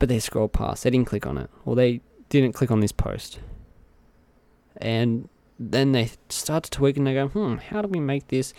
but 0.01 0.09
they 0.09 0.18
scrolled 0.18 0.53
past. 0.53 0.82
They 0.82 0.91
didn't 0.91 1.07
click 1.07 1.24
on 1.24 1.39
it, 1.39 1.49
or 1.64 1.76
they 1.76 2.01
didn't 2.30 2.53
click 2.53 2.72
on 2.72 2.80
this 2.80 2.91
post. 2.91 3.39
And 4.76 5.28
then 5.57 5.93
they 5.93 6.11
start 6.30 6.64
to 6.64 6.70
tweak 6.70 6.97
and 6.97 7.07
they 7.07 7.14
go, 7.14 7.28
hmm, 7.28 7.59
how 7.59 7.80
do 7.80 7.87
we 7.87 8.01
make 8.01 8.26
this 8.26 8.53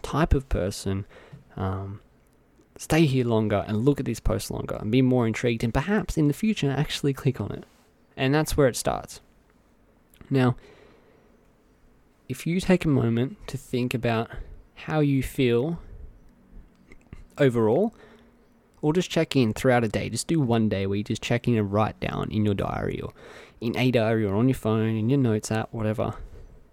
type 0.00 0.32
of 0.32 0.48
person 0.48 1.04
um, 1.58 2.00
stay 2.78 3.04
here 3.04 3.26
longer 3.26 3.66
and 3.68 3.84
look 3.84 4.00
at 4.00 4.06
this 4.06 4.20
post 4.20 4.50
longer 4.50 4.76
and 4.80 4.90
be 4.90 5.02
more 5.02 5.26
intrigued 5.26 5.62
and 5.62 5.74
perhaps 5.74 6.16
in 6.16 6.28
the 6.28 6.32
future 6.32 6.70
actually 6.70 7.12
click 7.12 7.38
on 7.38 7.52
it? 7.52 7.64
And 8.16 8.34
that's 8.34 8.56
where 8.56 8.66
it 8.66 8.76
starts. 8.76 9.20
Now, 10.30 10.56
if 12.30 12.46
you 12.46 12.60
take 12.60 12.86
a 12.86 12.88
moment 12.88 13.46
to 13.48 13.58
think 13.58 13.92
about 13.92 14.30
how 14.78 15.00
you 15.00 15.22
feel 15.22 15.78
overall, 17.36 17.94
or 18.80 18.92
just 18.92 19.10
check 19.10 19.34
in 19.34 19.52
throughout 19.52 19.84
a 19.84 19.88
day. 19.88 20.08
Just 20.08 20.28
do 20.28 20.40
one 20.40 20.68
day 20.68 20.86
where 20.86 20.96
you 20.96 21.04
just 21.04 21.22
check 21.22 21.48
in 21.48 21.56
and 21.56 21.72
write 21.72 21.98
down 22.00 22.30
in 22.30 22.44
your 22.44 22.54
diary 22.54 23.00
or 23.00 23.12
in 23.60 23.76
a 23.76 23.90
diary 23.90 24.24
or 24.24 24.34
on 24.34 24.48
your 24.48 24.54
phone, 24.54 24.96
in 24.96 25.10
your 25.10 25.18
notes 25.18 25.50
app, 25.50 25.68
whatever. 25.72 26.14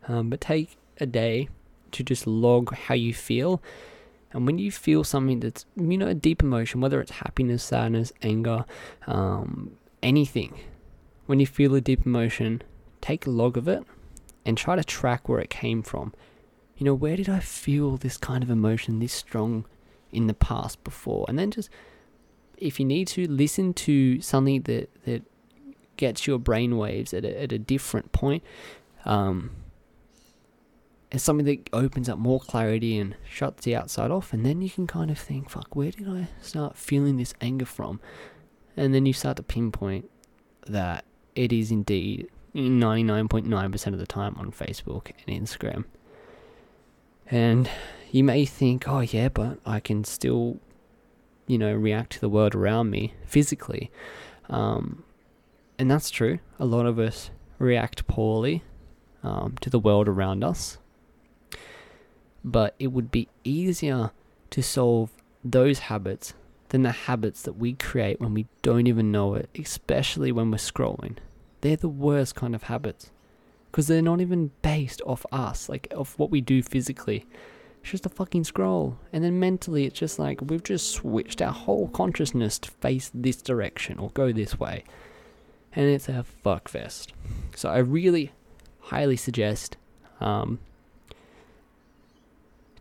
Um, 0.08 0.30
but 0.30 0.40
take 0.40 0.78
a 1.00 1.06
day 1.06 1.50
to 1.92 2.04
just 2.04 2.28
log 2.28 2.74
how 2.74 2.94
you 2.94 3.14
feel. 3.14 3.62
And 4.32 4.46
when 4.46 4.60
you 4.60 4.72
feel 4.72 5.04
something 5.04 5.40
that's, 5.40 5.66
you 5.76 5.98
know, 5.98 6.08
a 6.08 6.14
deep 6.14 6.44
emotion, 6.44 6.82
whether 6.82 7.02
it's 7.02 7.12
happiness, 7.12 7.64
sadness, 7.64 8.12
anger, 8.22 8.66
um, 9.08 9.72
anything, 10.04 10.60
when 11.26 11.40
you 11.40 11.48
feel 11.48 11.74
a 11.74 11.82
deep 11.82 12.06
emotion, 12.06 12.62
take 13.02 13.26
a 13.26 13.32
log 13.32 13.58
of 13.58 13.68
it 13.68 13.84
and 14.46 14.58
try 14.58 14.76
to 14.76 14.84
track 14.84 15.28
where 15.28 15.40
it 15.40 15.50
came 15.50 15.82
from 15.82 16.14
you 16.78 16.86
know, 16.86 16.94
where 16.94 17.16
did 17.16 17.30
I 17.30 17.40
feel 17.40 17.98
this 17.98 18.18
kind 18.18 18.44
of 18.44 18.50
emotion 18.50 19.00
this 19.00 19.14
strong 19.14 19.66
in 20.12 20.28
the 20.28 20.34
past 20.34 20.84
before? 20.84 21.26
And 21.28 21.40
then 21.40 21.52
just, 21.52 21.70
if 22.58 22.80
you 22.80 22.86
need 22.86 23.08
to, 23.10 23.28
listen 23.28 23.74
to 23.74 24.22
something 24.22 24.62
that, 24.64 24.90
that 25.06 25.24
gets 25.98 26.28
your 26.28 26.38
brain 26.38 26.78
waves 26.78 27.14
at 27.14 27.24
a, 27.24 27.42
at 27.42 27.52
a 27.52 27.60
different 27.60 28.12
point. 28.12 28.44
Um, 29.06 29.52
and 31.12 31.22
something 31.22 31.46
that 31.46 31.70
opens 31.72 32.10
up 32.10 32.18
more 32.18 32.40
clarity 32.40 32.98
and 32.98 33.16
shuts 33.30 33.64
the 33.64 33.76
outside 33.76 34.12
off. 34.12 34.34
And 34.34 34.46
then 34.46 34.62
you 34.62 34.70
can 34.70 34.88
kind 34.88 35.10
of 35.10 35.18
think, 35.18 35.50
fuck, 35.50 35.74
where 35.76 35.92
did 35.92 36.10
I 36.10 36.28
start 36.42 36.76
feeling 36.76 37.16
this 37.16 37.34
anger 37.40 37.66
from? 37.66 38.02
And 38.76 38.94
then 38.94 39.06
you 39.06 39.14
start 39.14 39.38
to 39.38 39.44
pinpoint 39.44 40.10
that 40.68 41.06
it 41.36 41.54
is 41.54 41.72
indeed 41.72 42.28
99.9% 42.54 43.88
of 43.88 44.00
the 44.00 44.06
time 44.06 44.36
on 44.38 44.52
Facebook 44.52 45.12
and 45.26 45.44
Instagram. 45.44 45.86
And 47.30 47.70
you 48.12 48.24
may 48.24 48.46
think, 48.46 48.88
oh, 48.88 49.00
yeah, 49.00 49.30
but 49.30 49.60
I 49.66 49.80
can 49.80 50.04
still, 50.04 50.60
you 51.48 51.58
know, 51.58 51.74
react 51.74 52.14
to 52.14 52.22
the 52.22 52.30
world 52.30 52.56
around 52.56 52.90
me 52.90 53.14
physically. 53.26 53.92
Um, 54.50 55.04
and 55.78 55.90
that's 55.90 56.10
true. 56.10 56.40
A 56.60 56.66
lot 56.66 56.86
of 56.86 57.00
us 57.00 57.32
react 57.58 58.08
poorly 58.08 58.64
um, 59.24 59.56
to 59.62 59.70
the 59.70 59.80
world 59.80 60.08
around 60.08 60.44
us. 60.44 60.78
But 62.44 62.76
it 62.78 62.88
would 62.88 63.10
be 63.10 63.28
easier 63.44 64.12
to 64.52 64.62
solve 64.62 65.10
those 65.44 65.80
habits 65.80 66.34
than 66.70 66.84
the 66.84 66.92
habits 66.92 67.42
that 67.44 67.54
we 67.54 67.74
create 67.74 68.20
when 68.20 68.34
we 68.34 68.48
don't 68.62 68.88
even 68.88 69.12
know 69.12 69.34
it, 69.34 69.50
especially 69.58 70.32
when 70.32 70.52
we're 70.52 70.58
scrolling. 70.58 71.18
They're 71.62 71.76
the 71.76 71.90
worst 71.90 72.36
kind 72.36 72.54
of 72.54 72.64
habits 72.64 73.12
because 73.76 73.88
they're 73.88 74.02
not 74.02 74.22
even 74.22 74.52
based 74.62 75.02
off 75.06 75.26
us, 75.34 75.68
like 75.68 75.92
off 75.98 76.18
what 76.18 76.32
we 76.32 76.40
do 76.40 76.64
physically. 76.64 77.26
It's 77.82 77.92
just 77.92 78.06
a 78.06 78.10
fucking 78.10 78.46
scroll. 78.46 78.98
And 79.12 79.22
then 79.22 79.38
mentally, 79.38 79.84
it's 79.84 80.00
just 80.00 80.18
like 80.18 80.40
we've 80.42 80.64
just 80.64 80.92
switched 80.92 81.42
our 81.42 81.52
whole 81.52 81.90
consciousness 81.90 82.58
to 82.60 82.72
face 82.72 83.12
this 83.14 83.42
direction 83.42 84.00
or 84.00 84.12
go 84.12 84.32
this 84.32 84.58
way. 84.58 84.86
And 85.74 85.88
it's 85.88 86.08
a 86.08 86.24
fuck 86.24 86.70
fest. 86.70 87.12
So 87.54 87.68
I 87.68 87.80
really 87.80 88.32
highly 88.80 89.18
suggest 89.18 89.76
um, 90.22 90.60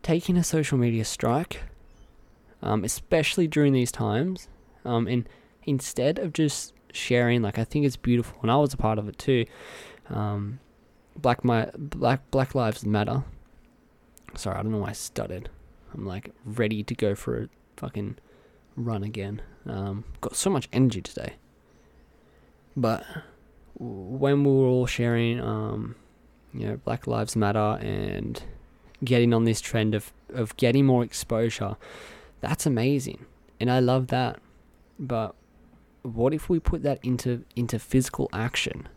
taking 0.01 0.37
a 0.37 0.45
social 0.45 0.77
media 0.77 1.03
strike, 1.03 1.63
um, 2.61 2.85
especially 2.85 3.49
during 3.49 3.73
these 3.73 3.91
times. 3.91 4.47
Um, 4.85 5.07
and 5.07 5.27
instead 5.65 6.19
of 6.19 6.31
just 6.31 6.71
sharing, 6.93 7.41
like 7.41 7.59
I 7.59 7.65
think 7.65 7.85
it's 7.85 7.97
beautiful, 7.97 8.37
and 8.41 8.49
I 8.49 8.55
was 8.55 8.73
a 8.73 8.77
part 8.77 8.97
of 8.97 9.09
it 9.09 9.17
too. 9.19 9.45
Um, 10.09 10.59
Black 11.15 11.43
my 11.43 11.69
Black 11.77 12.29
Black 12.31 12.55
Lives 12.55 12.85
Matter. 12.85 13.23
Sorry, 14.35 14.57
I 14.57 14.63
don't 14.63 14.71
know 14.71 14.79
why 14.79 14.89
I 14.89 14.93
stuttered. 14.93 15.49
I'm 15.93 16.05
like 16.05 16.31
ready 16.45 16.83
to 16.83 16.93
go 16.93 17.15
for 17.15 17.43
a 17.43 17.49
fucking 17.77 18.17
run 18.75 19.03
again. 19.03 19.41
Um, 19.65 20.03
got 20.21 20.35
so 20.35 20.49
much 20.49 20.67
energy 20.73 21.01
today. 21.01 21.33
But 22.75 23.05
when 23.79 24.43
we 24.43 24.51
were 24.51 24.67
all 24.67 24.85
sharing 24.85 25.39
um, 25.39 25.95
you 26.53 26.67
know, 26.67 26.77
Black 26.77 27.07
Lives 27.07 27.35
Matter 27.35 27.77
and 27.81 28.41
getting 29.03 29.33
on 29.33 29.43
this 29.43 29.61
trend 29.61 29.93
of, 29.93 30.13
of 30.33 30.55
getting 30.57 30.85
more 30.85 31.03
exposure, 31.03 31.75
that's 32.41 32.65
amazing. 32.65 33.25
And 33.59 33.71
I 33.71 33.79
love 33.79 34.07
that. 34.07 34.39
But 34.99 35.35
what 36.01 36.33
if 36.33 36.49
we 36.49 36.59
put 36.59 36.83
that 36.83 36.99
into 37.03 37.43
into 37.55 37.79
physical 37.79 38.29
action? 38.31 38.87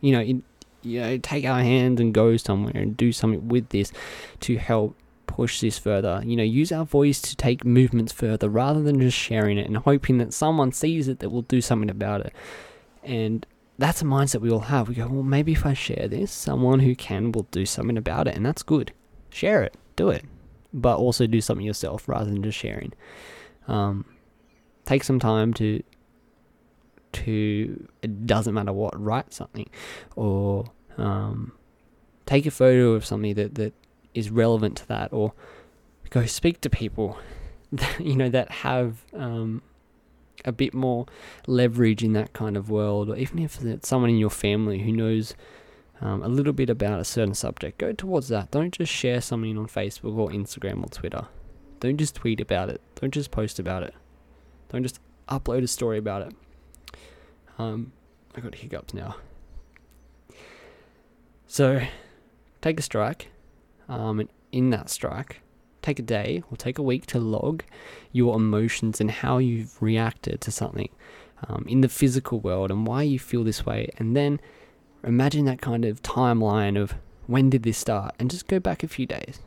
You 0.00 0.12
know, 0.12 0.20
in, 0.20 0.42
you 0.84 1.00
know, 1.00 1.18
take 1.18 1.44
our 1.44 1.60
hands 1.60 2.00
and 2.00 2.12
go 2.12 2.36
somewhere 2.36 2.76
and 2.76 2.96
do 2.96 3.12
something 3.12 3.48
with 3.48 3.68
this 3.70 3.92
to 4.40 4.56
help 4.56 4.96
push 5.26 5.60
this 5.60 5.78
further. 5.78 6.22
You 6.24 6.36
know, 6.36 6.42
use 6.42 6.70
our 6.70 6.84
voice 6.84 7.20
to 7.22 7.36
take 7.36 7.64
movements 7.64 8.12
further 8.12 8.48
rather 8.48 8.82
than 8.82 9.00
just 9.00 9.16
sharing 9.16 9.58
it 9.58 9.66
and 9.66 9.76
hoping 9.78 10.18
that 10.18 10.32
someone 10.32 10.72
sees 10.72 11.08
it 11.08 11.18
that 11.20 11.30
will 11.30 11.42
do 11.42 11.60
something 11.60 11.90
about 11.90 12.20
it. 12.20 12.32
And 13.02 13.46
that's 13.78 14.02
a 14.02 14.04
mindset 14.04 14.40
we 14.40 14.50
all 14.50 14.60
have. 14.60 14.88
We 14.88 14.94
go, 14.94 15.08
well, 15.08 15.22
maybe 15.22 15.52
if 15.52 15.66
I 15.66 15.74
share 15.74 16.08
this, 16.08 16.30
someone 16.30 16.80
who 16.80 16.94
can 16.94 17.32
will 17.32 17.46
do 17.50 17.66
something 17.66 17.96
about 17.96 18.28
it, 18.28 18.36
and 18.36 18.46
that's 18.46 18.62
good. 18.62 18.92
Share 19.30 19.62
it, 19.62 19.76
do 19.96 20.10
it, 20.10 20.24
but 20.72 20.96
also 20.96 21.26
do 21.26 21.40
something 21.40 21.66
yourself 21.66 22.08
rather 22.08 22.26
than 22.30 22.42
just 22.42 22.58
sharing. 22.58 22.92
Um, 23.66 24.04
take 24.84 25.02
some 25.02 25.18
time 25.18 25.52
to 25.54 25.82
to 27.14 27.88
it 28.02 28.26
doesn't 28.26 28.54
matter 28.54 28.72
what 28.72 29.00
write 29.00 29.32
something 29.32 29.68
or 30.16 30.70
um, 30.98 31.52
take 32.26 32.46
a 32.46 32.50
photo 32.50 32.92
of 32.92 33.04
something 33.04 33.34
that 33.34 33.54
that 33.54 33.72
is 34.12 34.30
relevant 34.30 34.76
to 34.76 34.88
that 34.88 35.12
or 35.12 35.32
go 36.10 36.26
speak 36.26 36.60
to 36.60 36.70
people 36.70 37.18
that, 37.72 38.00
you 38.00 38.14
know 38.14 38.28
that 38.28 38.50
have 38.50 39.04
um, 39.14 39.62
a 40.44 40.52
bit 40.52 40.74
more 40.74 41.06
leverage 41.46 42.02
in 42.02 42.12
that 42.12 42.32
kind 42.32 42.56
of 42.56 42.70
world 42.70 43.08
or 43.08 43.16
even 43.16 43.38
if 43.38 43.62
it's 43.62 43.88
someone 43.88 44.10
in 44.10 44.18
your 44.18 44.30
family 44.30 44.80
who 44.80 44.92
knows 44.92 45.34
um, 46.00 46.22
a 46.22 46.28
little 46.28 46.52
bit 46.52 46.68
about 46.68 47.00
a 47.00 47.04
certain 47.04 47.34
subject 47.34 47.78
go 47.78 47.92
towards 47.92 48.28
that. 48.28 48.50
Don't 48.50 48.76
just 48.76 48.92
share 48.92 49.20
something 49.20 49.56
on 49.56 49.66
facebook 49.66 50.16
or 50.16 50.28
instagram 50.30 50.82
or 50.82 50.88
twitter. 50.88 51.26
Don't 51.80 51.98
just 51.98 52.14
tweet 52.14 52.40
about 52.40 52.70
it. 52.70 52.80
Don't 52.94 53.12
just 53.12 53.30
post 53.30 53.58
about 53.58 53.82
it. 53.82 53.94
Don't 54.70 54.82
just 54.82 55.00
upload 55.28 55.62
a 55.62 55.66
story 55.66 55.98
about 55.98 56.22
it 56.22 56.34
um, 57.58 57.92
I 58.34 58.40
got 58.40 58.54
hiccups 58.54 58.94
now. 58.94 59.16
So, 61.46 61.82
take 62.60 62.80
a 62.80 62.82
strike, 62.82 63.28
um, 63.88 64.20
and 64.20 64.28
in 64.50 64.70
that 64.70 64.90
strike, 64.90 65.40
take 65.82 65.98
a 65.98 66.02
day 66.02 66.42
or 66.50 66.56
take 66.56 66.78
a 66.78 66.82
week 66.82 67.06
to 67.06 67.18
log 67.18 67.62
your 68.12 68.34
emotions 68.36 69.00
and 69.00 69.10
how 69.10 69.38
you've 69.38 69.80
reacted 69.80 70.40
to 70.40 70.50
something 70.50 70.88
um, 71.48 71.64
in 71.68 71.80
the 71.80 71.88
physical 71.88 72.40
world 72.40 72.70
and 72.70 72.86
why 72.86 73.02
you 73.02 73.18
feel 73.18 73.44
this 73.44 73.64
way, 73.66 73.88
and 73.98 74.16
then 74.16 74.40
imagine 75.04 75.44
that 75.44 75.60
kind 75.60 75.84
of 75.84 76.02
timeline 76.02 76.80
of 76.80 76.94
when 77.26 77.50
did 77.50 77.62
this 77.62 77.78
start, 77.78 78.14
and 78.18 78.30
just 78.30 78.48
go 78.48 78.58
back 78.58 78.82
a 78.82 78.88
few 78.88 79.06
days. 79.06 79.40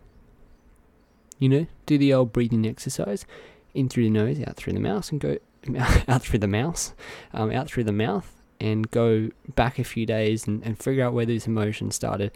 You 1.40 1.50
know, 1.50 1.68
do 1.86 1.98
the 1.98 2.14
old 2.14 2.34
breathing 2.34 2.66
exercise 2.66 3.26
in 3.74 3.90
through 3.90 4.06
the 4.06 4.10
nose, 4.10 4.40
out 4.42 4.56
through 4.56 4.74
the 4.74 4.80
mouth, 4.80 5.12
and 5.12 5.22
go 5.22 5.38
out 6.08 6.22
through 6.22 6.40
the 6.40 6.48
mouse, 6.48 6.94
um, 7.34 7.52
out 7.52 7.68
through 7.68 7.84
the 7.84 7.92
mouth, 7.92 8.42
and 8.60 8.90
go 8.92 9.30
back 9.56 9.80
a 9.80 9.84
few 9.84 10.06
days 10.06 10.48
and, 10.48 10.64
and 10.64 10.80
figure 10.80 11.04
out 11.04 11.14
where 11.14 11.26
these 11.26 11.48
emotions 11.48 11.96
started. 11.96 12.32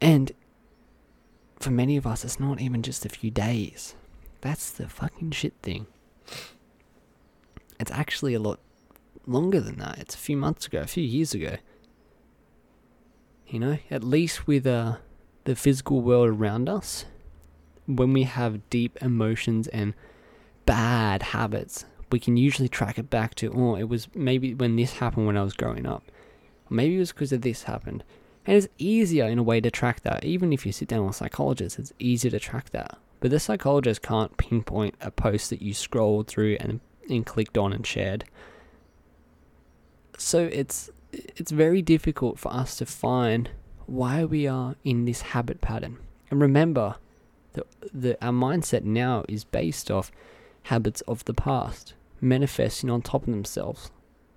And 0.00 0.32
for 1.58 1.70
many 1.70 1.96
of 1.96 2.06
us, 2.06 2.24
it's 2.24 2.38
not 2.38 2.60
even 2.60 2.82
just 2.82 3.04
a 3.06 3.08
few 3.08 3.30
days. 3.30 3.94
That's 4.40 4.70
the 4.70 4.88
fucking 4.88 5.30
shit 5.30 5.54
thing. 5.62 5.86
It's 7.80 7.90
actually 7.90 8.34
a 8.34 8.40
lot 8.40 8.60
longer 9.26 9.60
than 9.60 9.78
that. 9.78 9.98
It's 9.98 10.14
a 10.14 10.18
few 10.18 10.36
months 10.36 10.66
ago, 10.66 10.80
a 10.80 10.86
few 10.86 11.04
years 11.04 11.34
ago. 11.34 11.56
You 13.48 13.60
know, 13.60 13.78
at 13.90 14.02
least 14.02 14.46
with 14.46 14.66
uh, 14.66 14.96
the 15.44 15.56
physical 15.56 16.00
world 16.00 16.28
around 16.28 16.68
us, 16.68 17.04
when 17.86 18.12
we 18.12 18.24
have 18.24 18.68
deep 18.70 18.98
emotions 19.00 19.68
and 19.68 19.94
bad 20.64 21.22
habits 21.22 21.84
we 22.16 22.20
can 22.20 22.38
usually 22.38 22.66
track 22.66 22.96
it 22.96 23.10
back 23.10 23.34
to, 23.34 23.52
oh, 23.54 23.76
it 23.76 23.90
was 23.90 24.08
maybe 24.14 24.54
when 24.54 24.76
this 24.76 24.94
happened 24.94 25.26
when 25.26 25.36
I 25.36 25.42
was 25.42 25.52
growing 25.52 25.84
up. 25.84 26.02
maybe 26.70 26.96
it 26.96 27.00
was 27.00 27.12
because 27.12 27.30
of 27.30 27.42
this 27.42 27.64
happened. 27.64 28.04
And 28.46 28.56
it's 28.56 28.68
easier 28.78 29.26
in 29.26 29.38
a 29.38 29.42
way 29.42 29.60
to 29.60 29.70
track 29.70 30.00
that. 30.00 30.24
Even 30.24 30.50
if 30.50 30.64
you 30.64 30.72
sit 30.72 30.88
down 30.88 31.04
with 31.04 31.16
a 31.16 31.18
psychologist, 31.18 31.78
it's 31.78 31.92
easier 31.98 32.30
to 32.30 32.38
track 32.38 32.70
that. 32.70 32.96
But 33.20 33.32
the 33.32 33.38
psychologist 33.38 34.00
can't 34.00 34.34
pinpoint 34.38 34.94
a 34.98 35.10
post 35.10 35.50
that 35.50 35.60
you 35.60 35.74
scrolled 35.74 36.26
through 36.26 36.56
and, 36.58 36.80
and 37.10 37.26
clicked 37.26 37.58
on 37.58 37.74
and 37.74 37.86
shared. 37.86 38.24
So 40.16 40.48
it's 40.50 40.88
it's 41.12 41.50
very 41.50 41.82
difficult 41.82 42.38
for 42.38 42.50
us 42.50 42.76
to 42.76 42.86
find 42.86 43.50
why 43.84 44.24
we 44.24 44.46
are 44.46 44.76
in 44.84 45.04
this 45.04 45.20
habit 45.20 45.60
pattern. 45.60 45.98
And 46.30 46.40
remember 46.40 46.96
that 47.52 47.66
the, 47.92 48.16
our 48.24 48.32
mindset 48.32 48.84
now 48.84 49.26
is 49.28 49.44
based 49.44 49.90
off 49.90 50.10
habits 50.62 51.02
of 51.02 51.26
the 51.26 51.34
past 51.34 51.92
manifesting 52.20 52.90
on 52.90 53.02
top 53.02 53.22
of 53.22 53.30
themselves, 53.30 53.90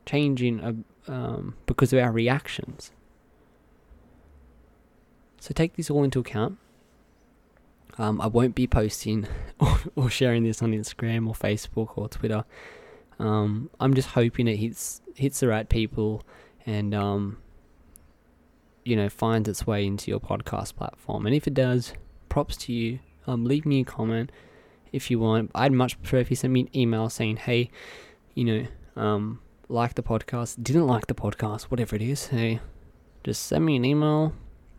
changing 0.06 0.62
uh, 0.62 1.12
um, 1.12 1.56
because 1.66 1.94
of 1.94 2.00
our 2.00 2.12
reactions. 2.12 2.92
So 5.40 5.54
take 5.54 5.76
this 5.76 5.90
all 5.90 6.04
into 6.04 6.20
account. 6.20 6.58
Um, 7.98 8.22
I 8.22 8.28
won't 8.28 8.56
be 8.56 8.68
posting 8.68 9.28
or, 9.60 9.80
or, 9.96 10.10
sharing 10.10 10.44
this 10.44 10.62
on 10.62 10.72
Instagram 10.72 11.28
or 11.28 11.34
Facebook 11.34 11.98
or 11.98 12.08
Twitter. 12.08 12.46
Um, 13.20 13.70
I'm 13.80 13.94
just 13.94 14.10
hoping 14.10 14.48
it 14.48 14.56
hits 14.56 15.02
hits 15.16 15.42
the 15.42 15.48
right 15.48 15.68
people 15.68 16.24
and 16.66 16.96
um, 16.96 17.38
you 18.86 18.96
know 18.96 19.10
finds 19.10 19.50
its 19.50 19.68
way 19.68 19.86
into 19.86 20.10
your 20.12 20.20
podcast 20.20 20.76
platform. 20.76 21.26
And 21.26 21.36
if 21.36 21.46
it 21.48 21.54
does, 21.54 21.94
props 22.30 22.56
to 22.58 22.74
you. 22.74 23.00
Um, 23.28 23.44
leave 23.44 23.66
me 23.66 23.82
a 23.82 23.84
comment 23.84 24.32
if 24.92 25.10
you 25.12 25.20
want. 25.20 25.52
I'd 25.56 25.72
much 25.72 26.00
prefer 26.02 26.18
if 26.18 26.30
you 26.30 26.36
sent 26.36 26.54
me 26.54 26.62
an 26.62 26.78
email 26.78 27.10
saying, 27.10 27.38
hey, 27.38 27.70
you 28.34 28.46
know, 28.46 28.68
um, 28.96 29.42
like 29.68 29.96
the 29.96 30.04
podcast, 30.04 30.62
didn't 30.62 30.88
like 30.88 31.08
the 31.08 31.14
podcast, 31.14 31.64
whatever 31.64 31.96
it 31.96 32.02
is. 32.02 32.28
Hey, 32.28 32.60
just 33.24 33.46
send 33.46 33.66
me 33.66 33.76
an 33.76 33.86
email 33.86 34.34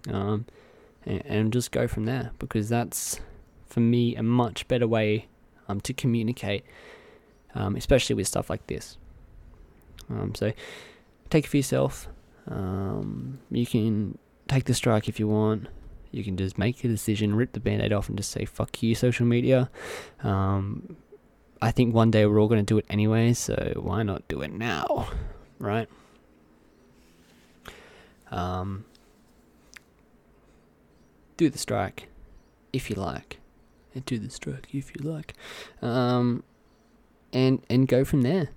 um, 0.08 0.46
and, 1.04 1.22
and 1.26 1.52
just 1.52 1.70
go 1.70 1.86
from 1.86 2.04
there 2.04 2.32
because 2.38 2.68
that's, 2.68 3.20
for 3.66 3.80
me, 3.80 4.16
a 4.16 4.22
much 4.22 4.66
better 4.68 4.88
way 4.88 5.26
um, 5.68 5.80
to 5.82 5.92
communicate, 5.92 6.64
um, 7.54 7.76
especially 7.76 8.14
with 8.14 8.26
stuff 8.26 8.50
like 8.50 8.66
this. 8.66 8.98
Um, 10.08 10.34
so 10.34 10.52
take 11.30 11.44
it 11.44 11.48
for 11.48 11.56
yourself. 11.56 12.08
Um, 12.48 13.38
you 13.50 13.66
can 13.66 14.18
take 14.48 14.64
the 14.64 14.74
strike 14.74 15.08
if 15.08 15.20
you 15.20 15.28
want 15.28 15.68
you 16.10 16.24
can 16.24 16.36
just 16.36 16.58
make 16.58 16.82
a 16.84 16.88
decision, 16.88 17.34
rip 17.34 17.52
the 17.52 17.60
band 17.60 17.82
aid 17.82 17.92
off, 17.92 18.08
and 18.08 18.18
just 18.18 18.30
say, 18.30 18.44
fuck 18.44 18.82
you, 18.82 18.94
social 18.94 19.26
media. 19.26 19.70
Um, 20.22 20.96
I 21.62 21.70
think 21.70 21.94
one 21.94 22.10
day 22.10 22.26
we're 22.26 22.40
all 22.40 22.48
going 22.48 22.64
to 22.64 22.66
do 22.66 22.78
it 22.78 22.86
anyway, 22.88 23.32
so 23.32 23.74
why 23.76 24.02
not 24.02 24.26
do 24.28 24.40
it 24.40 24.52
now? 24.52 25.08
Right? 25.58 25.88
Um, 28.30 28.84
do 31.36 31.48
the 31.50 31.58
strike 31.58 32.08
if 32.72 32.90
you 32.90 32.96
like. 32.96 33.38
And 33.94 34.04
do 34.04 34.18
the 34.18 34.30
strike 34.30 34.68
if 34.72 34.94
you 34.94 35.02
like. 35.02 35.34
Um, 35.82 36.44
and, 37.32 37.62
and 37.68 37.86
go 37.86 38.04
from 38.04 38.22
there. 38.22 38.50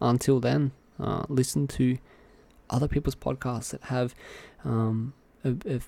Until 0.00 0.40
then, 0.40 0.72
uh, 1.00 1.24
listen 1.28 1.66
to 1.68 1.98
other 2.68 2.88
people's 2.88 3.14
podcasts 3.14 3.70
that 3.70 3.84
have 3.84 4.14
um, 4.64 5.14
a, 5.44 5.54
a 5.66 5.80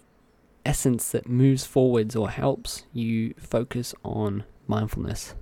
essence 0.64 1.10
that 1.10 1.28
moves 1.28 1.64
forwards 1.64 2.14
or 2.14 2.30
helps 2.30 2.84
you 2.92 3.34
focus 3.38 3.94
on 4.04 4.44
mindfulness. 4.66 5.34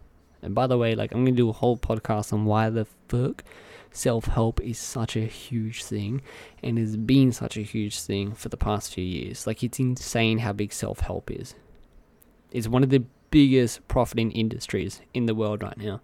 And 0.42 0.54
by 0.54 0.66
the 0.66 0.78
way, 0.78 0.94
like 0.94 1.12
I'm 1.12 1.24
gonna 1.24 1.36
do 1.36 1.48
a 1.48 1.52
whole 1.52 1.76
podcast 1.76 2.32
on 2.32 2.44
why 2.44 2.70
the 2.70 2.86
fuck 3.08 3.42
self-help 3.90 4.60
is 4.60 4.78
such 4.78 5.16
a 5.16 5.20
huge 5.20 5.82
thing 5.84 6.20
and 6.62 6.78
has 6.78 6.96
been 6.96 7.32
such 7.32 7.56
a 7.56 7.62
huge 7.62 7.98
thing 8.00 8.32
for 8.34 8.48
the 8.48 8.56
past 8.56 8.92
few 8.92 9.04
years. 9.04 9.46
Like 9.46 9.62
it's 9.62 9.80
insane 9.80 10.38
how 10.38 10.52
big 10.52 10.72
self-help 10.72 11.30
is. 11.30 11.54
It's 12.52 12.68
one 12.68 12.82
of 12.82 12.90
the 12.90 13.04
biggest 13.30 13.86
profiting 13.88 14.30
industries 14.32 15.00
in 15.14 15.26
the 15.26 15.34
world 15.34 15.62
right 15.62 15.76
now. 15.76 16.00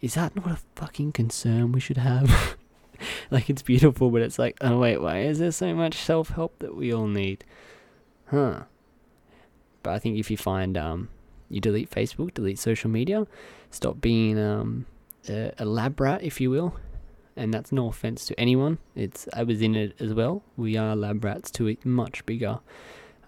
Is 0.00 0.14
that 0.14 0.34
not 0.34 0.50
a 0.50 0.58
fucking 0.76 1.12
concern 1.12 1.72
we 1.72 1.80
should 1.80 1.98
have? 1.98 2.56
like 3.30 3.48
it's 3.48 3.62
beautiful, 3.62 4.10
but 4.10 4.22
it's 4.22 4.38
like, 4.38 4.56
oh 4.60 4.78
wait, 4.78 5.00
why 5.00 5.20
is 5.20 5.38
there 5.38 5.52
so 5.52 5.74
much 5.74 5.94
self-help 5.94 6.58
that 6.58 6.74
we 6.74 6.92
all 6.92 7.06
need? 7.06 7.44
Huh. 8.30 8.62
But 9.82 9.94
I 9.94 9.98
think 9.98 10.18
if 10.18 10.30
you 10.30 10.36
find 10.36 10.76
um, 10.76 11.08
you 11.48 11.60
delete 11.60 11.90
Facebook, 11.90 12.34
delete 12.34 12.58
social 12.58 12.90
media, 12.90 13.26
stop 13.70 14.00
being 14.00 14.38
um, 14.38 14.86
a, 15.28 15.52
a 15.58 15.64
lab 15.64 16.00
rat, 16.00 16.22
if 16.22 16.40
you 16.40 16.50
will. 16.50 16.76
And 17.36 17.54
that's 17.54 17.72
no 17.72 17.88
offense 17.88 18.26
to 18.26 18.38
anyone. 18.38 18.78
It's 18.94 19.28
I 19.32 19.44
was 19.44 19.62
in 19.62 19.74
it 19.74 19.94
as 20.00 20.12
well. 20.12 20.42
We 20.56 20.76
are 20.76 20.94
lab 20.94 21.24
rats 21.24 21.50
to 21.52 21.68
a 21.68 21.78
much 21.84 22.26
bigger 22.26 22.60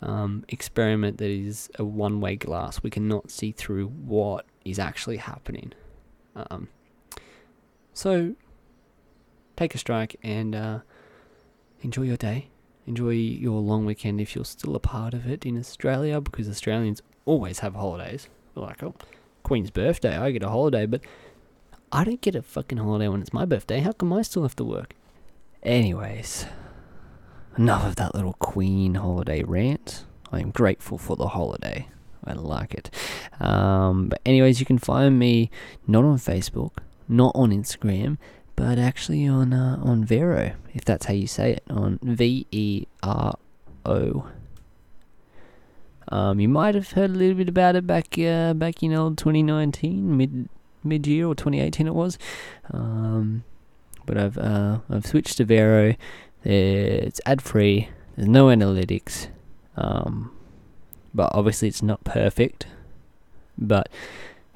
um, 0.03 0.45
experiment 0.49 1.19
that 1.19 1.31
is 1.31 1.71
a 1.79 1.85
one-way 1.85 2.37
glass. 2.37 2.83
We 2.83 2.91
cannot 2.91 3.31
see 3.31 3.53
through 3.53 3.87
what 3.87 4.45
is 4.65 4.79
actually 4.79 5.19
happening. 5.19 5.73
Um, 6.35 6.69
so 7.95 8.35
take 9.57 9.75
a 9.75 9.79
strike 9.79 10.17
and 10.23 10.55
uh, 10.55 10.79
enjoy 11.83 12.03
your 12.03 12.17
day 12.17 12.49
Enjoy 12.87 13.11
your 13.11 13.61
long 13.61 13.87
weekend 13.87 14.21
if 14.21 14.35
you're 14.35 14.45
still 14.45 14.75
a 14.75 14.81
part 14.81 15.15
of 15.15 15.27
it 15.27 15.47
in 15.47 15.57
Australia, 15.57 16.21
because 16.21 16.49
Australians 16.49 17.01
always 17.25 17.61
have 17.61 17.75
holidays. 17.75 18.29
Like, 18.55 18.83
oh, 18.83 18.95
Queen's 19.43 19.71
birthday, 19.71 20.17
I 20.17 20.31
get 20.31 20.43
a 20.43 20.49
holiday, 20.49 20.87
but 20.87 21.01
I 21.93 22.05
don't 22.05 22.21
get 22.21 22.35
a 22.35 22.43
fucking 22.43 22.79
holiday 22.79 23.09
when 23.09 23.21
it's 23.21 23.33
my 23.33 23.45
birthday. 23.45 23.81
How 23.81 23.93
come 23.93 24.13
I 24.13 24.23
still 24.23 24.43
have 24.43 24.57
to 24.57 24.65
work? 24.65 24.95
Anyways, 25.63 26.47
enough 27.57 27.87
of 27.87 27.97
that 27.97 28.15
little 28.15 28.35
Queen 28.35 28.95
holiday 28.95 29.43
rant. 29.43 30.05
I 30.33 30.41
am 30.41 30.51
grateful 30.51 30.99
for 30.99 31.17
the 31.17 31.29
holiday. 31.29 31.89
I 32.25 32.33
like 32.33 32.75
it. 32.75 32.91
Um, 33.41 34.09
but 34.09 34.21
anyways, 34.25 34.59
you 34.59 34.67
can 34.67 34.79
find 34.79 35.19
me 35.19 35.51
not 35.87 36.05
on 36.05 36.17
Facebook, 36.17 36.79
not 37.09 37.33
on 37.35 37.51
Instagram, 37.51 38.19
but 38.57 38.79
actually 38.79 39.27
on 39.27 39.53
uh, 39.53 39.79
on 39.83 40.05
Vero, 40.05 40.53
if 40.75 40.85
that's 40.85 41.07
how 41.07 41.15
you 41.15 41.27
say 41.27 41.53
it, 41.53 41.65
on 41.71 41.99
V 42.03 42.47
E 42.51 42.87
R 43.03 43.35
O. 43.85 44.27
Um, 46.09 46.41
you 46.41 46.49
might 46.49 46.75
have 46.75 46.93
heard 46.93 47.11
a 47.11 47.15
little 47.15 47.37
bit 47.37 47.49
about 47.49 47.77
it 47.77 47.87
back 47.87 48.19
uh, 48.19 48.53
back 48.55 48.83
in 48.83 48.93
old 48.93 49.19
2019, 49.19 50.17
mid 50.17 50.49
mid 50.85 51.07
year 51.07 51.27
or 51.27 51.35
2018 51.35 51.87
it 51.87 51.95
was. 51.95 52.19
Um, 52.73 53.45
but 54.05 54.19
I've 54.19 54.39
uh, 54.39 54.79
I've 54.91 55.07
switched 55.07 55.39
to 55.39 55.45
Vero. 55.45 55.95
It's 56.45 57.21
ad 57.25 57.41
free. 57.41 57.89
There's 58.17 58.29
no 58.29 58.47
analytics. 58.47 59.29
Um, 59.77 60.37
but 61.15 61.31
obviously 61.35 61.69
it's 61.69 61.83
not 61.83 62.05
perfect. 62.05 62.67
But 63.57 63.89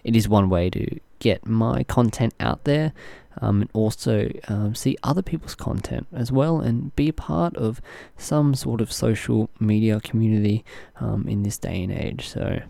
it 0.05 0.16
is 0.16 0.28
one 0.28 0.49
way 0.49 0.70
to 0.70 1.01
get 1.18 1.46
my 1.46 1.82
content 1.84 2.34
out 2.40 2.64
there 2.64 2.92
um, 3.40 3.62
and 3.62 3.70
also 3.72 4.30
um, 4.48 4.74
see 4.74 4.96
other 5.02 5.22
people's 5.22 5.54
content 5.54 6.06
as 6.12 6.32
well 6.32 6.60
and 6.60 6.94
be 6.96 7.08
a 7.08 7.12
part 7.12 7.56
of 7.56 7.80
some 8.16 8.54
sort 8.54 8.80
of 8.80 8.92
social 8.92 9.50
media 9.60 10.00
community 10.00 10.64
um, 11.00 11.26
in 11.28 11.42
this 11.42 11.58
day 11.58 11.82
and 11.82 11.92
age. 11.92 12.28
So 12.28 12.60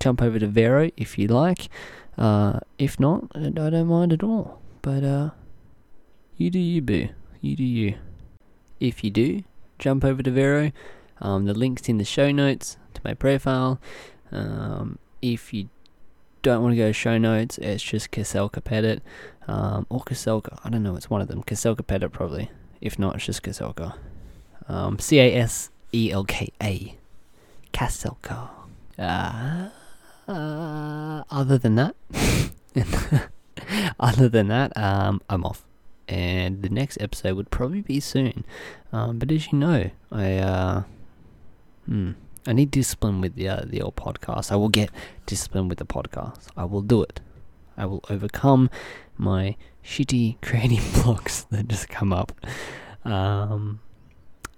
jump 0.00 0.22
over 0.22 0.38
to 0.38 0.46
Vero 0.46 0.90
if 0.96 1.18
you 1.18 1.28
like. 1.28 1.68
Uh, 2.16 2.60
if 2.78 2.98
not, 2.98 3.24
I 3.34 3.50
don't 3.50 3.86
mind 3.86 4.12
at 4.12 4.22
all. 4.22 4.60
But 4.82 5.04
uh, 5.04 5.30
you 6.36 6.50
do 6.50 6.58
you, 6.58 6.82
boo. 6.82 7.08
You 7.40 7.56
do 7.56 7.64
you. 7.64 7.94
If 8.80 9.04
you 9.04 9.10
do, 9.10 9.44
jump 9.78 10.04
over 10.04 10.22
to 10.22 10.30
Vero. 10.30 10.72
Um, 11.20 11.44
the 11.44 11.54
link's 11.54 11.88
in 11.88 11.98
the 11.98 12.04
show 12.04 12.32
notes 12.32 12.76
to 12.94 13.00
my 13.04 13.14
profile. 13.14 13.80
Um, 14.32 14.98
if 15.20 15.52
you 15.54 15.68
don't 16.42 16.62
want 16.62 16.72
to 16.72 16.76
go 16.76 16.88
to 16.88 16.92
show 16.92 17.18
notes, 17.18 17.58
it's 17.58 17.82
just 17.82 18.10
Caselka 18.10 18.62
Pettit. 18.62 19.02
Um, 19.48 19.86
or 19.88 20.00
Caselka. 20.00 20.58
I 20.64 20.70
don't 20.70 20.82
know, 20.82 20.96
it's 20.96 21.10
one 21.10 21.20
of 21.20 21.28
them. 21.28 21.42
Caselka 21.42 21.86
Pettit, 21.86 22.12
probably. 22.12 22.50
If 22.80 22.98
not, 22.98 23.16
it's 23.16 23.26
just 23.26 23.42
Caselka. 23.42 23.94
Um, 24.68 24.98
C 24.98 25.18
A 25.18 25.34
S 25.34 25.70
E 25.92 26.12
L 26.12 26.24
K 26.24 26.52
A. 26.62 26.96
Caselka. 27.72 28.48
Uh, 28.98 29.68
uh, 30.28 31.24
other 31.30 31.58
than 31.58 31.74
that, 31.74 31.96
other 34.00 34.28
than 34.28 34.48
that, 34.48 34.76
um, 34.76 35.20
I'm 35.28 35.44
off. 35.44 35.64
And 36.08 36.62
the 36.62 36.68
next 36.68 36.98
episode 37.00 37.36
would 37.36 37.50
probably 37.50 37.80
be 37.80 38.00
soon. 38.00 38.44
Um, 38.92 39.18
but 39.18 39.32
as 39.32 39.50
you 39.50 39.58
know, 39.58 39.90
I, 40.10 40.36
uh, 40.36 40.82
hmm, 41.86 42.12
I 42.46 42.52
need 42.52 42.70
discipline 42.70 43.20
with 43.20 43.36
the 43.36 43.48
uh, 43.48 43.62
the 43.64 43.82
old 43.82 43.96
podcast. 43.96 44.50
I 44.50 44.56
will 44.56 44.68
get 44.68 44.90
discipline 45.26 45.68
with 45.68 45.78
the 45.78 45.86
podcast. 45.86 46.48
I 46.56 46.64
will 46.64 46.82
do 46.82 47.02
it. 47.02 47.20
I 47.76 47.86
will 47.86 48.04
overcome 48.10 48.70
my 49.16 49.56
shitty 49.84 50.36
creative 50.42 51.02
blocks 51.02 51.42
that 51.50 51.68
just 51.68 51.88
come 51.88 52.12
up. 52.12 52.32
Um, 53.04 53.80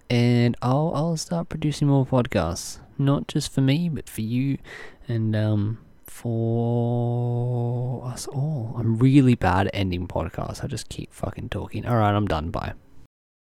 and 0.08 0.56
I'll 0.62 0.92
I'll 0.94 1.16
start 1.16 1.48
producing 1.48 1.88
more 1.88 2.06
podcasts, 2.06 2.78
not 2.98 3.28
just 3.28 3.52
for 3.52 3.60
me, 3.60 3.88
but 3.88 4.08
for 4.08 4.22
you, 4.22 4.58
and 5.06 5.36
um, 5.36 5.78
for 6.04 8.06
us 8.06 8.26
all. 8.28 8.74
I'm 8.78 8.96
really 8.96 9.34
bad 9.34 9.66
at 9.66 9.74
ending 9.74 10.08
podcasts. 10.08 10.64
I 10.64 10.68
just 10.68 10.88
keep 10.88 11.12
fucking 11.12 11.50
talking. 11.50 11.86
All 11.86 11.96
right, 11.96 12.14
I'm 12.14 12.26
done. 12.26 12.50
Bye. 12.50 12.72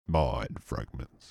Mind 0.08 0.60
fragments. 0.64 1.30